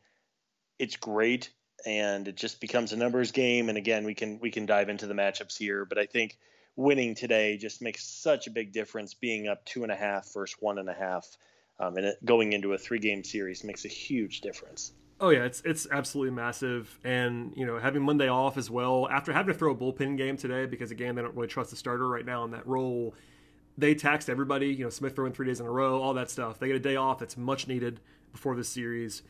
it's 0.78 0.98
great 0.98 1.52
and 1.86 2.28
it 2.28 2.36
just 2.36 2.62
becomes 2.62 2.94
a 2.94 2.98
numbers 2.98 3.32
game. 3.32 3.70
And 3.70 3.78
again, 3.78 4.06
we 4.06 4.14
can 4.14 4.40
we 4.40 4.52
can 4.52 4.66
dive 4.66 4.90
into 4.90 5.08
the 5.08 5.14
matchups 5.14 5.58
here, 5.58 5.86
but 5.86 5.98
I 5.98 6.06
think 6.06 6.38
winning 6.76 7.16
today 7.16 7.58
just 7.58 7.82
makes 7.82 8.06
such 8.06 8.48
a 8.48 8.52
big 8.52 8.72
difference. 8.72 9.14
Being 9.14 9.48
up 9.48 9.66
two 9.66 9.84
and 9.84 9.92
a 9.92 9.96
half 9.96 10.34
versus 10.34 10.56
one 10.60 10.78
and 10.78 10.90
a 10.90 10.94
half, 10.94 11.28
um, 11.80 11.98
and 11.98 12.08
it, 12.08 12.26
going 12.26 12.54
into 12.54 12.74
a 12.74 12.78
three 12.78 13.00
game 13.00 13.24
series 13.24 13.64
makes 13.64 13.86
a 13.86 13.90
huge 13.90 14.42
difference. 14.42 14.94
Oh 15.20 15.30
yeah, 15.30 15.46
it's 15.46 15.62
it's 15.62 15.88
absolutely 15.92 16.36
massive, 16.36 17.00
and 17.04 17.54
you 17.56 17.66
know 17.66 17.78
having 17.80 18.02
Monday 18.02 18.28
off 18.28 18.58
as 18.58 18.70
well 18.70 19.08
after 19.10 19.32
having 19.32 19.54
to 19.54 19.58
throw 19.58 19.72
a 19.72 19.76
bullpen 19.76 20.18
game 20.18 20.38
today 20.38 20.66
because 20.66 20.92
again 20.92 21.16
they 21.16 21.22
don't 21.22 21.36
really 21.36 21.48
trust 21.48 21.70
the 21.70 21.76
starter 21.76 22.08
right 22.08 22.26
now 22.26 22.44
in 22.44 22.52
that 22.52 22.68
role. 22.68 23.14
They 23.78 23.96
taxed 23.96 24.30
everybody, 24.30 24.68
you 24.68 24.84
know 24.84 24.90
Smith 24.90 25.16
throwing 25.16 25.34
three 25.34 25.48
days 25.48 25.60
in 25.60 25.66
a 25.66 25.72
row, 25.72 26.02
all 26.02 26.14
that 26.16 26.30
stuff. 26.30 26.60
They 26.60 26.68
get 26.68 26.76
a 26.76 26.80
day 26.80 26.96
off 26.96 27.20
that's 27.20 27.38
much 27.38 27.68
needed 27.68 28.00
before 28.32 28.56
this 28.56 28.70
series, 28.70 29.22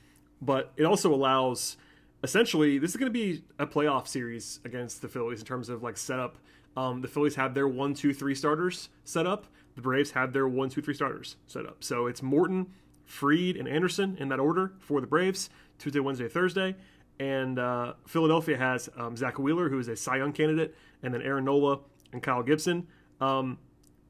but 0.42 0.72
it 0.78 0.86
also 0.86 1.14
allows 1.14 1.78
essentially 2.24 2.80
this 2.80 2.92
is 2.92 2.98
going 2.98 3.12
to 3.12 3.14
be 3.14 3.44
a 3.60 3.68
playoff 3.68 4.08
series 4.08 4.60
against 4.66 5.02
the 5.02 5.08
Phillies 5.08 5.40
in 5.40 5.46
terms 5.46 5.70
of 5.70 5.84
like 5.84 5.98
setup. 5.98 6.38
Um, 6.76 7.02
the 7.02 7.08
Phillies 7.08 7.36
have 7.36 7.54
their 7.54 7.68
one, 7.68 7.94
two, 7.94 8.14
three 8.14 8.34
starters 8.34 8.90
set 9.04 9.28
up. 9.28 9.46
The 9.76 9.82
Braves 9.82 10.12
have 10.12 10.34
their 10.34 10.48
one, 10.48 10.70
two, 10.70 10.82
three 10.82 10.94
starters 10.94 11.36
set 11.48 11.66
up. 11.66 11.84
So 11.84 12.08
it's 12.08 12.22
Morton, 12.22 12.68
Fried, 13.06 13.58
and 13.58 13.68
Anderson 13.68 14.18
in 14.20 14.30
that 14.30 14.40
order 14.40 14.74
for 14.80 15.02
the 15.02 15.08
Braves 15.08 15.50
Tuesday, 15.78 16.00
Wednesday, 16.00 16.28
Thursday. 16.28 16.76
And 17.20 17.60
uh, 17.60 17.94
Philadelphia 18.08 18.58
has 18.58 18.90
um, 18.98 19.16
Zack 19.16 19.38
Wheeler, 19.38 19.70
who 19.70 19.78
is 19.80 19.88
a 19.88 19.96
Cy 19.96 20.18
Young 20.18 20.34
candidate, 20.34 20.76
and 21.04 21.14
then 21.14 21.22
Aaron 21.22 21.46
Nola 21.46 21.80
and 22.12 22.24
Kyle 22.24 22.42
Gibson. 22.42 22.88
Um, 23.22 23.60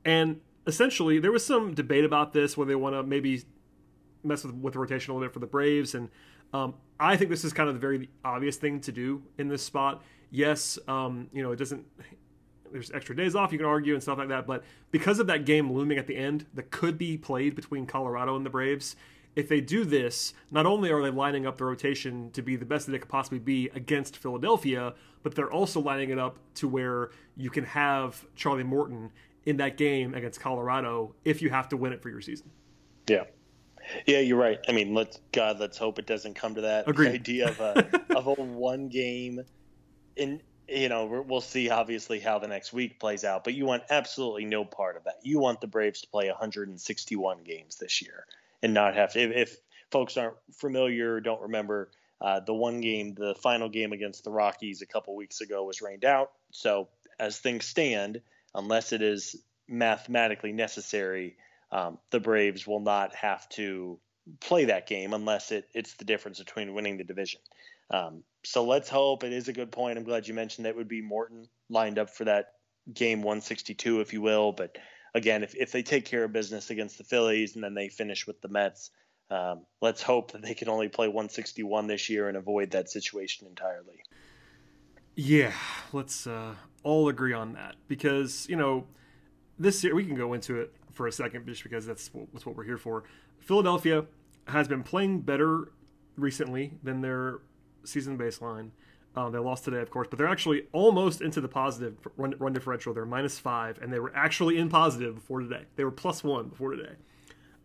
and 0.06 0.40
essentially, 0.68 1.20
there 1.20 1.32
was 1.32 1.46
some 1.46 1.74
debate 1.74 2.06
about 2.06 2.34
this, 2.34 2.56
where 2.56 2.66
they 2.66 2.76
want 2.76 2.96
to 2.96 3.04
maybe 3.04 3.44
mess 4.24 4.44
with, 4.44 4.56
with 4.56 4.76
rotation 4.76 5.12
a 5.12 5.16
little 5.16 5.28
bit 5.28 5.34
for 5.34 5.40
the 5.40 5.48
Braves. 5.48 5.96
And 5.96 6.10
um, 6.54 6.76
I 7.00 7.18
think 7.18 7.30
this 7.30 7.44
is 7.44 7.54
kind 7.54 7.70
of 7.70 7.76
the 7.76 7.82
very 7.82 8.10
obvious 8.24 8.58
thing 8.58 8.80
to 8.82 8.92
do 8.92 9.24
in 9.38 9.48
this 9.48 9.64
spot. 9.64 10.04
Yes, 10.32 10.80
um, 10.88 11.28
you 11.34 11.44
know, 11.44 11.52
it 11.52 11.58
doesn't. 11.58 11.86
There's 12.72 12.90
extra 12.92 13.16
days 13.16 13.36
off, 13.36 13.52
you 13.52 13.60
can 13.60 13.68
argue 13.68 13.94
and 13.94 14.02
stuff 14.02 14.18
like 14.18 14.30
that, 14.30 14.48
but 14.48 14.64
because 14.90 15.20
of 15.20 15.28
that 15.28 15.46
game 15.46 15.72
looming 15.72 16.00
at 16.00 16.08
the 16.08 16.16
end 16.18 16.48
that 16.56 16.72
could 16.72 16.98
be 16.98 17.18
played 17.20 17.56
between 17.56 17.86
Colorado 17.86 18.36
and 18.36 18.44
the 18.44 18.50
Braves, 18.50 18.96
if 19.36 19.48
they 19.48 19.62
do 19.62 19.84
this, 19.86 20.34
not 20.52 20.66
only 20.66 20.92
are 20.92 21.02
they 21.02 21.12
lining 21.12 21.46
up 21.46 21.58
the 21.58 21.66
rotation 21.66 22.32
to 22.32 22.42
be 22.42 22.56
the 22.56 22.66
best 22.66 22.88
that 22.88 22.92
they 22.92 23.00
could 23.00 23.10
possibly 23.10 23.38
be 23.38 23.70
against 23.76 24.18
Philadelphia, 24.18 24.94
but 25.22 25.36
they're 25.36 25.52
also 25.52 25.80
lining 25.80 26.10
it 26.10 26.20
up 26.20 26.38
to 26.56 26.68
where 26.68 27.12
you 27.36 27.50
can 27.50 27.64
have 27.64 28.26
Charlie 28.36 28.64
Morton 28.64 29.12
in 29.46 29.58
that 29.58 29.78
game 29.78 30.14
against 30.14 30.40
Colorado 30.40 31.16
if 31.26 31.42
you 31.42 31.50
have 31.50 31.68
to 31.70 31.78
win 31.78 31.94
it 31.94 32.02
for 32.02 32.10
your 32.10 32.22
season. 32.22 32.50
Yeah. 33.08 33.26
Yeah, 34.06 34.20
you're 34.20 34.38
right. 34.38 34.60
I 34.68 34.72
mean, 34.72 34.94
let's 34.94 35.20
God, 35.32 35.60
let's 35.60 35.78
hope 35.78 36.00
it 36.00 36.06
doesn't 36.06 36.36
come 36.36 36.56
to 36.56 36.62
that. 36.62 36.88
Agreed. 36.88 37.10
The 37.10 37.16
idea 37.16 37.50
of 37.50 37.60
a 37.60 38.02
of 38.16 38.28
a 38.28 38.34
one 38.34 38.90
game, 38.90 39.42
in 40.16 40.42
you 40.68 40.90
know, 40.90 41.24
we'll 41.28 41.42
see 41.42 41.70
obviously 41.70 42.20
how 42.20 42.40
the 42.40 42.48
next 42.48 42.74
week 42.74 43.00
plays 43.00 43.24
out. 43.24 43.44
But 43.44 43.54
you 43.54 43.66
want 43.66 43.84
absolutely 43.90 44.46
no 44.46 44.64
part 44.64 44.96
of 44.96 45.04
that. 45.04 45.20
You 45.22 45.40
want 45.40 45.62
the 45.62 45.68
Braves 45.68 46.02
to 46.02 46.08
play 46.08 46.28
161 46.30 47.44
games 47.44 47.78
this 47.78 48.02
year 48.02 48.26
and 48.62 48.74
not 48.74 48.96
have 48.96 49.14
to. 49.14 49.20
If, 49.20 49.32
if 49.50 49.58
folks 49.92 50.16
aren't 50.18 50.38
familiar, 50.54 51.16
or 51.16 51.22
don't 51.22 51.42
remember, 51.42 51.92
uh, 52.22 52.40
the 52.40 52.54
one 52.54 52.80
game, 52.80 53.14
the 53.14 53.36
final 53.36 53.68
game 53.68 53.92
against 53.92 54.24
the 54.24 54.32
Rockies 54.32 54.82
a 54.82 54.86
couple 54.86 55.16
weeks 55.16 55.42
ago 55.42 55.66
was 55.66 55.82
rained 55.82 56.06
out. 56.06 56.32
So 56.52 56.88
as 57.20 57.38
things 57.38 57.66
stand, 57.66 58.22
unless 58.56 58.94
it 58.94 59.02
is 59.02 59.36
mathematically 59.68 60.54
necessary 60.54 61.36
um, 61.74 61.98
the 62.12 62.20
Braves 62.20 62.68
will 62.68 62.80
not 62.80 63.16
have 63.16 63.50
to 63.50 64.00
play 64.40 64.66
that 64.66 64.88
game 64.88 65.14
unless 65.14 65.52
it, 65.52 65.68
it's 65.74 65.96
the 65.96 66.06
difference 66.06 66.40
between 66.40 66.74
winning 66.74 66.98
the 66.98 67.04
division. 67.04 67.42
Um, 67.90 68.24
so 68.46 68.64
let's 68.64 68.90
hope 68.90 69.24
it 69.24 69.34
is 69.34 69.48
a 69.48 69.54
good 69.54 69.72
point. 69.72 69.98
I'm 69.98 70.04
glad 70.04 70.28
you 70.28 70.36
mentioned 70.36 70.66
that 70.66 70.76
would 70.76 70.88
be 70.88 71.02
Morton 71.02 71.48
lined 71.70 71.98
up 71.98 72.12
for 72.12 72.26
that 72.26 72.54
game 72.94 73.24
162, 73.24 74.02
if 74.02 74.14
you 74.14 74.22
will. 74.22 74.52
But 74.52 74.78
again, 75.16 75.44
if, 75.44 75.56
if 75.56 75.72
they 75.72 75.82
take 75.82 76.06
care 76.06 76.24
of 76.24 76.32
business 76.32 76.70
against 76.70 77.00
the 77.00 77.04
Phillies 77.04 77.56
and 77.56 77.64
then 77.64 77.74
they 77.74 77.90
finish 77.90 78.28
with 78.28 78.40
the 78.42 78.50
Mets, 78.50 78.92
um, 79.32 79.66
let's 79.82 80.04
hope 80.04 80.32
that 80.34 80.44
they 80.44 80.54
can 80.54 80.70
only 80.70 80.90
play 80.90 81.08
161 81.08 81.88
this 81.88 82.08
year 82.08 82.28
and 82.28 82.38
avoid 82.38 82.72
that 82.72 82.90
situation 82.90 83.48
entirely. 83.48 84.04
Yeah, 85.16 85.54
let's 85.92 86.28
uh, 86.28 86.54
all 86.84 87.10
agree 87.10 87.34
on 87.34 87.54
that 87.54 87.76
because, 87.88 88.48
you 88.48 88.56
know, 88.56 88.86
this 89.60 89.84
year 89.84 89.96
we 89.96 90.06
can 90.06 90.16
go 90.16 90.34
into 90.34 90.60
it 90.60 90.74
for 90.92 91.08
a 91.08 91.12
second, 91.12 91.46
just 91.46 91.64
because 91.64 91.86
that's 91.86 92.10
that's 92.32 92.46
what 92.46 92.56
we're 92.56 92.64
here 92.64 92.78
for. 92.78 93.04
Philadelphia 93.40 94.06
has 94.48 94.68
been 94.68 94.84
playing 94.84 95.22
better 95.22 95.72
recently 96.16 96.74
than 96.84 97.02
their 97.02 97.40
season 97.84 98.18
baseline. 98.18 98.70
Uh, 99.16 99.30
they 99.30 99.38
lost 99.38 99.64
today, 99.64 99.80
of 99.80 99.92
course, 99.92 100.08
but 100.10 100.18
they're 100.18 100.28
actually 100.28 100.64
almost 100.72 101.22
into 101.22 101.40
the 101.40 101.48
positive 101.48 101.96
run, 102.18 102.34
run 102.40 102.52
differential. 102.52 102.94
They're 102.94 103.06
minus 103.06 103.38
five, 103.38 103.80
and 103.82 103.94
they 103.94 104.00
were 104.00 104.12
actually 104.16 104.58
in 104.58 104.70
positive 104.70 105.16
before 105.16 105.42
today. 105.42 105.66
They 105.76 105.84
were 105.84 105.92
plus 105.92 106.24
one 106.24 106.50
before 106.50 106.72
today. 106.72 106.94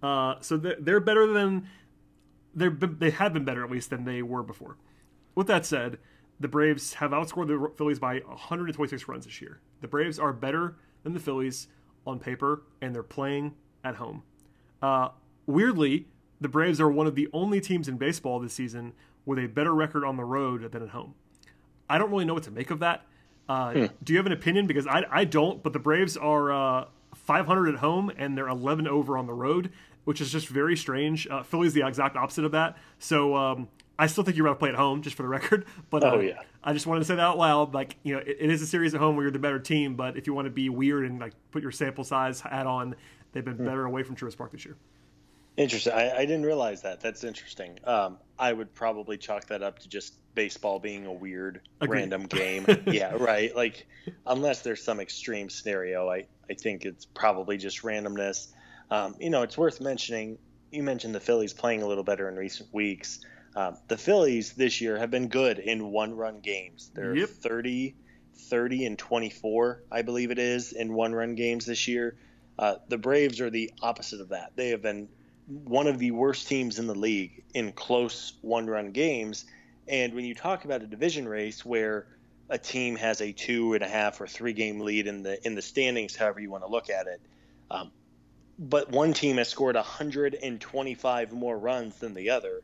Uh, 0.03 0.35
so 0.40 0.57
they're, 0.59 0.77
they're 0.79 1.01
better 1.01 1.27
than 1.27 1.66
they're 2.55 2.70
they 2.70 3.11
have 3.11 3.33
been 3.33 3.44
better 3.44 3.64
at 3.64 3.70
least 3.70 3.90
than 3.90 4.05
they 4.05 4.22
were 4.22 4.42
before. 4.42 4.77
With 5.35 5.46
that 5.46 5.64
said, 5.64 5.98
the 6.40 6.48
Braves 6.48 6.94
have 6.94 7.12
outscored 7.12 7.48
the 7.48 7.72
Phillies 7.77 7.98
by 7.98 8.18
126 8.18 9.09
runs 9.09 9.24
this 9.24 9.40
year. 9.40 9.61
The 9.81 9.88
Braves 9.88 10.18
are 10.18 10.33
better 10.33 10.77
than 11.03 11.14
the 11.14 11.20
Phillies 11.20 11.68
on 12.09 12.18
paper, 12.18 12.62
and 12.81 12.94
they're 12.94 13.03
playing 13.03 13.55
at 13.85 13.97
home. 13.97 14.23
Uh, 14.83 15.09
weirdly, 15.47 16.07
the 16.40 16.49
Braves 16.49 16.81
are 16.81 16.90
one 16.90 17.07
of 17.07 17.14
the 17.14 17.29
only 17.33 17.61
teams 17.61 17.88
in 17.88 17.97
baseball 17.97 18.38
this 18.38 18.53
season 18.53 18.92
with 19.25 19.38
a 19.38 19.47
better 19.47 19.75
record 19.75 20.05
on 20.05 20.16
the 20.16 20.25
road 20.25 20.71
than 20.73 20.83
at 20.83 20.90
home. 20.90 21.14
I 21.88 21.99
don't 21.99 22.11
really 22.11 22.25
know 22.25 22.35
what 22.35 22.44
to 22.44 22.51
make 22.51 22.71
of 22.71 22.81
that. 22.81 23.05
Uh, 23.49 23.73
hmm. 23.73 23.87
Do 24.03 24.12
you 24.12 24.18
have 24.18 24.27
an 24.27 24.33
opinion? 24.33 24.66
Because 24.66 24.87
I, 24.87 25.05
I 25.11 25.25
don't, 25.25 25.62
but 25.62 25.73
the 25.73 25.79
Braves 25.79 26.16
are 26.16 26.53
uh, 26.53 26.85
500 27.14 27.75
at 27.75 27.81
home 27.81 28.11
and 28.16 28.37
they're 28.37 28.49
11 28.49 28.87
over 28.87 29.16
on 29.16 29.27
the 29.27 29.33
road, 29.33 29.71
which 30.05 30.21
is 30.21 30.31
just 30.31 30.49
very 30.49 30.77
strange. 30.77 31.27
Uh, 31.29 31.42
Philly's 31.42 31.73
the 31.73 31.87
exact 31.87 32.16
opposite 32.16 32.44
of 32.44 32.53
that. 32.53 32.77
So 32.99 33.37
um, 33.37 33.68
I 33.99 34.07
still 34.07 34.23
think 34.23 34.37
you're 34.37 34.47
about 34.47 34.55
to 34.55 34.59
play 34.61 34.69
at 34.69 34.77
home, 34.77 35.03
just 35.03 35.17
for 35.17 35.23
the 35.23 35.29
record. 35.29 35.67
But 35.91 36.05
oh, 36.05 36.17
uh, 36.17 36.21
yeah. 36.21 36.43
I 36.63 36.73
just 36.73 36.87
wanted 36.87 37.01
to 37.01 37.07
say 37.07 37.15
that 37.15 37.23
out 37.23 37.39
loud. 37.39 37.75
Like, 37.75 37.97
you 38.03 38.15
know, 38.15 38.21
it, 38.21 38.37
it 38.41 38.51
is 38.51 38.61
a 38.63 38.67
series 38.67 38.95
at 38.95 39.01
home 39.01 39.17
where 39.17 39.25
you're 39.25 39.33
the 39.33 39.39
better 39.39 39.59
team, 39.59 39.97
but 39.97 40.17
if 40.17 40.27
you 40.27 40.35
want 40.35 40.47
to 40.47 40.51
be 40.51 40.69
weird 40.69 41.07
and 41.07 41.19
like 41.19 41.33
put 41.51 41.63
your 41.63 41.73
sample 41.73 42.05
size 42.05 42.41
hat 42.41 42.67
on, 42.67 42.95
they've 43.33 43.45
been 43.45 43.57
mm. 43.57 43.65
better 43.65 43.87
away 43.87 44.03
from 44.03 44.17
Truist 44.17 44.37
Park 44.37 44.53
this 44.53 44.65
year. 44.65 44.77
Interesting. 45.59 45.93
I, 45.93 46.19
I 46.19 46.21
didn't 46.21 46.45
realize 46.45 46.83
that. 46.83 47.01
That's 47.01 47.25
interesting. 47.25 47.79
Um, 47.83 48.19
I 48.39 48.53
would 48.53 48.73
probably 48.75 49.19
chalk 49.19 49.47
that 49.47 49.61
up 49.61 49.81
to 49.81 49.89
just 49.89 50.15
baseball 50.35 50.79
being 50.79 51.07
a 51.07 51.13
weird, 51.13 51.63
Agreed. 51.81 51.99
random 51.99 52.23
game. 52.29 52.65
yeah, 52.87 53.15
right. 53.19 53.55
Like, 53.57 53.87
unless 54.27 54.63
there's 54.63 54.83
some 54.83 55.01
extreme 55.01 55.51
scenario, 55.51 56.09
I, 56.09 56.27
I 56.49 56.55
think 56.55 56.85
it's 56.85 57.07
probably 57.07 57.57
just 57.57 57.83
randomness. 57.83 58.49
Um, 58.91 59.17
you 59.19 59.31
know, 59.31 59.43
it's 59.43 59.59
worth 59.59 59.81
mentioning. 59.81 60.39
You 60.71 60.85
mentioned 60.85 61.15
the 61.15 61.21
Phillies 61.21 61.53
playing 61.53 61.83
a 61.83 61.89
little 61.89 62.05
better 62.05 62.29
in 62.29 62.37
recent 62.37 62.73
weeks. 62.73 63.21
Um, 63.57 63.77
the 63.89 63.99
Phillies 63.99 64.53
this 64.53 64.81
year 64.81 64.99
have 64.99 65.11
been 65.11 65.29
good 65.29 65.59
in 65.59 65.91
one 65.91 66.15
run 66.15 66.41
games. 66.41 66.91
They're 66.95 67.17
yep. 67.17 67.29
30, 67.29 67.95
30 68.35 68.87
and 68.87 68.99
24, 68.99 69.83
I 69.91 70.03
believe 70.03 70.31
it 70.31 70.39
is, 70.39 70.73
in 70.73 70.93
one 70.93 71.15
run 71.15 71.35
games 71.35 71.67
this 71.67 71.89
year. 71.89 72.17
Uh, 72.59 72.77
the 72.89 72.99
Braves 72.99 73.41
are 73.41 73.51
the 73.51 73.73
opposite 73.83 74.21
of 74.21 74.31
that. 74.31 74.53
They 74.57 74.71
have 74.71 74.83
been 74.83 75.09
one 75.47 75.87
of 75.87 75.99
the 75.99 76.11
worst 76.11 76.49
teams 76.49 76.79
in 76.79 76.87
the 76.87 76.95
league 76.95 77.45
in 77.55 77.73
close 77.73 78.35
one 78.43 78.67
run 78.67 78.93
games. 78.93 79.45
And 79.87 80.15
when 80.15 80.25
you 80.25 80.35
talk 80.35 80.65
about 80.65 80.83
a 80.83 80.87
division 80.87 81.27
race 81.27 81.64
where 81.64 82.07
a 82.51 82.59
team 82.59 82.97
has 82.97 83.20
a 83.20 83.33
two 83.33 83.75
and 83.75 83.83
a 83.83 83.89
half 83.89 84.20
or 84.20 84.27
three 84.27 84.53
game 84.53 84.81
lead 84.81 85.07
in 85.07 85.22
the 85.22 85.45
in 85.47 85.55
the 85.55 85.62
standings, 85.62 86.16
however 86.16 86.41
you 86.41 86.51
want 86.51 86.64
to 86.64 86.70
look 86.70 86.91
at 86.91 87.07
it, 87.07 87.20
um, 87.70 87.91
but 88.59 88.91
one 88.91 89.14
team 89.14 89.37
has 89.37 89.49
scored 89.49 89.77
125 89.77 91.33
more 91.33 91.59
runs 91.59 91.97
than 91.97 92.14
the 92.14 92.31
other 92.31 92.62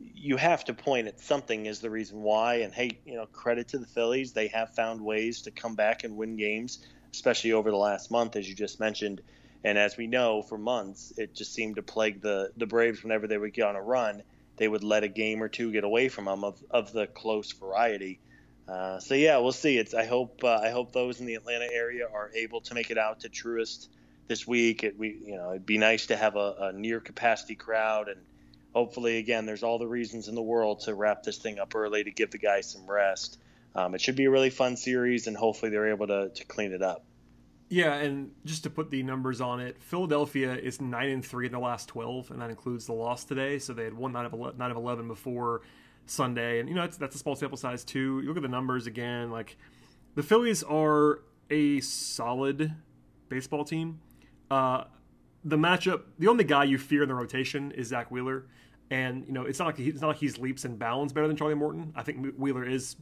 you 0.00 0.36
have 0.36 0.64
to 0.64 0.74
point 0.74 1.06
at 1.06 1.20
something 1.20 1.68
as 1.68 1.80
the 1.80 1.90
reason 1.90 2.22
why. 2.22 2.56
And 2.56 2.72
hey, 2.72 2.98
you 3.04 3.14
know, 3.14 3.26
credit 3.26 3.68
to 3.68 3.78
the 3.78 3.86
Phillies. 3.86 4.32
They 4.32 4.48
have 4.48 4.74
found 4.74 5.00
ways 5.00 5.42
to 5.42 5.50
come 5.50 5.74
back 5.74 6.04
and 6.04 6.16
win 6.16 6.36
games, 6.36 6.78
especially 7.12 7.52
over 7.52 7.70
the 7.70 7.76
last 7.76 8.10
month, 8.10 8.36
as 8.36 8.48
you 8.48 8.54
just 8.54 8.80
mentioned. 8.80 9.20
And 9.64 9.78
as 9.78 9.96
we 9.96 10.06
know, 10.06 10.42
for 10.42 10.58
months, 10.58 11.12
it 11.16 11.34
just 11.34 11.54
seemed 11.54 11.76
to 11.76 11.82
plague 11.82 12.20
the, 12.20 12.50
the 12.56 12.66
Braves 12.66 13.02
whenever 13.02 13.26
they 13.26 13.38
would 13.38 13.54
get 13.54 13.66
on 13.66 13.76
a 13.76 13.82
run. 13.82 14.22
They 14.56 14.68
would 14.68 14.84
let 14.84 15.04
a 15.04 15.08
game 15.08 15.42
or 15.42 15.48
two 15.48 15.72
get 15.72 15.84
away 15.84 16.08
from 16.08 16.26
them 16.26 16.44
of, 16.44 16.62
of 16.70 16.92
the 16.92 17.06
close 17.06 17.52
variety. 17.52 18.20
Uh, 18.68 18.98
so 18.98 19.14
yeah, 19.14 19.38
we'll 19.38 19.52
see. 19.52 19.78
It's 19.78 19.94
I 19.94 20.06
hope 20.06 20.42
uh, 20.42 20.60
I 20.62 20.70
hope 20.70 20.92
those 20.92 21.20
in 21.20 21.26
the 21.26 21.34
Atlanta 21.34 21.68
area 21.70 22.06
are 22.06 22.30
able 22.34 22.60
to 22.62 22.74
make 22.74 22.90
it 22.90 22.96
out 22.96 23.20
to 23.20 23.28
Truist 23.28 23.88
this 24.26 24.46
week. 24.46 24.84
It 24.84 24.98
we 24.98 25.20
you 25.26 25.36
know 25.36 25.50
it'd 25.50 25.66
be 25.66 25.76
nice 25.76 26.06
to 26.06 26.16
have 26.16 26.36
a, 26.36 26.54
a 26.58 26.72
near 26.72 27.00
capacity 27.00 27.56
crowd 27.56 28.08
and 28.08 28.20
hopefully 28.74 29.18
again 29.18 29.46
there's 29.46 29.62
all 29.62 29.78
the 29.78 29.86
reasons 29.86 30.28
in 30.28 30.34
the 30.34 30.42
world 30.42 30.80
to 30.80 30.94
wrap 30.94 31.22
this 31.22 31.38
thing 31.38 31.58
up 31.58 31.74
early 31.74 32.04
to 32.04 32.10
give 32.10 32.30
the 32.30 32.38
guys 32.38 32.70
some 32.70 32.86
rest. 32.86 33.38
Um, 33.74 33.94
it 33.94 34.00
should 34.00 34.16
be 34.16 34.26
a 34.26 34.30
really 34.30 34.50
fun 34.50 34.76
series 34.76 35.26
and 35.26 35.36
hopefully 35.36 35.70
they're 35.70 35.90
able 35.90 36.06
to 36.08 36.30
to 36.30 36.44
clean 36.44 36.72
it 36.72 36.82
up. 36.82 37.04
Yeah, 37.68 37.94
and 37.94 38.32
just 38.44 38.62
to 38.64 38.70
put 38.70 38.90
the 38.90 39.02
numbers 39.02 39.40
on 39.40 39.58
it, 39.60 39.82
Philadelphia 39.82 40.54
is 40.54 40.80
nine 40.80 41.08
and 41.08 41.24
three 41.24 41.46
in 41.46 41.52
the 41.52 41.58
last 41.58 41.88
twelve, 41.88 42.30
and 42.30 42.40
that 42.40 42.50
includes 42.50 42.86
the 42.86 42.92
loss 42.92 43.24
today. 43.24 43.58
So 43.58 43.72
they 43.72 43.84
had 43.84 43.94
won 43.94 44.12
nine 44.12 44.26
of 44.26 44.32
11, 44.32 44.58
nine 44.58 44.70
of 44.70 44.76
eleven 44.76 45.08
before 45.08 45.62
Sunday, 46.06 46.60
and 46.60 46.68
you 46.68 46.74
know 46.74 46.82
that's, 46.82 46.98
that's 46.98 47.16
a 47.16 47.18
small 47.18 47.34
sample 47.34 47.56
size 47.56 47.82
too. 47.84 48.20
You 48.20 48.28
look 48.28 48.36
at 48.36 48.42
the 48.42 48.48
numbers 48.48 48.86
again, 48.86 49.30
like 49.30 49.56
the 50.14 50.22
Phillies 50.22 50.62
are 50.62 51.22
a 51.50 51.80
solid 51.80 52.72
baseball 53.28 53.64
team. 53.64 54.00
Uh, 54.50 54.84
the 55.44 55.56
matchup, 55.56 56.02
the 56.18 56.28
only 56.28 56.44
guy 56.44 56.64
you 56.64 56.78
fear 56.78 57.02
in 57.02 57.08
the 57.08 57.14
rotation 57.14 57.70
is 57.72 57.88
Zack 57.88 58.10
Wheeler, 58.10 58.46
and 58.90 59.26
you 59.26 59.32
know 59.32 59.42
it's 59.42 59.58
not 59.58 59.66
like 59.66 59.78
he, 59.78 59.88
it's 59.88 60.00
not 60.00 60.08
like 60.08 60.16
he's 60.16 60.38
leaps 60.38 60.64
and 60.64 60.78
bounds 60.78 61.12
better 61.12 61.28
than 61.28 61.36
Charlie 61.36 61.54
Morton. 61.54 61.92
I 61.94 62.02
think 62.02 62.34
Wheeler 62.36 62.64
is 62.64 62.96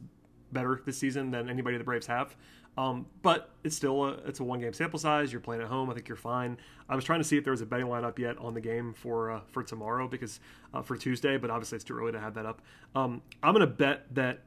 better 0.51 0.81
this 0.85 0.97
season 0.97 1.31
than 1.31 1.49
anybody 1.49 1.77
the 1.77 1.83
Braves 1.83 2.07
have. 2.07 2.35
Um, 2.75 3.05
but 3.21 3.51
it's 3.63 3.75
still 3.75 4.03
a, 4.03 4.13
it's 4.25 4.39
a 4.39 4.43
one 4.43 4.59
game 4.59 4.73
sample 4.73 4.99
size. 4.99 5.31
You're 5.31 5.41
playing 5.41 5.61
at 5.61 5.67
home. 5.67 5.89
I 5.89 5.93
think 5.93 6.07
you're 6.07 6.15
fine. 6.15 6.57
I 6.89 6.95
was 6.95 7.05
trying 7.05 7.19
to 7.19 7.23
see 7.23 7.37
if 7.37 7.43
there 7.43 7.51
was 7.51 7.61
a 7.61 7.65
betting 7.65 7.85
lineup 7.85 8.17
yet 8.17 8.37
on 8.39 8.53
the 8.53 8.61
game 8.61 8.93
for 8.93 9.31
uh, 9.31 9.41
for 9.51 9.63
tomorrow 9.63 10.07
because 10.07 10.39
uh, 10.73 10.81
for 10.81 10.97
Tuesday, 10.97 11.37
but 11.37 11.49
obviously 11.49 11.75
it's 11.77 11.85
too 11.85 11.97
early 11.97 12.11
to 12.11 12.19
have 12.19 12.33
that 12.33 12.45
up. 12.45 12.61
Um, 12.95 13.21
I'm 13.41 13.53
gonna 13.53 13.67
bet 13.67 14.13
that 14.15 14.41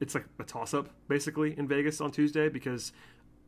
it's 0.00 0.14
like 0.14 0.26
a 0.38 0.44
toss 0.44 0.72
up 0.74 0.88
basically 1.08 1.58
in 1.58 1.66
Vegas 1.66 2.00
on 2.00 2.10
Tuesday 2.12 2.48
because 2.48 2.92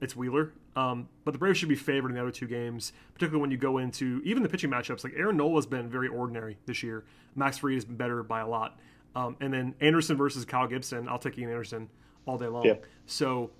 it's 0.01 0.17
Wheeler. 0.17 0.53
Um, 0.77 1.09
but 1.25 1.33
the 1.33 1.39
Braves 1.39 1.59
should 1.59 1.69
be 1.69 1.75
favored 1.75 2.11
in 2.11 2.15
the 2.15 2.21
other 2.21 2.31
two 2.31 2.47
games, 2.47 2.93
particularly 3.15 3.41
when 3.41 3.51
you 3.51 3.57
go 3.57 3.79
into 3.79 4.21
even 4.25 4.43
the 4.43 4.49
pitching 4.49 4.71
matchups. 4.71 5.05
Like 5.05 5.15
Aaron 5.17 5.37
Nola 5.37 5.57
has 5.57 5.67
been 5.67 5.89
very 5.89 6.09
ordinary 6.09 6.57
this 6.67 6.83
year. 6.83 7.05
Max 7.35 7.59
Fried 7.59 7.75
has 7.75 7.85
been 7.85 7.97
better 7.97 8.23
by 8.23 8.41
a 8.41 8.49
lot. 8.49 8.79
Um, 9.15 9.37
and 9.41 9.53
then 9.53 9.75
Anderson 9.81 10.17
versus 10.17 10.45
Kyle 10.45 10.69
Gibson, 10.69 11.09
I'll 11.09 11.19
take 11.19 11.37
Ian 11.39 11.51
Anderson 11.51 11.89
all 12.27 12.39
day 12.39 12.47
long. 12.47 12.65
Yeah. 12.65 12.75
So 13.07 13.51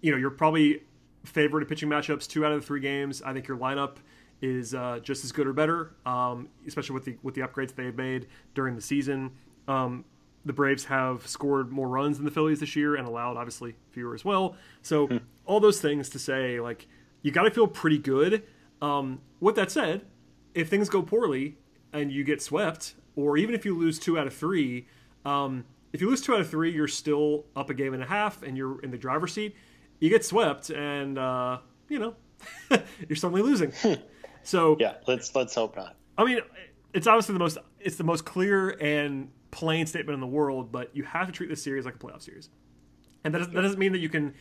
you 0.00 0.10
know, 0.10 0.16
you're 0.16 0.30
probably 0.30 0.82
favored 1.24 1.62
in 1.62 1.68
pitching 1.68 1.88
matchups 1.88 2.26
two 2.26 2.44
out 2.44 2.52
of 2.52 2.60
the 2.60 2.66
three 2.66 2.80
games. 2.80 3.22
I 3.22 3.32
think 3.32 3.46
your 3.46 3.58
lineup 3.58 3.96
is 4.40 4.74
uh, 4.74 5.00
just 5.02 5.24
as 5.24 5.32
good 5.32 5.46
or 5.46 5.52
better, 5.52 5.92
um, 6.06 6.48
especially 6.66 6.94
with 6.94 7.04
the 7.04 7.16
with 7.22 7.34
the 7.34 7.42
upgrades 7.42 7.74
they've 7.74 7.96
made 7.96 8.26
during 8.54 8.74
the 8.74 8.80
season. 8.80 9.32
Um, 9.68 10.04
the 10.44 10.52
Braves 10.52 10.86
have 10.86 11.26
scored 11.26 11.70
more 11.70 11.88
runs 11.88 12.16
than 12.16 12.24
the 12.24 12.30
Phillies 12.30 12.60
this 12.60 12.74
year 12.74 12.96
and 12.96 13.06
allowed 13.06 13.36
obviously 13.36 13.74
fewer 13.90 14.14
as 14.14 14.24
well. 14.24 14.56
So 14.82 15.06
hmm. 15.06 15.16
all 15.46 15.60
those 15.60 15.80
things 15.80 16.08
to 16.10 16.18
say, 16.18 16.60
like 16.60 16.86
you 17.22 17.30
got 17.30 17.42
to 17.42 17.50
feel 17.50 17.66
pretty 17.66 17.98
good. 17.98 18.42
Um, 18.80 19.20
with 19.40 19.56
that 19.56 19.70
said, 19.70 20.06
if 20.54 20.68
things 20.68 20.88
go 20.88 21.02
poorly 21.02 21.58
and 21.92 22.10
you 22.10 22.24
get 22.24 22.42
swept, 22.42 22.94
or 23.16 23.36
even 23.36 23.54
if 23.54 23.64
you 23.64 23.76
lose 23.76 23.98
two 23.98 24.18
out 24.18 24.26
of 24.26 24.34
three, 24.34 24.86
um, 25.24 25.64
if 25.92 26.00
you 26.00 26.08
lose 26.08 26.22
two 26.22 26.34
out 26.34 26.40
of 26.40 26.48
three, 26.48 26.72
you're 26.72 26.88
still 26.88 27.44
up 27.54 27.68
a 27.68 27.74
game 27.74 27.92
and 27.92 28.02
a 28.02 28.06
half 28.06 28.42
and 28.42 28.56
you're 28.56 28.80
in 28.80 28.90
the 28.90 28.98
driver's 28.98 29.32
seat 29.32 29.54
you 30.00 30.08
get 30.08 30.24
swept, 30.24 30.70
and 30.70 31.18
uh, 31.18 31.58
you 31.88 31.98
know 31.98 32.14
you're 33.08 33.16
suddenly 33.16 33.42
losing. 33.42 33.72
so 34.42 34.76
yeah, 34.80 34.94
let's 35.06 35.34
let's 35.36 35.54
hope 35.54 35.76
not. 35.76 35.96
I 36.18 36.24
mean, 36.24 36.40
it's 36.92 37.06
obviously 37.06 37.34
the 37.34 37.38
most 37.38 37.58
it's 37.78 37.96
the 37.96 38.04
most 38.04 38.24
clear 38.24 38.70
and 38.80 39.30
plain 39.50 39.86
statement 39.86 40.14
in 40.14 40.20
the 40.20 40.26
world, 40.26 40.72
but 40.72 40.94
you 40.94 41.02
have 41.04 41.26
to 41.26 41.32
treat 41.32 41.48
this 41.48 41.62
series 41.62 41.84
like 41.84 41.94
a 41.94 41.98
playoff 41.98 42.22
series, 42.22 42.48
and 43.24 43.34
that 43.34 43.38
doesn't, 43.38 43.54
that 43.54 43.62
doesn't 43.62 43.78
mean 43.78 43.92
that 43.92 43.98
you 43.98 44.08
can 44.08 44.34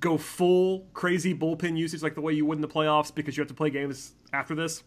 go 0.00 0.18
full 0.18 0.86
crazy 0.92 1.34
bullpen 1.34 1.76
usage 1.76 2.02
like 2.02 2.14
the 2.14 2.20
way 2.20 2.32
you 2.32 2.44
would 2.44 2.58
in 2.58 2.62
the 2.62 2.68
playoffs 2.68 3.14
because 3.14 3.36
you 3.36 3.40
have 3.40 3.48
to 3.48 3.54
play 3.54 3.70
games 3.70 4.12
after 4.32 4.54
this, 4.54 4.82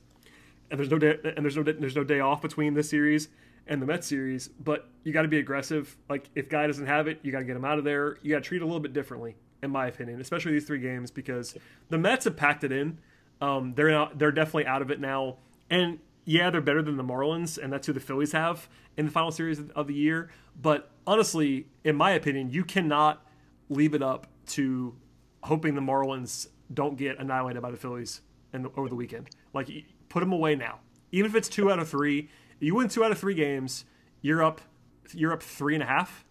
and 0.69 0.79
there's 0.79 0.91
no 0.91 0.97
day 0.97 1.17
and 1.23 1.45
there's 1.45 1.55
no 1.55 1.63
day, 1.63 1.73
there's 1.73 1.95
no 1.95 2.03
day 2.03 2.19
off 2.19 2.41
between 2.41 2.73
this 2.73 2.89
series 2.89 3.29
and 3.67 3.81
the 3.81 3.85
Mets 3.85 4.07
series. 4.07 4.47
But 4.47 4.89
you 5.03 5.13
got 5.13 5.23
to 5.23 5.27
be 5.27 5.39
aggressive. 5.39 5.95
Like 6.09 6.29
if 6.35 6.49
guy 6.49 6.67
doesn't 6.67 6.87
have 6.87 7.07
it, 7.07 7.19
you 7.23 7.31
got 7.31 7.39
to 7.39 7.45
get 7.45 7.55
him 7.55 7.65
out 7.65 7.77
of 7.77 7.83
there. 7.83 8.17
You 8.21 8.31
got 8.31 8.43
to 8.43 8.47
treat 8.47 8.61
it 8.61 8.63
a 8.63 8.65
little 8.65 8.81
bit 8.81 8.93
differently 8.93 9.35
in 9.63 9.71
my 9.71 9.87
opinion, 9.87 10.21
especially 10.21 10.51
these 10.51 10.65
three 10.65 10.79
games 10.79 11.11
because 11.11 11.55
the 11.89 11.97
Mets 11.97 12.25
have 12.25 12.35
packed 12.35 12.63
it 12.63 12.71
in. 12.71 12.99
Um, 13.41 13.73
they're 13.75 13.91
not, 13.91 14.17
they're 14.17 14.31
definitely 14.31 14.65
out 14.65 14.81
of 14.81 14.91
it 14.91 14.99
now, 14.99 15.37
and 15.69 15.99
yeah, 16.27 16.49
they're 16.49 16.59
better 16.59 16.81
than 16.81 16.97
the 16.97 17.03
Marlins, 17.03 17.57
and 17.57 17.71
that's 17.71 17.87
who 17.87 17.93
the 17.93 18.01
Phillies 18.01 18.33
have 18.33 18.67
in 18.97 19.05
the 19.05 19.11
final 19.11 19.31
series 19.31 19.61
of 19.75 19.87
the 19.87 19.93
year. 19.93 20.29
But 20.61 20.91
honestly, 21.07 21.67
in 21.85 21.95
my 21.95 22.11
opinion, 22.11 22.51
you 22.51 22.65
cannot 22.65 23.25
leave 23.69 23.93
it 23.93 24.03
up 24.03 24.27
to 24.47 24.93
hoping 25.43 25.73
the 25.73 25.81
Marlins 25.81 26.47
don't 26.73 26.97
get 26.97 27.17
annihilated 27.17 27.61
by 27.61 27.71
the 27.71 27.77
Phillies 27.77 28.21
the, 28.51 28.69
over 28.75 28.89
the 28.89 28.95
weekend. 28.95 29.29
Like, 29.53 29.69
put 30.09 30.19
them 30.19 30.33
away 30.33 30.55
now. 30.55 30.79
Even 31.13 31.31
if 31.31 31.35
it's 31.35 31.47
two 31.47 31.71
out 31.71 31.79
of 31.79 31.87
three, 31.87 32.29
you 32.59 32.75
win 32.75 32.89
two 32.89 33.05
out 33.05 33.11
of 33.11 33.17
three 33.17 33.33
games, 33.33 33.85
you're 34.21 34.43
up. 34.43 34.59
You're 35.13 35.31
up 35.31 35.41
three 35.41 35.73
and 35.73 35.81
a 35.81 35.85
half 35.85 36.25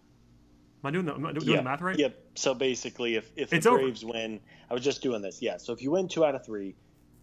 Am 0.83 0.87
I 0.87 0.91
doing 0.91 1.05
the, 1.05 1.13
am 1.15 1.25
I 1.25 1.31
doing 1.33 1.47
yep. 1.47 1.57
the 1.57 1.63
math 1.63 1.81
right? 1.81 1.97
Yep. 1.97 2.17
So 2.35 2.53
basically, 2.53 3.15
if, 3.15 3.31
if 3.35 3.49
the 3.49 3.59
Braves 3.59 4.03
over. 4.03 4.13
win, 4.13 4.39
I 4.69 4.73
was 4.73 4.83
just 4.83 5.01
doing 5.01 5.21
this. 5.21 5.41
Yeah. 5.41 5.57
So 5.57 5.73
if 5.73 5.81
you 5.81 5.91
win 5.91 6.07
two 6.07 6.23
out 6.23 6.35
of 6.35 6.45
three, 6.45 6.75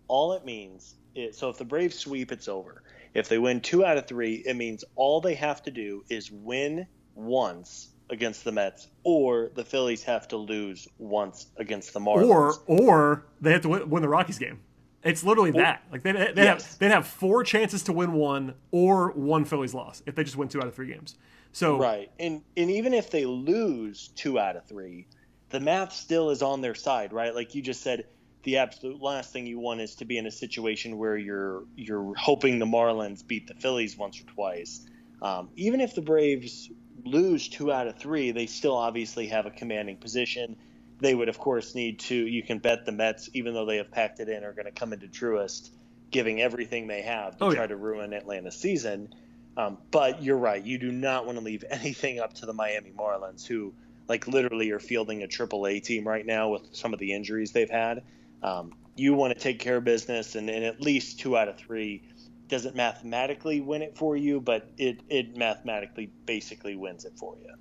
all 0.09 0.33
it 0.33 0.45
means 0.45 0.95
is 1.15 1.37
so 1.39 1.49
if 1.49 1.59
the 1.59 1.65
Braves 1.65 1.99
sweep, 1.99 2.33
it's 2.33 2.49
over. 2.49 2.83
If 3.15 3.29
they 3.29 3.39
win 3.39 3.61
two 3.61 3.85
out 3.85 3.97
of 3.97 4.07
three, 4.07 4.43
it 4.47 4.55
means 4.57 4.85
all 4.97 5.21
they 5.21 5.35
have 5.35 5.63
to 5.65 5.71
do 5.71 6.05
is 6.09 6.31
win 6.31 6.87
once 7.15 7.91
against 8.11 8.45
the 8.45 8.53
Mets, 8.53 8.89
or 9.03 9.51
the 9.55 9.65
Phillies 9.65 10.03
have 10.03 10.29
to 10.29 10.37
lose 10.37 10.89
once 10.99 11.47
against 11.57 11.93
the 11.93 12.01
Marlins, 12.01 12.29
or 12.29 12.55
or 12.67 13.27
they 13.41 13.53
have 13.53 13.63
to 13.63 13.69
win, 13.69 13.89
win 13.89 14.03
the 14.03 14.09
Rockies 14.09 14.39
game. 14.39 14.61
It's 15.03 15.23
literally 15.23 15.51
or, 15.51 15.63
that. 15.63 15.85
Like 15.93 16.03
they 16.03 16.13
they 16.13 16.33
yes. 16.37 16.71
have 16.71 16.79
they 16.79 16.89
have 16.89 17.07
four 17.07 17.45
chances 17.45 17.83
to 17.85 17.93
win 17.93 18.13
one 18.13 18.55
or 18.71 19.13
one 19.13 19.45
Phillies 19.45 19.75
loss 19.75 20.03
if 20.07 20.15
they 20.15 20.25
just 20.25 20.37
win 20.37 20.49
two 20.49 20.61
out 20.61 20.67
of 20.67 20.75
three 20.75 20.89
games. 20.89 21.17
So 21.53 21.79
right, 21.79 22.11
and 22.19 22.43
and 22.57 22.71
even 22.71 22.95
if 22.95 23.11
they 23.11 23.25
lose 23.27 24.09
two 24.09 24.39
out 24.39 24.57
of 24.57 24.67
three, 24.67 25.07
the 25.51 25.61
math 25.61 25.93
still 25.93 26.31
is 26.31 26.43
on 26.43 26.61
their 26.63 26.75
side, 26.75 27.13
right? 27.13 27.35
Like 27.35 27.55
you 27.55 27.63
just 27.63 27.83
said, 27.83 28.07
the 28.45 28.59
absolute 28.59 29.03
last 29.03 29.33
thing 29.33 29.47
you 29.47 29.59
want 29.59 29.81
is 29.81 29.97
to 29.97 30.05
be 30.05 30.19
in 30.19 30.27
a 30.27 30.31
situation 30.31 30.99
where 30.99 31.17
you're 31.17 31.65
you're 31.77 32.15
hoping 32.15 32.59
the 32.59 32.67
Marlins 32.67 33.27
beat 33.27 33.49
the 33.49 33.55
Phillies 33.55 33.97
once 33.97 34.21
or 34.21 34.25
twice. 34.25 34.87
Um, 35.21 35.49
even 35.57 35.81
if 35.81 35.95
the 35.95 36.03
Braves 36.03 36.71
lose 37.05 37.49
two 37.49 37.73
out 37.73 37.87
of 37.87 37.99
three, 37.99 38.31
they 38.31 38.47
still 38.47 38.77
obviously 38.77 39.29
have 39.29 39.47
a 39.47 39.51
commanding 39.51 39.97
position. 39.97 40.57
They 41.01 41.15
would, 41.15 41.29
of 41.29 41.39
course, 41.39 41.75
need 41.75 42.01
to. 42.01 42.15
You 42.15 42.43
can 42.43 42.59
bet 42.59 42.87
the 42.87 42.93
Mets, 42.93 43.29
even 43.33 43.55
though 43.55 43.65
they 43.65 43.79
have 43.79 43.91
packed 43.91 44.21
it 44.21 44.29
in, 44.29 44.45
are 44.45 44.53
going 44.53 44.67
to 44.67 44.73
come 44.73 44.93
into 44.93 45.07
Truist, 45.07 45.71
giving 46.11 46.41
everything 46.41 46.87
they 46.87 47.03
have 47.03 47.39
to 47.39 47.45
oh, 47.45 47.53
try 47.53 47.63
yeah. 47.63 47.69
to 47.69 47.77
ruin 47.77 48.13
Atlanta's 48.13 48.57
season. 48.57 49.15
Um, 49.57 49.79
but 49.91 50.23
you're 50.23 50.37
right. 50.37 50.63
You 50.63 50.79
do 50.79 50.93
not 50.93 51.27
want 51.27 51.39
to 51.39 51.45
leave 51.45 51.65
anything 51.71 52.21
up 52.21 52.35
to 52.35 52.47
the 52.47 52.53
Miami 52.53 52.91
Marlins, 52.91 53.47
who 53.47 53.73
like 54.09 54.29
literally 54.29 54.71
are 54.71 54.79
fielding 54.79 55.23
a 55.23 55.27
Triple 55.27 55.67
A 55.67 55.81
team 55.81 56.07
right 56.07 56.27
now 56.27 56.51
with 56.51 56.75
some 56.75 56.93
of 56.93 56.99
the 56.99 57.13
injuries 57.13 57.53
they've 57.53 57.71
had. 57.71 58.03
Um, 58.45 58.75
you 58.95 59.15
want 59.15 59.33
to 59.33 59.41
take 59.41 59.59
care 59.59 59.79
of 59.79 59.85
business, 59.85 60.37
and, 60.37 60.49
and 60.49 60.65
at 60.65 60.81
least 60.81 61.19
two 61.19 61.37
out 61.37 61.49
of 61.49 61.57
three 61.57 62.03
doesn't 62.47 62.77
mathematically 62.77 63.61
win 63.61 63.83
it 63.83 63.97
for 63.97 64.17
you, 64.17 64.41
but 64.41 64.71
it 64.77 65.01
it 65.09 65.37
mathematically 65.37 66.13
basically 66.27 66.77
wins 66.77 67.05
it 67.07 67.19
for 67.19 67.37
you. 67.43 67.53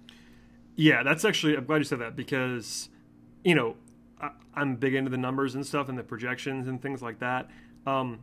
Yeah, 0.75 1.01
that's 1.03 1.23
actually 1.23 1.55
I'm 1.55 1.65
glad 1.65 1.77
you 1.77 1.85
said 1.85 1.99
that 1.99 2.15
because 2.17 2.89
you 3.43 3.55
know 3.55 3.77
I, 4.21 4.31
am 4.57 4.75
big 4.75 4.93
into 4.93 5.09
the 5.09 5.17
numbers 5.17 5.55
and 5.55 5.65
stuff 5.65 5.87
and 5.87 5.97
the 5.97 6.03
projections 6.03 6.67
and 6.67 6.81
things 6.81 7.01
like 7.01 7.19
that. 7.19 7.49
Um, 7.87 8.19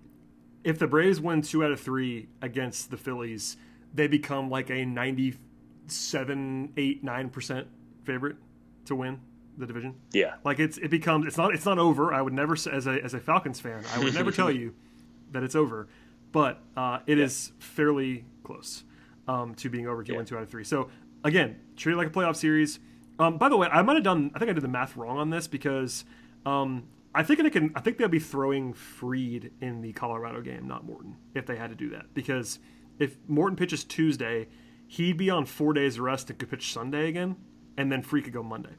if 0.63 0.79
the 0.79 0.87
Braves 0.87 1.19
win 1.21 1.41
two 1.41 1.65
out 1.65 1.73
of 1.73 1.81
three 1.81 2.29
against 2.43 2.91
the 2.91 2.99
Phillies, 2.99 3.57
they 3.95 4.07
become 4.07 4.51
like 4.51 4.69
a 4.71 4.85
97, 4.85 6.73
8, 6.77 7.05
9% 7.05 7.67
favorite 8.05 8.37
to 8.85 8.95
win 8.95 9.21
the 9.57 9.67
division. 9.67 9.95
Yeah. 10.13 10.35
Like 10.45 10.59
it's 10.59 10.79
it 10.79 10.91
becomes 10.91 11.27
it's 11.27 11.37
not 11.37 11.55
it's 11.55 11.65
not 11.65 11.79
over. 11.79 12.13
I 12.13 12.23
would 12.23 12.33
never 12.33 12.55
as 12.55 12.87
a 12.87 13.03
as 13.03 13.15
a 13.15 13.21
Falcons 13.21 13.61
fan, 13.61 13.85
I 13.95 14.03
would 14.03 14.15
never 14.15 14.31
tell 14.31 14.51
you 14.51 14.75
that 15.33 15.43
it's 15.43 15.55
over, 15.55 15.89
but 16.33 16.63
uh, 16.77 17.01
it 17.07 17.19
yeah. 17.19 17.25
is 17.25 17.53
fairly 17.59 18.25
close 18.43 18.85
um, 19.29 19.55
to 19.57 19.69
being 19.69 19.87
over 19.87 20.03
to 20.03 20.13
yeah. 20.13 20.19
win 20.19 20.27
two 20.27 20.37
out 20.37 20.43
of 20.43 20.51
three. 20.51 20.65
So 20.65 20.91
again, 21.25 21.61
treat 21.77 21.95
it 21.95 21.97
like 21.97 22.09
a 22.09 22.11
playoff 22.11 22.37
series. 22.37 22.81
Um, 23.19 23.37
by 23.37 23.49
the 23.49 23.57
way, 23.57 23.69
I 23.69 23.83
might 23.83 23.95
have 23.95 24.05
done 24.05 24.31
I 24.35 24.39
think 24.39 24.51
I 24.51 24.55
did 24.55 24.63
the 24.65 24.69
math 24.69 24.97
wrong 24.97 25.19
on 25.19 25.31
this 25.31 25.47
because 25.47 26.05
um, 26.47 26.89
I 27.15 27.23
think 27.23 27.43
they 27.43 27.51
can. 27.51 27.73
I 27.75 27.81
think 27.81 27.99
they'll 27.99 28.09
be 28.09 28.21
throwing 28.21 28.73
Fried 28.73 29.51
in 29.61 29.81
the 29.81 29.93
Colorado 29.93 30.41
game, 30.41 30.67
not 30.69 30.85
Morton, 30.85 31.17
if 31.35 31.47
they 31.47 31.57
had 31.57 31.71
to 31.71 31.77
do 31.77 31.91
that. 31.91 32.15
Because 32.15 32.61
if 32.99 33.17
Morton 33.27 33.57
pitches 33.57 33.85
Tuesday, 33.85 34.49
he'd 34.87 35.17
be 35.17 35.29
on 35.29 35.45
four 35.45 35.73
days 35.73 35.99
rest 35.99 36.31
and 36.31 36.39
could 36.39 36.51
pitch 36.51 36.73
Sunday 36.73 37.09
again, 37.09 37.37
and 37.77 37.91
then 37.91 38.03
Fried 38.03 38.25
could 38.25 38.33
go 38.33 38.43
Monday. 38.43 38.75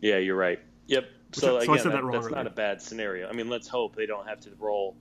Yeah, 0.00 0.18
you're 0.18 0.36
right. 0.36 0.60
Yep. 0.86 1.04
So, 1.32 1.40
so 1.40 1.56
again, 1.58 1.90
that, 1.90 2.02
that 2.02 2.12
that's 2.12 2.30
not 2.30 2.46
a 2.46 2.50
bad 2.50 2.80
scenario. 2.80 3.28
I 3.28 3.32
mean, 3.32 3.48
let's 3.48 3.68
hope 3.68 3.96
they 3.96 4.06
don't 4.06 4.26
have 4.26 4.40
to 4.40 4.50
roll 4.58 4.96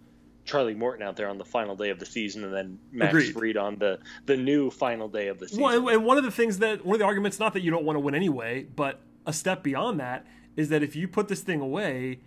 Charlie 0.45 0.75
Morton 0.75 1.05
out 1.05 1.15
there 1.15 1.27
on 1.27 1.37
the 1.37 1.45
final 1.45 1.75
day 1.75 1.89
of 1.89 1.99
the 1.99 2.05
season, 2.05 2.43
and 2.43 2.53
then 2.53 2.79
Max 2.91 3.13
Agreed. 3.13 3.33
Fried 3.33 3.57
on 3.57 3.77
the 3.77 3.99
the 4.25 4.37
new 4.37 4.69
final 4.69 5.07
day 5.07 5.27
of 5.27 5.39
the 5.39 5.47
season. 5.47 5.63
Well, 5.63 5.89
and 5.89 6.05
one 6.05 6.17
of 6.17 6.23
the 6.23 6.31
things 6.31 6.59
that 6.59 6.85
one 6.85 6.95
of 6.95 6.99
the 6.99 7.05
arguments, 7.05 7.39
not 7.39 7.53
that 7.53 7.61
you 7.61 7.71
don't 7.71 7.83
want 7.83 7.95
to 7.95 7.99
win 7.99 8.15
anyway, 8.15 8.63
but 8.63 9.01
a 9.25 9.33
step 9.33 9.63
beyond 9.63 9.99
that 9.99 10.25
is 10.55 10.69
that 10.69 10.83
if 10.83 10.95
you 10.95 11.07
put 11.07 11.27
this 11.27 11.41
thing 11.41 11.61
away, 11.61 12.19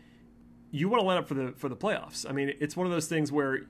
you 0.71 0.89
want 0.89 1.01
to 1.01 1.07
line 1.07 1.19
up 1.19 1.29
for 1.29 1.35
the 1.35 1.53
for 1.57 1.69
the 1.69 1.77
playoffs. 1.77 2.29
I 2.29 2.33
mean, 2.33 2.53
it's 2.61 2.77
one 2.77 2.87
of 2.87 2.93
those 2.93 3.07
things 3.07 3.31
where 3.31 3.66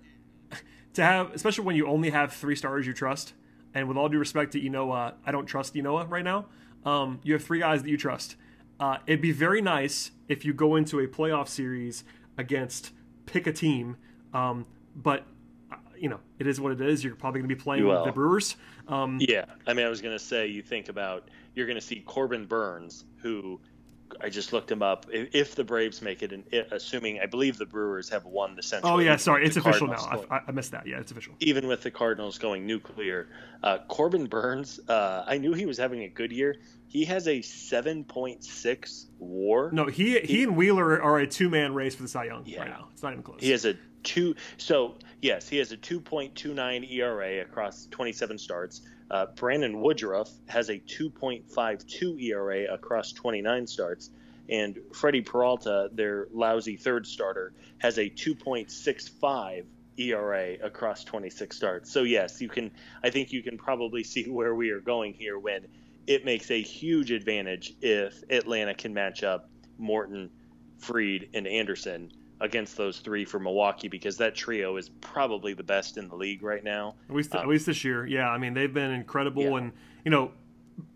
to 0.94 1.02
have, 1.02 1.32
especially 1.34 1.64
when 1.64 1.76
you 1.76 1.86
only 1.86 2.10
have 2.10 2.32
three 2.32 2.56
stars 2.56 2.86
you 2.86 2.94
trust, 2.94 3.34
and 3.74 3.86
with 3.86 3.96
all 3.96 4.08
due 4.08 4.18
respect 4.18 4.52
to 4.52 4.60
Ynoa, 4.60 5.14
I 5.26 5.30
don't 5.30 5.46
trust 5.46 5.74
Ynoa 5.74 6.08
right 6.10 6.24
now. 6.24 6.46
Um, 6.84 7.20
you 7.22 7.34
have 7.34 7.44
three 7.44 7.60
guys 7.60 7.82
that 7.82 7.90
you 7.90 7.98
trust. 7.98 8.36
Uh, 8.80 8.98
it'd 9.06 9.20
be 9.20 9.32
very 9.32 9.60
nice 9.60 10.12
if 10.28 10.44
you 10.44 10.52
go 10.52 10.76
into 10.76 11.00
a 11.00 11.06
playoff 11.06 11.48
series 11.48 12.04
against 12.36 12.92
pick 13.26 13.46
a 13.46 13.52
team, 13.52 13.96
um, 14.32 14.66
but 14.94 15.24
uh, 15.70 15.76
you 15.98 16.08
know 16.08 16.20
it 16.38 16.46
is 16.46 16.60
what 16.60 16.72
it 16.72 16.80
is. 16.80 17.02
You're 17.02 17.16
probably 17.16 17.40
going 17.40 17.48
to 17.48 17.54
be 17.54 17.60
playing 17.60 17.84
the 17.84 18.12
Brewers. 18.12 18.56
Um, 18.86 19.18
yeah, 19.20 19.44
I 19.66 19.74
mean, 19.74 19.84
I 19.84 19.88
was 19.88 20.00
going 20.00 20.16
to 20.16 20.24
say 20.24 20.46
you 20.46 20.62
think 20.62 20.88
about 20.88 21.28
you're 21.54 21.66
going 21.66 21.78
to 21.78 21.84
see 21.84 22.00
Corbin 22.00 22.46
Burnes, 22.46 23.04
who 23.16 23.60
I 24.20 24.28
just 24.28 24.52
looked 24.52 24.70
him 24.70 24.82
up. 24.82 25.06
If 25.10 25.54
the 25.54 25.64
Braves 25.64 26.02
make 26.02 26.22
it, 26.22 26.32
and 26.32 26.44
assuming 26.70 27.20
I 27.20 27.26
believe 27.26 27.58
the 27.58 27.66
Brewers 27.66 28.08
have 28.08 28.24
won 28.24 28.56
the 28.56 28.62
Central. 28.62 28.94
Oh 28.94 28.98
yeah, 28.98 29.16
sorry, 29.16 29.46
it's 29.46 29.56
official 29.56 29.86
now. 29.86 30.24
I, 30.30 30.40
I, 30.46 30.50
missed 30.50 30.72
that. 30.72 30.86
Yeah, 30.86 30.98
it's 30.98 31.10
official. 31.10 31.34
Even 31.40 31.66
with 31.66 31.82
the 31.82 31.90
Cardinals 31.90 32.38
going 32.38 32.66
nuclear, 32.66 33.28
uh, 33.62 33.78
Corbin 33.88 34.26
Burnes. 34.26 34.80
uh, 34.88 35.24
I 35.26 35.38
knew 35.38 35.52
he 35.52 35.66
was 35.66 35.78
having 35.78 36.02
a 36.02 36.08
good 36.08 36.32
year. 36.32 36.56
He 36.86 37.04
has 37.04 37.28
a 37.28 37.40
7.6 37.40 39.04
WAR. 39.18 39.70
No, 39.72 39.86
he 39.86 40.18
he, 40.20 40.26
he 40.26 40.42
and 40.44 40.56
Wheeler 40.56 41.02
are 41.02 41.18
a 41.18 41.26
two 41.26 41.48
man 41.48 41.74
race 41.74 41.94
for 41.94 42.02
the 42.02 42.08
Cy 42.08 42.24
Young 42.24 42.44
yeah. 42.46 42.60
right 42.60 42.70
now. 42.70 42.88
It's 42.92 43.02
not 43.02 43.12
even 43.12 43.22
close. 43.22 43.40
He 43.40 43.50
has 43.50 43.64
a 43.64 43.74
two. 44.02 44.34
So 44.56 44.94
yes, 45.20 45.48
he 45.48 45.58
has 45.58 45.72
a 45.72 45.76
2.29 45.76 46.90
ERA 46.92 47.42
across 47.42 47.86
27 47.90 48.38
starts. 48.38 48.82
Uh, 49.10 49.26
Brandon 49.34 49.80
Woodruff 49.80 50.30
has 50.48 50.68
a 50.68 50.78
2.52 50.78 52.22
ERA 52.22 52.72
across 52.72 53.12
29 53.12 53.66
starts, 53.66 54.10
and 54.48 54.78
Freddie 54.92 55.22
Peralta, 55.22 55.88
their 55.92 56.28
lousy 56.32 56.76
third 56.76 57.06
starter, 57.06 57.52
has 57.78 57.98
a 57.98 58.10
2.65 58.10 59.64
ERA 59.98 60.54
across 60.62 61.04
26 61.04 61.56
starts. 61.56 61.92
So 61.92 62.02
yes, 62.02 62.40
you 62.40 62.48
can. 62.48 62.70
I 63.02 63.10
think 63.10 63.32
you 63.32 63.42
can 63.42 63.58
probably 63.58 64.04
see 64.04 64.24
where 64.28 64.54
we 64.54 64.70
are 64.70 64.80
going 64.80 65.14
here 65.14 65.38
when 65.38 65.66
it 66.06 66.24
makes 66.24 66.50
a 66.50 66.62
huge 66.62 67.10
advantage 67.10 67.74
if 67.82 68.22
Atlanta 68.30 68.74
can 68.74 68.94
match 68.94 69.22
up 69.22 69.50
Morton, 69.78 70.30
Fried, 70.78 71.28
and 71.34 71.46
Anderson 71.46 72.12
against 72.40 72.76
those 72.76 72.98
three 72.98 73.24
for 73.24 73.38
Milwaukee 73.38 73.88
because 73.88 74.16
that 74.18 74.34
trio 74.34 74.76
is 74.76 74.88
probably 75.00 75.54
the 75.54 75.62
best 75.62 75.96
in 75.96 76.08
the 76.08 76.14
league 76.14 76.42
right 76.42 76.62
now. 76.62 76.94
At 77.08 77.16
least, 77.16 77.34
um, 77.34 77.42
at 77.42 77.48
least 77.48 77.66
this 77.66 77.84
year, 77.84 78.06
yeah. 78.06 78.28
I 78.28 78.38
mean, 78.38 78.54
they've 78.54 78.72
been 78.72 78.92
incredible, 78.92 79.42
yeah. 79.42 79.56
and 79.56 79.72
you 80.04 80.10
know, 80.10 80.32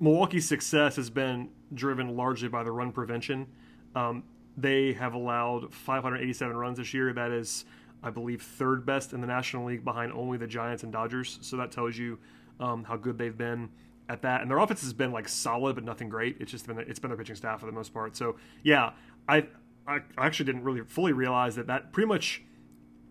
Milwaukee's 0.00 0.46
success 0.46 0.96
has 0.96 1.10
been 1.10 1.50
driven 1.74 2.16
largely 2.16 2.48
by 2.48 2.62
the 2.62 2.70
run 2.70 2.92
prevention. 2.92 3.46
Um, 3.94 4.24
they 4.56 4.92
have 4.92 5.14
allowed 5.14 5.72
587 5.72 6.56
runs 6.56 6.78
this 6.78 6.92
year. 6.94 7.12
That 7.12 7.30
is, 7.30 7.64
I 8.02 8.10
believe, 8.10 8.42
third 8.42 8.84
best 8.84 9.12
in 9.12 9.20
the 9.20 9.26
National 9.26 9.66
League 9.66 9.84
behind 9.84 10.12
only 10.12 10.38
the 10.38 10.46
Giants 10.46 10.82
and 10.82 10.92
Dodgers. 10.92 11.38
So 11.42 11.56
that 11.56 11.72
tells 11.72 11.96
you 11.96 12.18
um, 12.60 12.84
how 12.84 12.96
good 12.96 13.18
they've 13.18 13.36
been 13.36 13.70
at 14.08 14.22
that. 14.22 14.42
And 14.42 14.50
their 14.50 14.58
offense 14.58 14.82
has 14.82 14.92
been 14.92 15.10
like 15.12 15.28
solid, 15.28 15.74
but 15.74 15.84
nothing 15.84 16.08
great. 16.08 16.36
It's 16.38 16.50
just 16.50 16.66
been 16.66 16.78
it's 16.78 16.98
been 16.98 17.10
their 17.10 17.18
pitching 17.18 17.36
staff 17.36 17.60
for 17.60 17.66
the 17.66 17.72
most 17.72 17.94
part. 17.94 18.16
So 18.16 18.36
yeah, 18.62 18.92
I 19.28 19.46
I 19.86 20.00
actually 20.18 20.46
didn't 20.46 20.64
really 20.64 20.82
fully 20.82 21.12
realize 21.12 21.56
that 21.56 21.66
that 21.66 21.92
pretty 21.92 22.06
much 22.06 22.42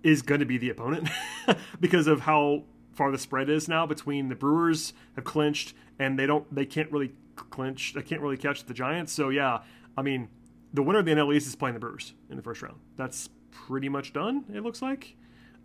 is 0.04 0.22
going 0.22 0.40
to 0.40 0.46
be 0.46 0.58
the 0.58 0.70
opponent 0.70 1.10
because 1.80 2.08
of 2.08 2.22
how 2.22 2.64
far 2.94 3.12
the 3.12 3.18
spread 3.18 3.50
is 3.50 3.68
now 3.68 3.86
between 3.86 4.30
the 4.30 4.36
Brewers 4.36 4.94
have 5.16 5.24
clinched 5.24 5.74
and 6.00 6.18
they 6.18 6.26
don't 6.26 6.54
they 6.54 6.66
can't 6.66 6.92
really 6.92 7.12
clinch 7.36 7.94
they 7.94 8.02
can't 8.02 8.22
really 8.22 8.38
catch 8.38 8.66
the 8.66 8.74
Giants. 8.74 9.12
So 9.12 9.30
yeah, 9.30 9.60
I 9.98 10.02
mean 10.02 10.30
the 10.74 10.82
winner 10.82 11.00
of 11.00 11.06
the 11.06 11.12
NL 11.12 11.36
East 11.36 11.48
is 11.48 11.56
playing 11.56 11.74
the 11.74 11.80
Brewers 11.80 12.14
in 12.30 12.38
the 12.38 12.44
first 12.44 12.62
round. 12.62 12.80
That's 12.98 13.30
pretty 13.52 13.90
much 13.90 14.14
done. 14.14 14.46
It 14.54 14.64
looks 14.64 14.82
like 14.82 15.16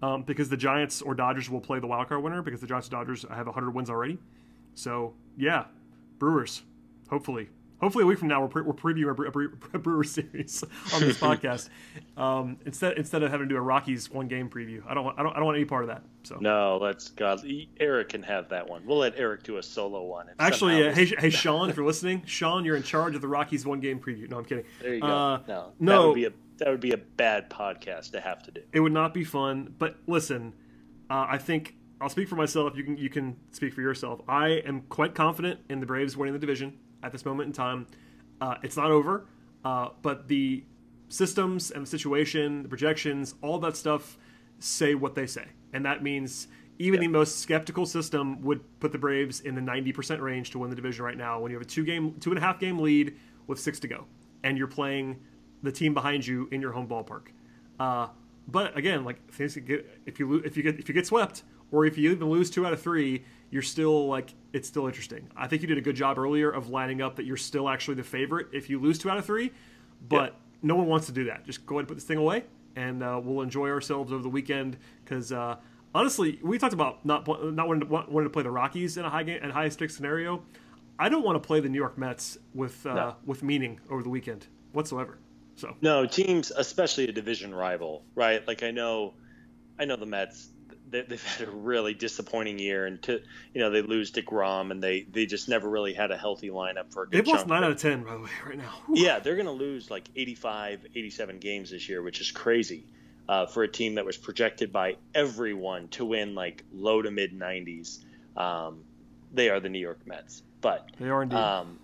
um, 0.02 0.22
because 0.22 0.48
the 0.48 0.56
Giants 0.56 1.00
or 1.00 1.14
Dodgers 1.14 1.48
will 1.48 1.60
play 1.60 1.78
the 1.78 1.86
wild 1.86 2.08
card 2.08 2.22
winner 2.22 2.42
because 2.42 2.60
the 2.60 2.66
Giants 2.66 2.88
and 2.88 2.92
Dodgers 2.92 3.24
have 3.30 3.46
100 3.46 3.70
wins 3.70 3.90
already. 3.90 4.18
So 4.74 5.14
yeah, 5.36 5.64
Brewers 6.18 6.62
hopefully 7.08 7.48
hopefully 7.80 8.04
a 8.04 8.06
week 8.06 8.18
from 8.18 8.28
now 8.28 8.40
we're, 8.40 8.48
pre- 8.48 8.62
we're 8.62 8.72
previewing 8.72 9.10
a, 9.10 9.30
Bre- 9.30 9.46
a, 9.74 9.78
Brewer 9.78 10.04
series 10.04 10.64
on 10.94 11.00
this 11.00 11.18
podcast 11.20 11.68
um, 12.16 12.58
instead 12.64 12.96
instead 12.98 13.22
of 13.22 13.30
having 13.30 13.48
to 13.48 13.54
do 13.54 13.58
a 13.58 13.60
Rockies 13.60 14.10
one 14.10 14.28
game 14.28 14.48
preview. 14.48 14.82
I 14.86 14.94
don't 14.94 15.04
want 15.04 15.18
I 15.18 15.22
don't, 15.22 15.32
I 15.32 15.36
don't 15.36 15.46
want 15.46 15.56
any 15.56 15.64
part 15.64 15.82
of 15.82 15.88
that. 15.88 16.02
So 16.22 16.38
no, 16.40 16.78
let's 16.80 17.10
God. 17.10 17.40
Eric 17.78 18.10
can 18.10 18.22
have 18.22 18.48
that 18.48 18.68
one. 18.68 18.84
We'll 18.86 18.98
let 18.98 19.14
Eric 19.16 19.42
do 19.42 19.58
a 19.58 19.62
solo 19.62 20.04
one. 20.04 20.30
Actually, 20.38 20.86
uh, 20.86 20.94
hey 20.94 21.06
hey 21.06 21.30
Sean, 21.30 21.70
if 21.70 21.76
you're 21.76 21.86
listening, 21.86 22.22
Sean, 22.26 22.64
you're 22.64 22.76
in 22.76 22.82
charge 22.82 23.14
of 23.14 23.20
the 23.20 23.28
Rockies 23.28 23.66
one 23.66 23.80
game 23.80 24.00
preview. 24.00 24.28
No, 24.28 24.38
I'm 24.38 24.44
kidding. 24.44 24.64
There 24.80 24.94
you 24.94 25.00
go. 25.00 25.06
Uh, 25.06 25.40
no, 25.46 25.72
no, 25.78 25.92
that 26.02 26.06
would 26.08 26.14
be 26.14 26.24
a 26.24 26.32
that 26.58 26.68
would 26.68 26.80
be 26.80 26.92
a 26.92 26.98
bad 26.98 27.50
podcast 27.50 28.12
to 28.12 28.20
have 28.20 28.42
to 28.44 28.50
do. 28.50 28.62
It 28.72 28.80
would 28.80 28.92
not 28.92 29.12
be 29.12 29.24
fun. 29.24 29.74
But 29.78 29.96
listen, 30.06 30.54
uh, 31.10 31.26
I 31.28 31.38
think 31.38 31.76
I'll 32.00 32.08
speak 32.08 32.28
for 32.28 32.36
myself. 32.36 32.76
You 32.76 32.84
can 32.84 32.96
you 32.96 33.10
can 33.10 33.36
speak 33.52 33.74
for 33.74 33.82
yourself. 33.82 34.20
I 34.26 34.48
am 34.66 34.82
quite 34.82 35.14
confident 35.14 35.60
in 35.68 35.80
the 35.80 35.86
Braves 35.86 36.16
winning 36.16 36.32
the 36.32 36.38
division 36.38 36.78
at 37.06 37.12
this 37.12 37.24
moment 37.24 37.46
in 37.46 37.52
time. 37.52 37.86
Uh, 38.40 38.56
it's 38.62 38.76
not 38.76 38.90
over, 38.90 39.26
uh, 39.64 39.88
but 40.02 40.28
the 40.28 40.64
systems 41.08 41.70
and 41.70 41.82
the 41.84 41.88
situation, 41.88 42.62
the 42.62 42.68
projections, 42.68 43.34
all 43.40 43.58
that 43.60 43.76
stuff 43.76 44.18
say 44.58 44.94
what 44.94 45.14
they 45.14 45.26
say, 45.26 45.46
and 45.72 45.84
that 45.84 46.02
means 46.02 46.48
even 46.78 47.00
the 47.00 47.08
most 47.08 47.38
skeptical 47.38 47.86
system 47.86 48.42
would 48.42 48.60
put 48.80 48.92
the 48.92 48.98
Braves 48.98 49.40
in 49.40 49.54
the 49.54 49.60
90% 49.62 50.20
range 50.20 50.50
to 50.50 50.58
win 50.58 50.68
the 50.68 50.76
division 50.76 51.04
right 51.04 51.16
now 51.16 51.40
when 51.40 51.50
you 51.50 51.56
have 51.56 51.66
a 51.66 51.68
two 51.68 51.84
game, 51.84 52.14
two 52.20 52.30
and 52.30 52.38
a 52.38 52.42
half 52.42 52.58
game 52.58 52.78
lead 52.78 53.16
with 53.46 53.58
six 53.58 53.80
to 53.80 53.88
go, 53.88 54.04
and 54.42 54.58
you're 54.58 54.66
playing 54.66 55.18
the 55.62 55.72
team 55.72 55.94
behind 55.94 56.26
you 56.26 56.48
in 56.52 56.60
your 56.60 56.72
home 56.72 56.86
ballpark. 56.86 57.28
Uh, 57.80 58.08
but 58.48 58.76
again, 58.76 59.04
like 59.04 59.26
things 59.32 59.56
get, 59.56 59.86
if 60.06 60.18
you 60.18 60.34
if 60.36 60.56
you 60.56 60.62
get 60.62 60.78
if 60.78 60.88
you 60.88 60.94
get 60.94 61.06
swept, 61.06 61.42
or 61.72 61.86
if 61.86 61.96
you 61.96 62.10
even 62.10 62.28
lose 62.28 62.50
two 62.50 62.66
out 62.66 62.72
of 62.72 62.80
three, 62.80 63.24
you're 63.50 63.62
still 63.62 64.08
like 64.08 64.34
it's 64.52 64.68
still 64.68 64.86
interesting. 64.86 65.28
I 65.36 65.46
think 65.46 65.62
you 65.62 65.68
did 65.68 65.78
a 65.78 65.82
good 65.82 65.96
job 65.96 66.18
earlier 66.18 66.50
of 66.50 66.68
lining 66.68 67.02
up 67.02 67.16
that 67.16 67.26
you're 67.26 67.36
still 67.36 67.68
actually 67.68 67.94
the 67.94 68.04
favorite 68.04 68.48
if 68.52 68.70
you 68.70 68.78
lose 68.78 68.98
two 68.98 69.10
out 69.10 69.18
of 69.18 69.24
three, 69.24 69.52
but 70.08 70.36
no 70.62 70.74
one 70.76 70.86
wants 70.86 71.06
to 71.06 71.12
do 71.12 71.24
that. 71.24 71.44
Just 71.44 71.66
go 71.66 71.76
ahead 71.76 71.80
and 71.80 71.88
put 71.88 71.94
this 71.94 72.04
thing 72.04 72.18
away, 72.18 72.44
and 72.74 73.02
uh, 73.02 73.20
we'll 73.22 73.42
enjoy 73.42 73.68
ourselves 73.68 74.12
over 74.12 74.22
the 74.22 74.28
weekend 74.28 74.76
because. 75.04 75.32
Uh, 75.32 75.56
honestly, 75.94 76.38
we 76.42 76.58
talked 76.58 76.74
about 76.74 77.04
not 77.04 77.26
not 77.26 77.66
wanting 77.66 77.88
to, 77.88 77.94
wanting 77.94 78.24
to 78.24 78.30
play 78.30 78.42
the 78.42 78.50
Rockies 78.50 78.96
in 78.98 79.04
a 79.04 79.10
high 79.10 79.22
game 79.22 79.40
and 79.42 79.50
high 79.50 79.68
stakes 79.68 79.96
scenario. 79.96 80.42
I 80.98 81.08
don't 81.08 81.24
want 81.24 81.42
to 81.42 81.46
play 81.46 81.60
the 81.60 81.68
New 81.68 81.78
York 81.78 81.98
Mets 81.98 82.38
with 82.54 82.86
uh, 82.86 82.94
no. 82.94 83.16
with 83.24 83.42
meaning 83.42 83.80
over 83.90 84.02
the 84.02 84.08
weekend 84.08 84.46
whatsoever. 84.72 85.18
So 85.56 85.74
no 85.80 86.06
teams, 86.06 86.52
especially 86.54 87.08
a 87.08 87.12
division 87.12 87.54
rival, 87.54 88.04
right? 88.14 88.46
Like 88.46 88.62
I 88.62 88.70
know, 88.70 89.14
I 89.78 89.86
know 89.86 89.96
the 89.96 90.06
Mets 90.06 90.50
they, 90.90 91.04
have 91.08 91.22
had 91.22 91.48
a 91.48 91.50
really 91.50 91.94
disappointing 91.94 92.58
year, 92.58 92.86
and 92.86 93.02
to 93.02 93.20
you 93.52 93.60
know 93.60 93.70
they 93.70 93.82
lose 93.82 94.12
deGrom, 94.12 94.70
and 94.70 94.82
they 94.82 95.02
they 95.02 95.26
just 95.26 95.48
never 95.48 95.68
really 95.68 95.94
had 95.94 96.10
a 96.10 96.16
healthy 96.16 96.50
lineup 96.50 96.92
for 96.92 97.04
a 97.04 97.06
good. 97.06 97.18
They've 97.18 97.26
lost 97.32 97.46
nine 97.46 97.64
out 97.64 97.72
of 97.72 97.80
ten, 97.80 98.04
by 98.04 98.14
the 98.14 98.20
way, 98.20 98.30
right 98.46 98.58
now. 98.58 98.72
Whew. 98.86 99.04
Yeah, 99.04 99.18
they're 99.18 99.36
going 99.36 99.46
to 99.46 99.52
lose 99.52 99.90
like 99.90 100.08
85, 100.14 100.86
87 100.94 101.38
games 101.38 101.70
this 101.70 101.88
year, 101.88 102.02
which 102.02 102.20
is 102.20 102.30
crazy 102.30 102.84
uh, 103.28 103.46
for 103.46 103.62
a 103.62 103.68
team 103.68 103.96
that 103.96 104.04
was 104.04 104.16
projected 104.16 104.72
by 104.72 104.96
everyone 105.14 105.88
to 105.88 106.04
win 106.04 106.34
like 106.34 106.64
low 106.72 107.02
to 107.02 107.10
mid 107.10 107.38
90s. 107.38 107.98
Um, 108.36 108.84
they 109.32 109.50
are 109.50 109.60
the 109.60 109.68
New 109.68 109.80
York 109.80 110.06
Mets, 110.06 110.42
but 110.60 110.88
they 110.98 111.08
are 111.08 111.22
indeed. 111.22 111.36
Um, 111.36 111.78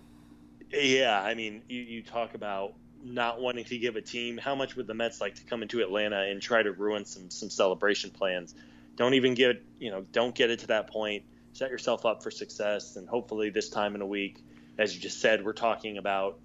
yeah, 0.71 1.21
I 1.21 1.35
mean, 1.35 1.61
you, 1.67 1.81
you 1.81 2.03
talk 2.03 2.35
about 2.35 2.73
not 3.03 3.41
wanting 3.41 3.65
to 3.65 3.77
give 3.77 3.95
a 3.95 4.01
team. 4.01 4.37
How 4.37 4.55
much 4.55 4.75
would 4.75 4.87
the 4.87 4.93
Mets 4.93 5.19
like 5.19 5.35
to 5.35 5.43
come 5.43 5.61
into 5.61 5.81
Atlanta 5.81 6.21
and 6.21 6.41
try 6.41 6.63
to 6.63 6.71
ruin 6.71 7.05
some 7.05 7.29
some 7.29 7.49
celebration 7.49 8.11
plans? 8.11 8.55
Don't 8.95 9.13
even 9.13 9.33
get 9.33 9.63
you 9.79 9.91
know 9.91 10.05
don't 10.11 10.35
get 10.35 10.49
it 10.49 10.59
to 10.59 10.67
that 10.67 10.89
point. 10.89 11.23
Set 11.53 11.69
yourself 11.69 12.05
up 12.05 12.23
for 12.23 12.31
success 12.31 12.95
and 12.95 13.07
hopefully 13.07 13.49
this 13.49 13.69
time 13.69 13.93
in 13.95 14.01
a 14.01 14.05
week 14.05 14.43
as 14.79 14.95
you 14.95 14.99
just 14.99 15.21
said 15.21 15.45
we're 15.45 15.53
talking 15.53 15.97
about 15.97 16.39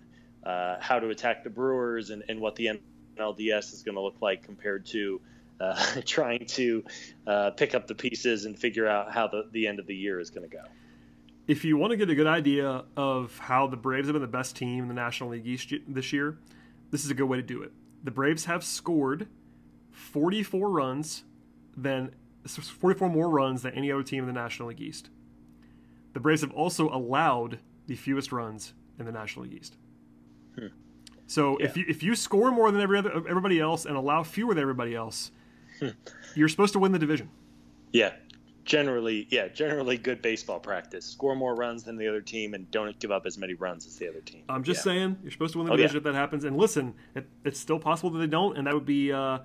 uh, 0.44 0.76
how 0.80 0.99
to 0.99 1.09
attack 1.09 1.44
the 1.44 1.51
brewers 1.51 2.11
and, 2.11 2.22
and 2.28 2.38
what 2.40 2.55
the 2.57 2.68
nlds 3.18 3.72
is 3.72 3.82
going 3.82 3.94
to 3.94 4.03
look 4.03 4.20
like 4.20 4.42
compared 4.42 4.84
to 4.84 5.18
uh, 5.61 5.82
trying 6.05 6.44
to 6.46 6.84
uh, 7.26 7.51
pick 7.53 7.74
up 7.74 7.86
the 7.86 7.94
pieces 7.94 8.44
and 8.44 8.59
figure 8.59 8.86
out 8.86 9.11
how 9.11 9.26
the, 9.26 9.49
the 9.53 9.66
end 9.66 9.78
of 9.78 9.86
the 9.86 9.94
year 9.94 10.20
is 10.20 10.30
going 10.30 10.49
to 10.49 10.55
go. 10.55 10.62
If 11.46 11.64
you 11.64 11.78
want 11.78 11.92
to 11.92 11.96
get 11.96 12.11
a 12.11 12.14
good 12.14 12.26
idea 12.26 12.84
of 12.96 13.36
how 13.38 13.66
the 13.66 13.76
braves 13.78 14.09
have 14.09 14.12
been 14.12 14.20
the 14.22 14.28
best 14.28 14.57
team 14.57 14.82
in 14.82 14.88
the 14.88 14.94
national 14.94 15.30
league 15.30 15.46
east 15.46 15.72
this 15.88 16.12
year 16.12 16.36
this 16.90 17.05
is 17.05 17.11
a 17.11 17.14
good 17.14 17.24
way 17.24 17.36
to 17.36 17.42
do 17.42 17.62
it. 17.62 17.72
The 18.03 18.11
braves 18.11 18.46
have 18.46 18.64
scored 18.64 19.28
44 19.90 20.70
runs 20.70 21.24
than 22.57 22.64
44 22.64 23.09
more 23.09 23.28
runs 23.28 23.62
than 23.62 23.74
any 23.74 23.90
other 23.90 24.03
team 24.03 24.20
in 24.20 24.26
the 24.26 24.40
National 24.40 24.68
League 24.68 24.80
East. 24.80 25.11
The 26.12 26.20
Braves 26.20 26.40
have 26.40 26.53
also 26.53 26.88
allowed 26.88 27.59
the 27.86 27.96
fewest 27.96 28.32
runs 28.32 28.72
in 28.99 29.07
the 29.07 29.12
National 29.12 29.44
League 29.44 29.55
East. 29.61 29.76
Hmm. 30.59 30.66
So 31.26 31.59
yeah. 31.59 31.66
if 31.66 31.76
you 31.76 31.84
if 31.88 32.03
you 32.03 32.14
score 32.14 32.51
more 32.51 32.70
than 32.70 32.80
every 32.80 32.99
other, 32.99 33.12
everybody 33.28 33.61
else 33.61 33.84
and 33.84 33.96
allow 33.96 34.22
fewer 34.22 34.55
than 34.55 34.62
everybody 34.62 34.94
else, 34.94 35.30
hmm. 35.78 35.88
you're 36.34 36.49
supposed 36.49 36.72
to 36.72 36.78
win 36.78 36.92
the 36.92 36.99
division. 36.99 37.30
Yeah, 37.92 38.12
generally, 38.68 39.26
yeah, 39.30 39.49
generally 39.49 39.96
good 39.96 40.22
baseball 40.22 40.61
practice. 40.61 41.05
Score 41.05 41.34
more 41.34 41.55
runs 41.55 41.82
than 41.82 41.96
the 41.96 42.07
other 42.07 42.20
team, 42.20 42.55
and 42.55 42.70
don't 42.70 42.99
give 43.01 43.11
up 43.11 43.26
as 43.26 43.38
many 43.38 43.55
runs 43.55 43.86
as 43.86 43.96
the 43.96 44.09
other 44.09 44.20
team. 44.20 44.42
I'm 44.49 44.62
just 44.62 44.80
yeah. 44.80 44.92
saying, 44.92 45.16
you're 45.22 45.32
supposed 45.32 45.53
to 45.53 45.59
win 45.59 45.66
the 45.66 45.72
Oh, 45.72 45.76
division 45.76 45.96
yeah. 45.96 45.99
if 45.99 46.05
that 46.05 46.14
happens. 46.14 46.44
And 46.44 46.57
listen, 46.57 46.94
it, 47.14 47.26
it's 47.44 47.59
still 47.59 47.78
possible 47.78 48.11
that 48.11 48.18
they 48.18 48.26
don't, 48.26 48.57
and 48.57 48.66
that 48.66 48.74
would 48.74 48.84
be 48.84 49.11
uh, 49.11 49.38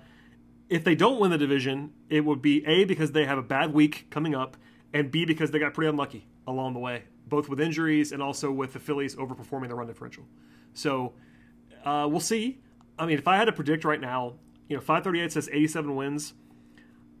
if 0.68 0.84
they 0.84 0.94
don't 0.94 1.20
win 1.20 1.30
the 1.30 1.38
division, 1.38 1.92
it 2.08 2.24
would 2.24 2.42
be 2.42 2.64
a 2.66 2.84
because 2.84 3.12
they 3.12 3.24
have 3.24 3.38
a 3.38 3.42
bad 3.42 3.72
week 3.72 4.06
coming 4.10 4.34
up, 4.34 4.56
and 4.92 5.10
b 5.10 5.24
because 5.24 5.50
they 5.50 5.58
got 5.58 5.74
pretty 5.74 5.88
unlucky 5.88 6.26
along 6.46 6.74
the 6.74 6.78
way, 6.78 7.04
both 7.26 7.48
with 7.48 7.60
injuries 7.60 8.12
and 8.12 8.22
also 8.22 8.50
with 8.50 8.72
the 8.72 8.78
Phillies 8.78 9.14
overperforming 9.16 9.68
the 9.68 9.74
run 9.74 9.86
differential. 9.86 10.24
So 10.72 11.14
uh, 11.84 12.06
we'll 12.10 12.20
see. 12.20 12.60
I 12.98 13.06
mean, 13.06 13.18
if 13.18 13.26
I 13.26 13.36
had 13.36 13.46
to 13.46 13.52
predict 13.52 13.84
right 13.84 14.00
now, 14.00 14.34
you 14.68 14.76
know, 14.76 14.80
538 14.80 15.32
says 15.32 15.48
87 15.52 15.94
wins. 15.94 16.34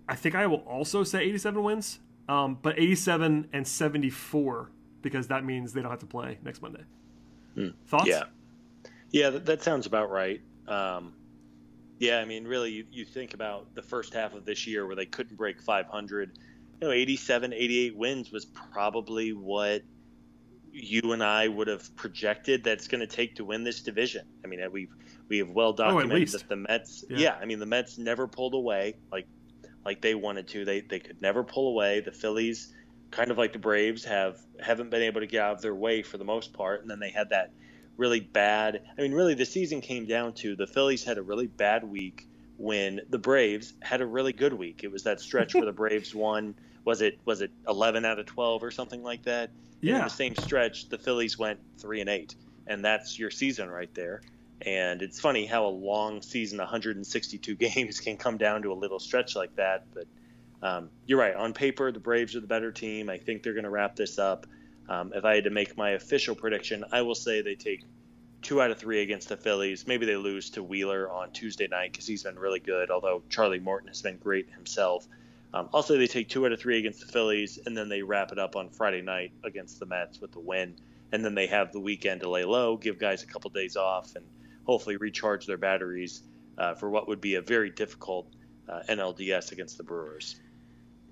I 0.08 0.14
think 0.14 0.34
I 0.34 0.46
will 0.46 0.58
also 0.58 1.02
say 1.02 1.22
87 1.22 1.62
wins, 1.62 1.98
um, 2.28 2.58
but 2.60 2.78
87 2.78 3.48
and 3.52 3.66
74 3.66 4.70
because 5.02 5.28
that 5.28 5.44
means 5.44 5.72
they 5.72 5.82
don't 5.82 5.90
have 5.90 6.00
to 6.00 6.06
play 6.06 6.38
next 6.42 6.62
Monday. 6.62 6.84
Thoughts? 7.86 8.04
Hmm. 8.04 8.08
Yeah, 8.08 8.24
yeah, 9.10 9.30
that, 9.30 9.46
that 9.46 9.62
sounds 9.62 9.86
about 9.86 10.10
right. 10.10 10.40
Um, 10.66 11.14
yeah, 12.04 12.18
I 12.18 12.24
mean, 12.24 12.44
really, 12.46 12.70
you, 12.70 12.86
you 12.90 13.04
think 13.04 13.34
about 13.34 13.74
the 13.74 13.82
first 13.82 14.12
half 14.12 14.34
of 14.34 14.44
this 14.44 14.66
year 14.66 14.86
where 14.86 14.96
they 14.96 15.06
couldn't 15.06 15.36
break 15.36 15.60
500. 15.60 16.38
You 16.80 16.88
know, 16.88 16.92
87, 16.92 17.52
88 17.52 17.96
wins 17.96 18.30
was 18.30 18.44
probably 18.44 19.32
what 19.32 19.82
you 20.70 21.12
and 21.12 21.22
I 21.22 21.48
would 21.48 21.68
have 21.68 21.94
projected 21.96 22.64
that's 22.64 22.88
going 22.88 23.00
to 23.00 23.06
take 23.06 23.36
to 23.36 23.44
win 23.44 23.64
this 23.64 23.80
division. 23.80 24.26
I 24.44 24.48
mean, 24.48 24.60
we've 24.70 24.92
we 25.28 25.38
have 25.38 25.50
well 25.50 25.68
oh, 25.68 25.72
documented 25.72 26.18
least. 26.18 26.32
that 26.32 26.48
the 26.48 26.56
Mets. 26.56 27.04
Yeah. 27.08 27.18
Yeah. 27.18 27.38
I 27.40 27.46
mean, 27.46 27.58
the 27.58 27.66
Mets 27.66 27.96
never 27.96 28.26
pulled 28.26 28.54
away 28.54 28.96
like 29.10 29.26
like 29.84 30.02
they 30.02 30.14
wanted 30.14 30.48
to. 30.48 30.64
They 30.64 30.80
they 30.80 30.98
could 30.98 31.22
never 31.22 31.44
pull 31.44 31.68
away. 31.68 32.00
The 32.00 32.12
Phillies, 32.12 32.74
kind 33.10 33.30
of 33.30 33.38
like 33.38 33.52
the 33.52 33.58
Braves, 33.58 34.04
have 34.04 34.38
haven't 34.60 34.90
been 34.90 35.02
able 35.02 35.20
to 35.20 35.26
get 35.26 35.42
out 35.42 35.54
of 35.54 35.62
their 35.62 35.74
way 35.74 36.02
for 36.02 36.18
the 36.18 36.24
most 36.24 36.52
part. 36.52 36.82
And 36.82 36.90
then 36.90 36.98
they 36.98 37.10
had 37.10 37.30
that 37.30 37.52
really 37.96 38.20
bad. 38.20 38.82
I 38.98 39.02
mean, 39.02 39.12
really, 39.12 39.34
the 39.34 39.46
season 39.46 39.80
came 39.80 40.06
down 40.06 40.32
to 40.34 40.56
the 40.56 40.66
Phillies 40.66 41.04
had 41.04 41.18
a 41.18 41.22
really 41.22 41.46
bad 41.46 41.84
week 41.84 42.26
when 42.56 43.00
the 43.08 43.18
Braves 43.18 43.74
had 43.82 44.00
a 44.00 44.06
really 44.06 44.32
good 44.32 44.52
week. 44.52 44.82
It 44.84 44.90
was 44.90 45.02
that 45.04 45.20
stretch 45.20 45.54
where 45.54 45.64
the 45.64 45.72
Braves 45.84 46.14
won. 46.14 46.54
Was 46.84 47.00
it 47.00 47.18
was 47.24 47.40
it 47.40 47.50
11 47.68 48.04
out 48.04 48.18
of 48.18 48.26
12 48.26 48.62
or 48.62 48.70
something 48.70 49.02
like 49.02 49.22
that? 49.24 49.50
Yeah. 49.80 50.04
the 50.04 50.08
same 50.08 50.34
stretch, 50.34 50.88
the 50.88 50.96
Phillies 50.96 51.38
went 51.38 51.60
three 51.78 52.00
and 52.00 52.08
eight, 52.08 52.36
and 52.66 52.84
that's 52.84 53.18
your 53.18 53.30
season 53.30 53.68
right 53.68 53.92
there. 53.94 54.22
And 54.62 55.02
it's 55.02 55.20
funny 55.20 55.44
how 55.44 55.66
a 55.66 55.68
long 55.68 56.22
season, 56.22 56.58
162 56.58 57.54
games, 57.56 58.00
can 58.00 58.16
come 58.16 58.38
down 58.38 58.62
to 58.62 58.72
a 58.72 58.74
little 58.74 58.98
stretch 58.98 59.36
like 59.36 59.54
that. 59.56 59.84
But 59.92 60.06
um, 60.66 60.88
you're 61.06 61.18
right. 61.18 61.34
On 61.34 61.52
paper, 61.52 61.92
the 61.92 62.00
Braves 62.00 62.34
are 62.34 62.40
the 62.40 62.46
better 62.46 62.72
team. 62.72 63.10
I 63.10 63.18
think 63.18 63.42
they're 63.42 63.52
going 63.52 63.64
to 63.64 63.70
wrap 63.70 63.96
this 63.96 64.18
up. 64.18 64.46
Um, 64.88 65.12
if 65.14 65.24
I 65.24 65.36
had 65.36 65.44
to 65.44 65.50
make 65.50 65.76
my 65.76 65.90
official 65.90 66.34
prediction, 66.34 66.84
I 66.92 67.02
will 67.02 67.14
say 67.14 67.40
they 67.40 67.54
take 67.54 67.82
two 68.42 68.60
out 68.60 68.70
of 68.70 68.78
three 68.78 69.00
against 69.00 69.28
the 69.28 69.36
Phillies. 69.36 69.86
Maybe 69.86 70.06
they 70.06 70.16
lose 70.16 70.50
to 70.50 70.62
Wheeler 70.62 71.10
on 71.10 71.32
Tuesday 71.32 71.66
night 71.66 71.92
because 71.92 72.06
he's 72.06 72.22
been 72.22 72.38
really 72.38 72.60
good, 72.60 72.90
although 72.90 73.22
Charlie 73.30 73.58
Morton 73.58 73.88
has 73.88 74.02
been 74.02 74.18
great 74.18 74.50
himself. 74.50 75.06
Um, 75.54 75.68
also, 75.72 75.96
they 75.96 76.06
take 76.06 76.28
two 76.28 76.44
out 76.44 76.52
of 76.52 76.60
three 76.60 76.78
against 76.78 77.00
the 77.00 77.06
Phillies, 77.06 77.58
and 77.64 77.76
then 77.76 77.88
they 77.88 78.02
wrap 78.02 78.32
it 78.32 78.38
up 78.38 78.56
on 78.56 78.68
Friday 78.68 79.02
night 79.02 79.32
against 79.44 79.78
the 79.78 79.86
Mets 79.86 80.20
with 80.20 80.32
the 80.32 80.40
win. 80.40 80.74
And 81.12 81.24
then 81.24 81.34
they 81.34 81.46
have 81.46 81.72
the 81.72 81.80
weekend 81.80 82.22
to 82.22 82.28
lay 82.28 82.44
low, 82.44 82.76
give 82.76 82.98
guys 82.98 83.22
a 83.22 83.26
couple 83.26 83.50
days 83.50 83.76
off, 83.76 84.16
and 84.16 84.26
hopefully 84.64 84.96
recharge 84.96 85.46
their 85.46 85.56
batteries 85.56 86.22
uh, 86.58 86.74
for 86.74 86.90
what 86.90 87.08
would 87.08 87.20
be 87.20 87.36
a 87.36 87.40
very 87.40 87.70
difficult 87.70 88.26
uh, 88.68 88.80
NLDS 88.88 89.52
against 89.52 89.78
the 89.78 89.84
Brewers. 89.84 90.36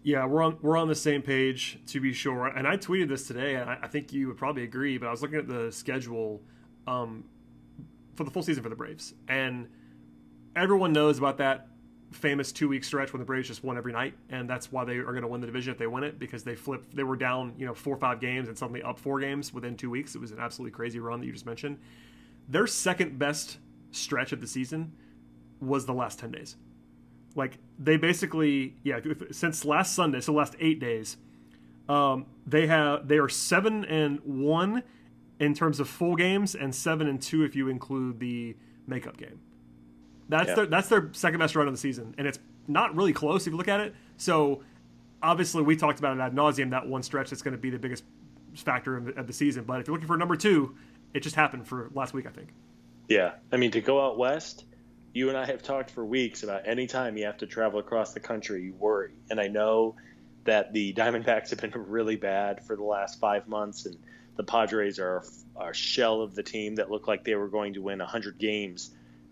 Yeah, 0.05 0.26
we're 0.26 0.42
on 0.42 0.59
we're 0.62 0.76
on 0.76 0.88
the 0.88 0.96
same 0.96 1.22
page 1.22 1.78
to 1.86 2.00
be 2.00 2.12
sure. 2.12 2.46
And 2.46 2.66
I 2.66 2.76
tweeted 2.76 3.09
this 3.09 3.26
today, 3.26 3.55
and 3.55 3.70
I, 3.70 3.78
I 3.82 3.86
think 3.86 4.12
you 4.12 4.28
would 4.28 4.36
probably 4.36 4.64
agree. 4.64 4.98
But 4.98 5.07
I 5.07 5.11
was 5.11 5.22
looking 5.22 5.38
at 5.38 5.46
the 5.46 5.70
schedule 5.70 6.42
um, 6.88 7.24
for 8.16 8.24
the 8.24 8.30
full 8.30 8.42
season 8.42 8.64
for 8.64 8.68
the 8.68 8.76
Braves, 8.76 9.14
and 9.28 9.68
everyone 10.57 10.92
knows 10.92 11.18
about 11.18 11.38
that 11.38 11.68
famous 12.11 12.50
two 12.53 12.68
week 12.68 12.82
stretch 12.82 13.12
when 13.12 13.20
the 13.20 13.24
Braves 13.24 13.46
just 13.46 13.62
won 13.62 13.78
every 13.78 13.92
night, 13.92 14.14
and 14.28 14.50
that's 14.50 14.72
why 14.72 14.84
they 14.84 14.96
are 14.96 15.05
going 15.05 15.22
to 15.22 15.28
win 15.28 15.40
the 15.40 15.46
division 15.46 15.72
if 15.72 15.78
they 15.78 15.86
win 15.86 16.03
it 16.03 16.18
because 16.18 16.42
they 16.42 16.57
flipped. 16.57 16.96
They 16.96 17.05
were 17.05 17.16
down, 17.16 17.55
you 17.57 17.64
know, 17.64 17.74
four 17.74 17.94
or 17.94 17.98
five 17.98 18.20
games 18.20 18.48
and 18.48 18.59
suddenly 18.59 18.82
up 18.82 18.98
four 18.98 19.20
games 19.20 19.55
within 19.55 19.76
two 19.76 19.88
weeks. 19.88 20.16
It 20.16 20.20
was 20.20 20.32
an 20.32 20.40
absolutely 20.40 20.72
crazy 20.72 20.98
run 20.98 21.20
that 21.20 21.26
you 21.26 21.32
just 21.32 21.46
mentioned. 21.46 21.78
Their 22.48 22.66
second 22.66 23.20
best 23.20 23.59
stretch 23.92 24.32
of 24.32 24.40
the 24.40 24.48
season 24.48 24.92
was 25.61 25.86
the 25.86 25.94
last 25.94 26.18
ten 26.18 26.32
days 26.32 26.57
like 27.35 27.59
they 27.78 27.97
basically 27.97 28.74
yeah 28.85 29.01
if- 29.05 29.35
since 29.35 29.64
last 29.64 29.95
sunday 29.95 30.20
so 30.20 30.33
last 30.33 30.55
eight 30.61 30.78
days 30.80 31.16
um, 31.89 32.26
they 32.47 32.66
have 32.68 33.09
they 33.09 33.18
are 33.18 33.28
seven 33.28 33.85
and 33.85 34.20
one 34.24 34.83
in 35.41 35.55
terms 35.55 35.80
of 35.80 35.89
full 35.89 36.14
games 36.14 36.55
and 36.55 36.74
seven 36.74 37.09
and 37.09 37.20
two 37.20 37.43
if 37.43 37.57
you 37.57 37.68
include 37.68 38.20
the 38.20 38.57
makeup 38.87 39.16
game. 39.16 39.41
That's 40.28 40.49
Yeah. 40.51 40.55
their 40.55 40.66
that's 40.66 40.89
their 40.89 41.09
second 41.12 41.41
best 41.41 41.57
run 41.57 41.66
of 41.66 41.74
the 41.74 41.78
season 41.78 42.14
and 42.18 42.26
it's 42.26 42.39
not 42.68 42.95
really 42.95 43.12
close 43.12 43.47
if 43.47 43.53
you 43.53 43.57
look 43.57 43.68
at 43.68 43.80
it. 43.80 43.95
So 44.16 44.62
obviously 45.22 45.62
we 45.62 45.76
talked 45.76 45.99
about 45.99 46.16
it 46.16 46.20
ad 46.20 46.35
nauseum 46.35 46.70
that 46.70 46.87
one 46.87 47.03
stretch 47.03 47.30
that's 47.30 47.43
going 47.43 47.53
to 47.57 47.61
be 47.61 47.70
the 47.70 47.78
biggest 47.78 48.05
factor 48.55 48.97
of 48.97 49.07
the, 49.07 49.12
of 49.18 49.26
the 49.26 49.33
season 49.33 49.64
but 49.64 49.80
if 49.80 49.87
you're 49.89 49.95
looking 49.95 50.07
for 50.07 50.16
number 50.16 50.37
two 50.37 50.74
it 51.14 51.20
just 51.20 51.35
happened 51.37 51.66
for 51.66 51.91
last 51.95 52.12
week 52.14 52.26
i 52.26 52.30
think. 52.30 52.49
Yeah, 53.09 53.33
I 53.51 53.57
mean 53.57 53.70
to 53.72 53.80
go 53.80 54.05
out 54.05 54.16
west, 54.18 54.64
you 55.13 55.29
and 55.29 55.37
I 55.37 55.45
have 55.47 55.63
talked 55.63 55.91
for 55.91 56.05
weeks 56.05 56.43
about 56.43 56.63
any 56.67 56.87
time 56.87 57.17
you 57.17 57.27
have 57.27 57.39
to 57.39 57.47
travel 57.47 57.81
across 57.81 58.15
the 58.15 58.21
country, 58.21 58.65
you 58.65 58.75
worry. 58.75 59.13
And 59.31 59.41
I 59.41 59.49
know 59.49 59.97
that 60.45 60.73
the 60.73 60.93
Diamondbacks 60.95 61.51
have 61.51 61.61
been 61.61 61.73
really 61.89 62.17
bad 62.17 62.65
for 62.65 62.77
the 62.77 62.83
last 62.83 63.21
five 63.21 63.47
months, 63.47 63.87
and 63.87 63.97
the 64.37 64.45
Padres 64.45 64.99
are 64.99 65.25
a 65.61 65.75
shell 65.75 66.23
of 66.23 66.35
the 66.35 66.43
team 66.43 66.77
that 66.77 66.91
looked 66.91 67.09
like 67.09 67.25
they 67.25 67.35
were 67.35 67.49
going 67.49 67.75
to 67.75 67.83
win 67.83 67.99
100 67.99 68.39
games 68.39 68.91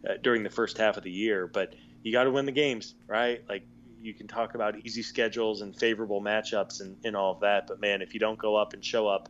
uh, 0.09 0.15
during 0.23 0.43
the 0.43 0.51
first 0.51 0.77
half 0.77 0.97
of 0.97 1.03
the 1.03 1.11
year. 1.11 1.47
But 1.47 1.75
you 2.03 2.13
got 2.13 2.25
to 2.25 2.31
win 2.31 2.45
the 2.45 2.53
games, 2.53 2.95
right? 3.07 3.43
Like 3.49 3.67
you 4.03 4.13
can 4.13 4.29
talk 4.29 4.55
about 4.55 4.85
easy 4.85 5.03
schedules 5.03 5.63
and 5.63 5.75
favorable 5.77 6.21
matchups 6.21 6.81
and, 6.81 6.97
and 7.05 7.17
all 7.17 7.33
of 7.33 7.41
that, 7.41 7.67
but 7.67 7.81
man, 7.81 8.03
if 8.03 8.13
you 8.13 8.21
don't 8.21 8.39
go 8.39 8.57
up 8.57 8.75
and 8.75 8.85
show 8.85 9.09
up, 9.09 9.29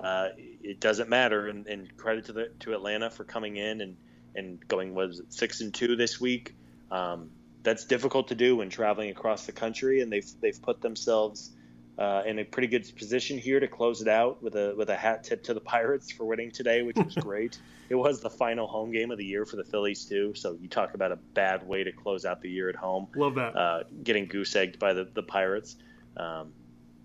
uh, 0.00 0.28
it 0.62 0.78
doesn't 0.78 1.08
matter. 1.08 1.48
And, 1.48 1.66
and 1.66 1.96
credit 1.96 2.26
to 2.26 2.32
the 2.32 2.50
to 2.60 2.72
Atlanta 2.72 3.10
for 3.10 3.24
coming 3.24 3.56
in 3.56 3.80
and 3.80 3.96
and 4.34 4.66
going 4.68 4.94
was 4.94 5.22
six 5.28 5.60
and 5.60 5.72
two 5.72 5.96
this 5.96 6.20
week. 6.20 6.54
Um, 6.90 7.30
that's 7.62 7.84
difficult 7.84 8.28
to 8.28 8.34
do 8.34 8.56
when 8.56 8.70
traveling 8.70 9.10
across 9.10 9.46
the 9.46 9.52
country, 9.52 10.00
and 10.00 10.12
they've 10.12 10.28
they've 10.40 10.60
put 10.60 10.80
themselves 10.80 11.50
uh, 11.98 12.22
in 12.24 12.38
a 12.38 12.44
pretty 12.44 12.68
good 12.68 12.90
position 12.96 13.38
here 13.38 13.58
to 13.58 13.66
close 13.66 14.00
it 14.00 14.08
out 14.08 14.42
with 14.42 14.54
a 14.54 14.74
with 14.76 14.88
a 14.88 14.96
hat 14.96 15.24
tip 15.24 15.42
to 15.44 15.54
the 15.54 15.60
Pirates 15.74 16.10
for 16.10 16.24
winning 16.24 16.50
today, 16.50 16.82
which 16.82 16.96
was 16.96 17.14
great. 17.20 17.58
It 17.88 17.94
was 17.94 18.20
the 18.20 18.30
final 18.30 18.66
home 18.66 18.92
game 18.92 19.10
of 19.10 19.18
the 19.18 19.24
year 19.24 19.44
for 19.46 19.56
the 19.56 19.64
Phillies 19.64 20.04
too, 20.04 20.34
so 20.34 20.56
you 20.60 20.68
talk 20.68 20.94
about 20.94 21.10
a 21.10 21.16
bad 21.16 21.66
way 21.66 21.84
to 21.84 21.92
close 21.92 22.24
out 22.24 22.42
the 22.42 22.50
year 22.50 22.68
at 22.68 22.76
home 22.76 23.08
love 23.16 23.34
that 23.36 23.56
uh, 23.56 23.82
getting 24.02 24.26
goose 24.26 24.54
egged 24.54 24.78
by 24.78 24.92
the, 24.92 25.08
the 25.14 25.22
Pirates. 25.22 25.76
Um, 26.16 26.52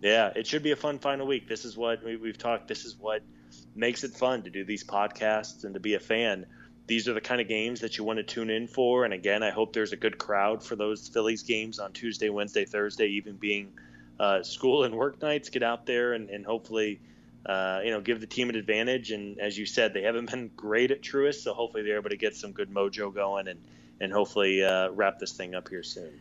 yeah, 0.02 0.34
it 0.36 0.46
should 0.46 0.64
be 0.64 0.72
a 0.72 0.76
fun 0.76 1.00
final 1.00 1.26
week. 1.26 1.48
This 1.48 1.64
is 1.64 1.78
what 1.78 2.04
we, 2.04 2.18
we've 2.18 2.38
talked. 2.38 2.68
This 2.68 2.84
is 2.84 2.98
what 2.98 3.22
makes 3.76 4.04
it 4.04 4.12
fun 4.12 4.44
to 4.44 4.50
do 4.50 4.66
these 4.66 4.84
podcasts 4.84 5.64
and 5.64 5.74
to 5.74 5.80
be 5.80 5.94
a 5.94 6.00
fan. 6.00 6.46
These 6.86 7.08
are 7.08 7.14
the 7.14 7.22
kind 7.22 7.40
of 7.40 7.48
games 7.48 7.80
that 7.80 7.98
you 7.98 8.04
want 8.04 8.18
to 8.18 8.24
tune 8.24 8.50
in 8.50 8.68
for. 8.68 9.06
And 9.06 9.14
again, 9.14 9.42
I 9.42 9.52
hope 9.52 9.74
there's 9.74 9.94
a 9.94 9.98
good 9.98 10.18
crowd 10.18 10.62
for 10.62 10.76
those 10.76 11.08
Phillies 11.08 11.44
games 11.44 11.80
on 11.80 11.94
Tuesday, 11.94 12.30
Wednesday, 12.30 12.66
Thursday, 12.66 13.08
even 13.08 13.36
being 13.36 13.72
uh, 14.20 14.44
school 14.44 14.84
and 14.84 14.94
work 14.96 15.22
nights. 15.22 15.50
Get 15.50 15.64
out 15.64 15.86
there 15.86 16.14
and, 16.14 16.30
and 16.30 16.46
hopefully, 16.46 17.00
uh, 17.46 17.80
you 17.84 17.92
know, 17.92 18.02
give 18.02 18.20
the 18.20 18.28
team 18.28 18.50
an 18.50 18.56
advantage. 18.56 19.12
And 19.12 19.40
as 19.40 19.58
you 19.58 19.66
said, 19.66 19.94
they 19.94 20.02
haven't 20.02 20.30
been 20.30 20.52
great 20.58 20.92
at 20.92 21.02
Truist, 21.02 21.44
so 21.44 21.54
hopefully 21.54 21.84
they're 21.84 21.98
able 21.98 22.10
to 22.10 22.18
get 22.18 22.36
some 22.36 22.52
good 22.52 22.70
mojo 22.70 23.14
going 23.14 23.48
and 23.48 23.60
and 24.02 24.12
hopefully 24.12 24.64
uh, 24.64 24.90
wrap 24.90 25.20
this 25.20 25.32
thing 25.32 25.56
up 25.56 25.70
here 25.70 25.84
soon. 25.84 26.20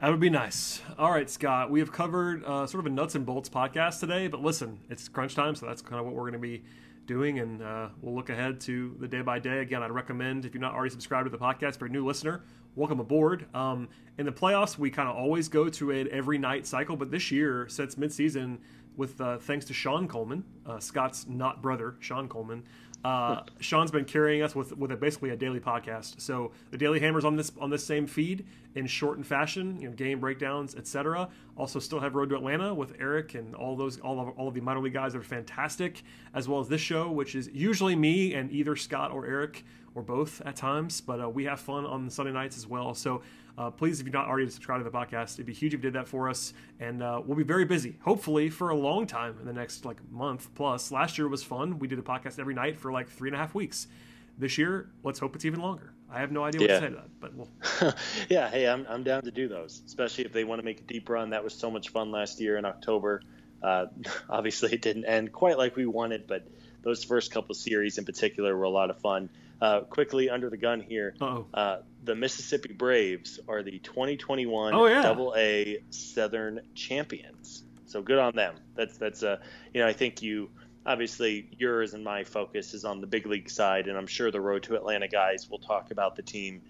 That 0.00 0.10
would 0.10 0.20
be 0.20 0.28
nice. 0.28 0.82
All 0.98 1.10
right, 1.10 1.30
Scott. 1.30 1.70
We 1.70 1.80
have 1.80 1.92
covered 1.92 2.44
uh, 2.44 2.66
sort 2.66 2.80
of 2.80 2.86
a 2.86 2.94
nuts 2.94 3.14
and 3.14 3.24
bolts 3.24 3.48
podcast 3.48 4.00
today, 4.00 4.28
but 4.28 4.42
listen, 4.42 4.80
it's 4.90 5.08
crunch 5.08 5.34
time, 5.34 5.54
so 5.54 5.64
that's 5.64 5.80
kind 5.80 5.98
of 5.98 6.04
what 6.04 6.14
we're 6.14 6.22
going 6.22 6.34
to 6.34 6.38
be 6.38 6.64
doing, 7.06 7.38
and 7.38 7.62
uh, 7.62 7.88
we'll 8.00 8.14
look 8.14 8.30
ahead 8.30 8.60
to 8.62 8.96
the 9.00 9.08
day 9.08 9.22
by 9.22 9.38
day. 9.38 9.58
Again, 9.60 9.82
I'd 9.82 9.90
recommend 9.90 10.44
if 10.44 10.54
you're 10.54 10.60
not 10.60 10.74
already 10.74 10.90
subscribed 10.90 11.26
to 11.26 11.30
the 11.30 11.38
podcast, 11.38 11.78
for 11.78 11.86
a 11.86 11.88
new 11.88 12.04
listener, 12.06 12.42
welcome 12.74 13.00
aboard. 13.00 13.46
Um, 13.54 13.88
in 14.18 14.26
the 14.26 14.32
playoffs, 14.32 14.78
we 14.78 14.90
kind 14.90 15.08
of 15.08 15.16
always 15.16 15.48
go 15.48 15.68
to 15.68 15.90
an 15.90 16.08
every 16.10 16.38
night 16.38 16.66
cycle, 16.66 16.96
but 16.96 17.10
this 17.10 17.30
year, 17.30 17.66
since 17.68 17.94
midseason, 17.96 18.58
with 18.96 19.20
uh, 19.20 19.38
thanks 19.38 19.64
to 19.66 19.74
Sean 19.74 20.06
Coleman, 20.06 20.44
uh, 20.66 20.78
Scott's 20.78 21.26
not 21.28 21.60
brother, 21.60 21.96
Sean 22.00 22.28
Coleman. 22.28 22.62
Uh, 23.04 23.42
Sean's 23.60 23.90
been 23.90 24.06
carrying 24.06 24.42
us 24.42 24.54
with 24.54 24.76
with 24.76 24.90
a, 24.90 24.96
basically 24.96 25.30
a 25.30 25.36
daily 25.36 25.60
podcast. 25.60 26.20
So 26.20 26.52
the 26.70 26.78
Daily 26.78 27.00
Hammers 27.00 27.24
on 27.24 27.36
this 27.36 27.52
on 27.60 27.68
this 27.68 27.84
same 27.84 28.06
feed 28.06 28.46
in 28.74 28.86
shortened 28.86 29.26
fashion, 29.26 29.78
you 29.80 29.88
know, 29.88 29.94
game 29.94 30.20
breakdowns, 30.20 30.74
etc. 30.74 31.28
Also, 31.56 31.78
still 31.78 32.00
have 32.00 32.14
Road 32.14 32.30
to 32.30 32.36
Atlanta 32.36 32.74
with 32.74 32.94
Eric 32.98 33.34
and 33.34 33.54
all 33.54 33.76
those 33.76 34.00
all 34.00 34.18
of 34.20 34.28
all 34.38 34.48
of 34.48 34.54
the 34.54 34.60
minor 34.60 34.80
league 34.80 34.94
guys 34.94 35.12
that 35.12 35.18
are 35.18 35.22
fantastic, 35.22 36.02
as 36.32 36.48
well 36.48 36.60
as 36.60 36.68
this 36.68 36.80
show, 36.80 37.10
which 37.10 37.34
is 37.34 37.50
usually 37.52 37.94
me 37.94 38.34
and 38.34 38.50
either 38.50 38.74
Scott 38.74 39.10
or 39.10 39.26
Eric 39.26 39.64
or 39.94 40.02
both 40.02 40.40
at 40.44 40.56
times, 40.56 41.00
but 41.00 41.20
uh, 41.20 41.28
we 41.28 41.44
have 41.44 41.60
fun 41.60 41.86
on 41.86 42.10
Sunday 42.10 42.32
nights 42.32 42.56
as 42.56 42.66
well. 42.66 42.94
So 42.94 43.22
uh, 43.56 43.70
please, 43.70 44.00
if 44.00 44.06
you're 44.06 44.12
not 44.12 44.26
already 44.26 44.48
subscribed 44.50 44.84
to 44.84 44.90
the 44.90 44.96
podcast, 44.96 45.34
it'd 45.34 45.46
be 45.46 45.52
huge 45.52 45.74
if 45.74 45.78
you 45.78 45.82
did 45.90 45.92
that 45.94 46.08
for 46.08 46.28
us. 46.28 46.52
And 46.80 47.02
uh, 47.02 47.22
we'll 47.24 47.36
be 47.36 47.44
very 47.44 47.64
busy, 47.64 47.96
hopefully, 48.02 48.50
for 48.50 48.70
a 48.70 48.74
long 48.76 49.06
time 49.06 49.36
in 49.40 49.46
the 49.46 49.52
next 49.52 49.84
like 49.84 49.98
month 50.10 50.48
plus. 50.54 50.90
Last 50.90 51.18
year 51.18 51.28
was 51.28 51.42
fun. 51.42 51.78
We 51.78 51.86
did 51.88 51.98
a 51.98 52.02
podcast 52.02 52.38
every 52.38 52.54
night 52.54 52.76
for 52.76 52.90
like 52.92 53.08
three 53.08 53.28
and 53.28 53.36
a 53.36 53.38
half 53.38 53.54
weeks. 53.54 53.86
This 54.36 54.58
year, 54.58 54.90
let's 55.04 55.20
hope 55.20 55.36
it's 55.36 55.44
even 55.44 55.60
longer. 55.60 55.92
I 56.10 56.18
have 56.18 56.32
no 56.32 56.44
idea 56.44 56.60
what 56.60 56.70
Yeah. 56.70 56.80
to 56.80 56.86
say 56.86 56.90
to 56.90 56.96
that, 56.96 57.08
but 57.20 57.34
we'll, 57.34 57.48
yeah, 58.28 58.48
hey, 58.50 58.68
I'm, 58.68 58.84
I'm 58.88 59.02
down 59.04 59.22
to 59.22 59.30
do 59.30 59.46
those, 59.48 59.82
especially 59.86 60.24
if 60.24 60.32
they 60.32 60.44
want 60.44 60.60
to 60.60 60.64
make 60.64 60.80
a 60.80 60.84
deep 60.84 61.08
run. 61.08 61.30
That 61.30 61.42
was 61.42 61.54
so 61.54 61.70
much 61.70 61.88
fun 61.90 62.10
last 62.10 62.40
year 62.40 62.56
in 62.56 62.64
October. 62.64 63.22
Uh, 63.62 63.86
obviously, 64.28 64.72
it 64.72 64.82
didn't 64.82 65.04
end 65.04 65.32
quite 65.32 65.56
like 65.58 65.76
we 65.76 65.86
wanted, 65.86 66.26
but 66.26 66.46
those 66.82 67.02
first 67.04 67.30
couple 67.32 67.54
series 67.54 67.96
in 67.98 68.04
particular 68.04 68.56
were 68.56 68.64
a 68.64 68.70
lot 68.70 68.90
of 68.90 68.98
fun. 69.00 69.28
Uh, 69.60 69.80
quickly 69.82 70.28
under 70.28 70.50
the 70.50 70.56
gun 70.56 70.80
here, 70.80 71.14
uh, 71.54 71.78
the 72.04 72.14
Mississippi 72.14 72.72
Braves 72.72 73.40
are 73.48 73.62
the 73.62 73.78
2021 73.78 74.74
Oh, 74.74 74.86
yeah. 74.86 75.02
Double 75.02 75.34
A 75.36 75.78
Southern 75.90 76.60
champions. 76.74 77.64
So 77.86 78.02
good 78.02 78.18
on 78.18 78.34
them. 78.34 78.56
That's 78.74 78.96
that's 78.98 79.22
uh, 79.22 79.38
you 79.72 79.80
know 79.80 79.86
I 79.86 79.92
think 79.92 80.22
you 80.22 80.50
obviously 80.84 81.48
yours 81.58 81.94
and 81.94 82.04
my 82.04 82.24
focus 82.24 82.74
is 82.74 82.84
on 82.84 83.00
the 83.00 83.06
big 83.06 83.26
league 83.26 83.48
side, 83.48 83.86
and 83.86 83.96
I'm 83.96 84.06
sure 84.06 84.30
the 84.30 84.40
Road 84.40 84.64
to 84.64 84.74
Atlanta 84.74 85.08
guys 85.08 85.48
will 85.48 85.60
talk 85.60 85.90
about 85.90 86.16
the 86.16 86.22
team 86.22 86.62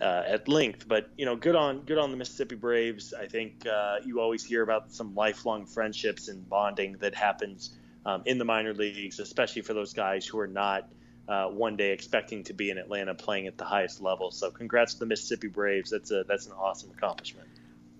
uh, 0.00 0.22
at 0.26 0.48
length. 0.48 0.86
But 0.88 1.10
you 1.16 1.24
know, 1.24 1.36
good 1.36 1.56
on 1.56 1.82
good 1.82 1.98
on 1.98 2.10
the 2.10 2.16
Mississippi 2.16 2.56
Braves. 2.56 3.14
I 3.14 3.26
think 3.26 3.66
uh, 3.66 3.98
you 4.04 4.20
always 4.20 4.44
hear 4.44 4.62
about 4.62 4.92
some 4.92 5.14
lifelong 5.14 5.66
friendships 5.66 6.28
and 6.28 6.48
bonding 6.48 6.96
that 6.98 7.14
happens 7.14 7.70
um, 8.04 8.22
in 8.26 8.38
the 8.38 8.44
minor 8.44 8.74
leagues, 8.74 9.20
especially 9.20 9.62
for 9.62 9.74
those 9.74 9.92
guys 9.92 10.26
who 10.26 10.38
are 10.38 10.48
not 10.48 10.88
uh, 11.28 11.46
one 11.46 11.76
day 11.76 11.92
expecting 11.92 12.44
to 12.44 12.52
be 12.52 12.70
in 12.70 12.78
Atlanta 12.78 13.14
playing 13.14 13.46
at 13.46 13.58
the 13.58 13.64
highest 13.64 14.00
level. 14.00 14.30
So, 14.30 14.50
congrats 14.50 14.94
to 14.94 15.00
the 15.00 15.06
Mississippi 15.06 15.48
Braves. 15.48 15.90
That's 15.90 16.10
a 16.10 16.24
that's 16.28 16.46
an 16.46 16.52
awesome 16.52 16.90
accomplishment. 16.96 17.48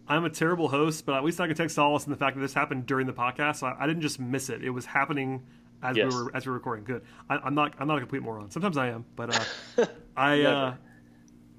I'm 0.08 0.24
a 0.24 0.30
terrible 0.30 0.68
host, 0.68 1.04
but 1.04 1.16
at 1.16 1.24
least 1.24 1.40
I 1.40 1.48
can 1.48 1.56
take 1.56 1.70
solace 1.70 2.04
in 2.06 2.10
the 2.12 2.16
fact 2.16 2.36
that 2.36 2.40
this 2.42 2.54
happened 2.54 2.86
during 2.86 3.06
the 3.08 3.12
podcast. 3.12 3.56
So 3.56 3.66
I, 3.66 3.76
I 3.80 3.86
didn't 3.86 4.02
just 4.02 4.20
miss 4.20 4.48
it; 4.50 4.62
it 4.62 4.70
was 4.70 4.86
happening 4.86 5.42
as 5.82 5.96
Yes. 5.96 6.12
we 6.12 6.22
were 6.22 6.30
as 6.36 6.46
we 6.46 6.50
were 6.50 6.54
recording. 6.58 6.84
Good. 6.84 7.02
I, 7.28 7.36
I'm 7.38 7.54
not 7.54 7.74
I'm 7.78 7.88
not 7.88 7.96
a 7.96 8.00
complete 8.00 8.22
moron. 8.22 8.50
Sometimes 8.50 8.76
I 8.76 8.88
am, 8.88 9.04
but 9.16 9.34
uh, 9.78 9.86
I, 10.16 10.42
uh, 10.42 10.74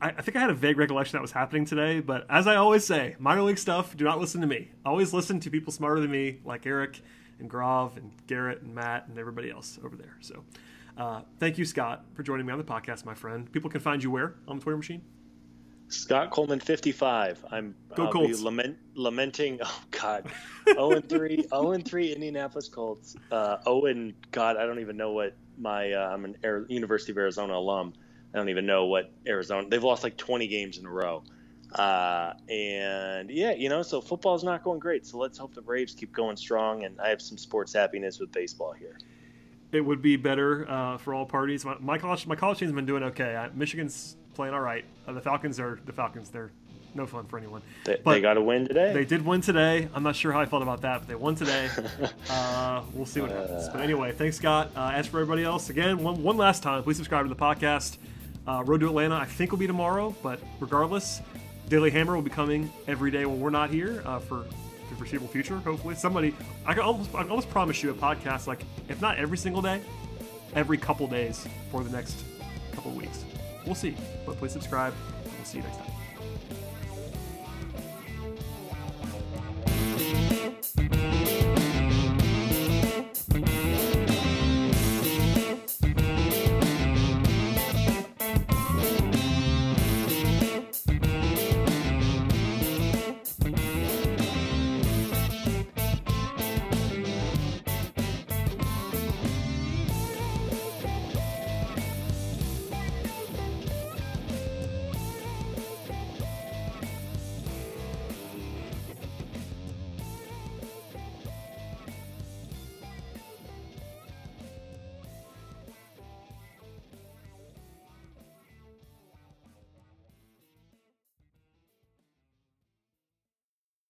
I 0.02 0.10
I 0.10 0.22
think 0.22 0.38
I 0.38 0.40
had 0.40 0.50
a 0.50 0.54
vague 0.56 0.78
recollection 0.78 1.18
that 1.18 1.22
was 1.22 1.34
happening 1.34 1.66
today. 1.66 2.00
But 2.00 2.26
as 2.30 2.48
I 2.48 2.56
always 2.56 2.86
say, 2.86 3.16
minor 3.20 3.42
league 3.44 3.58
stuff. 3.58 3.98
Do 3.98 4.06
not 4.06 4.20
listen 4.20 4.40
to 4.42 4.48
me. 4.48 4.72
Always 4.86 5.14
listen 5.14 5.42
to 5.42 5.50
people 5.50 5.74
smarter 5.74 6.00
than 6.00 6.12
me, 6.12 6.40
like 6.46 6.66
Eric 6.66 7.02
and 7.40 7.50
Grov 7.50 7.98
and 7.98 8.12
Garrett 8.28 8.62
and 8.62 8.74
Matt 8.74 9.08
and 9.10 9.20
everybody 9.20 9.52
else 9.52 9.78
over 9.84 9.96
there. 9.98 10.18
So. 10.22 10.44
Uh, 10.98 11.22
thank 11.40 11.58
you, 11.58 11.66
Scott, 11.66 12.04
for 12.14 12.24
joining 12.24 12.46
me 12.46 12.52
on 12.52 12.58
the 12.58 12.64
podcast, 12.64 13.06
my 13.06 13.14
friend. 13.14 13.52
People 13.52 13.70
can 13.70 13.82
find 13.82 14.04
you 14.04 14.10
where 14.10 14.36
on 14.48 14.58
the 14.58 14.64
Twitter 14.64 14.78
machine. 14.78 15.02
Scott 15.90 16.32
Coleman, 16.32 16.60
55. 16.60 17.46
I'm 17.52 17.76
Go 17.96 18.06
I'll 18.06 18.12
Colts. 18.12 18.40
be 18.40 18.44
lament, 18.44 18.78
lamenting. 18.96 19.60
Oh 19.64 19.82
God, 19.92 20.26
0 20.68 20.92
and 20.92 21.08
3, 21.08 21.44
0 21.44 21.72
and 21.72 21.86
3 21.86 22.14
Indianapolis 22.14 22.68
Colts. 22.68 23.16
Uh, 23.32 23.58
0 23.64 23.86
and 23.86 24.14
God, 24.32 24.58
I 24.58 24.66
don't 24.66 24.80
even 24.80 24.98
know 24.98 25.12
what 25.12 25.36
my. 25.58 25.94
Uh, 25.94 26.10
I'm 26.12 26.26
an 26.26 26.36
Air, 26.44 26.66
University 26.68 27.12
of 27.12 27.18
Arizona 27.18 27.54
alum. 27.54 27.94
I 28.34 28.38
don't 28.38 28.50
even 28.50 28.66
know 28.66 28.86
what 28.86 29.12
Arizona. 29.26 29.68
They've 29.70 29.84
lost 29.84 30.04
like 30.04 30.18
20 30.18 30.48
games 30.48 30.78
in 30.78 30.86
a 30.86 30.90
row. 30.90 31.24
Uh, 31.74 32.34
and 32.50 33.30
yeah, 33.30 33.54
you 33.54 33.70
know, 33.70 33.82
so 33.82 34.02
football's 34.02 34.44
not 34.44 34.64
going 34.64 34.80
great. 34.80 35.06
So 35.06 35.18
let's 35.18 35.38
hope 35.38 35.54
the 35.54 35.62
Braves 35.62 35.94
keep 35.94 36.12
going 36.12 36.36
strong. 36.36 36.84
And 36.84 37.00
I 37.00 37.10
have 37.10 37.22
some 37.22 37.38
sports 37.38 37.72
happiness 37.74 38.20
with 38.20 38.32
baseball 38.32 38.74
here. 38.74 38.98
It 39.72 39.82
would 39.82 40.02
be 40.02 40.16
better 40.16 40.70
uh, 40.70 40.98
for 40.98 41.14
all 41.14 41.26
parties. 41.26 41.66
My, 41.66 41.76
my 41.80 41.98
college 41.98 42.26
my 42.28 42.36
college 42.36 42.60
team's 42.60 42.72
been 42.72 42.86
doing 42.86 43.04
okay. 43.04 43.36
Uh, 43.36 43.50
Michigan's 43.54 44.16
playing 44.34 44.54
all 44.54 44.62
right. 44.62 44.86
Uh, 45.08 45.14
the 45.14 45.22
Falcons 45.22 45.60
are 45.60 45.80
the 45.86 45.94
Falcons. 45.94 46.30
They're 46.30 46.52
no 46.96 47.06
fun 47.06 47.26
for 47.26 47.38
anyone. 47.38 47.62
They, 47.86 48.00
But 48.04 48.14
they 48.14 48.22
got 48.22 48.36
to 48.36 48.42
win 48.42 48.68
today. 48.68 48.94
They 48.94 49.06
did 49.06 49.26
win 49.26 49.42
today. 49.42 49.88
I'm 49.94 50.04
not 50.04 50.16
sure 50.16 50.32
how 50.32 50.40
I 50.40 50.46
felt 50.46 50.64
about 50.64 50.82
that, 50.82 51.00
but 51.00 51.08
they 51.08 51.16
won 51.16 51.36
today. 51.36 51.70
uh, 52.30 52.82
we'll 52.94 53.06
see 53.06 53.22
what 53.22 53.32
happens. 53.32 53.70
But 53.70 53.82
anyway, 53.82 54.12
thanks, 54.14 54.38
Scott. 54.38 54.72
Uh, 54.76 54.92
as 54.94 55.08
for 55.08 55.20
everybody 55.20 55.44
else, 55.44 55.70
again, 55.70 56.00
one, 56.00 56.24
one 56.24 56.38
last 56.38 56.64
time, 56.64 56.82
please 56.84 56.98
subscribe 56.98 57.26
to 57.26 57.30
the 57.30 57.36
podcast. 57.36 57.98
Uh, 58.48 58.64
Road 58.66 58.80
to 58.80 58.88
Atlanta, 58.88 59.16
I 59.16 59.26
think, 59.26 59.52
will 59.52 59.60
be 59.60 59.68
tomorrow, 59.68 60.16
but 60.24 60.40
regardless, 60.60 61.22
Daily 61.70 61.92
Hammer 61.92 62.16
will 62.16 62.22
be 62.24 62.30
coming 62.30 62.72
every 62.88 63.12
day 63.12 63.26
when 63.26 63.40
we're 63.40 63.50
not 63.50 63.70
here 63.70 64.02
uh, 64.06 64.20
for 64.20 64.46
the 64.90 64.96
foreseeable 64.96 65.28
future. 65.28 65.58
Hopefully, 65.58 65.96
somebody 65.96 66.34
I 66.66 66.74
can 66.74 66.84
almost 66.84 67.14
I 67.14 67.22
can 67.22 67.30
almost 67.30 67.50
promise 67.50 67.82
you 67.84 67.92
a 67.92 67.94
podcast 67.94 68.48
like 68.48 68.64
if 68.90 69.02
not 69.02 69.18
every 69.18 69.38
single 69.38 69.62
day, 69.62 69.82
every 70.56 70.78
couple 70.78 71.08
days 71.08 71.48
for 71.72 71.84
the 71.84 71.90
next 71.90 72.24
couple 72.74 72.92
weeks. 72.92 73.24
We'll 73.66 73.76
see, 73.76 73.96
but 74.26 74.38
please 74.38 74.52
subscribe. 74.52 74.94
And 75.24 75.34
we'll 75.34 75.46
see 75.46 75.58
you 75.58 75.64
next 75.64 75.78
time. 75.78 75.98
Thank 80.78 81.22
you. 81.22 81.27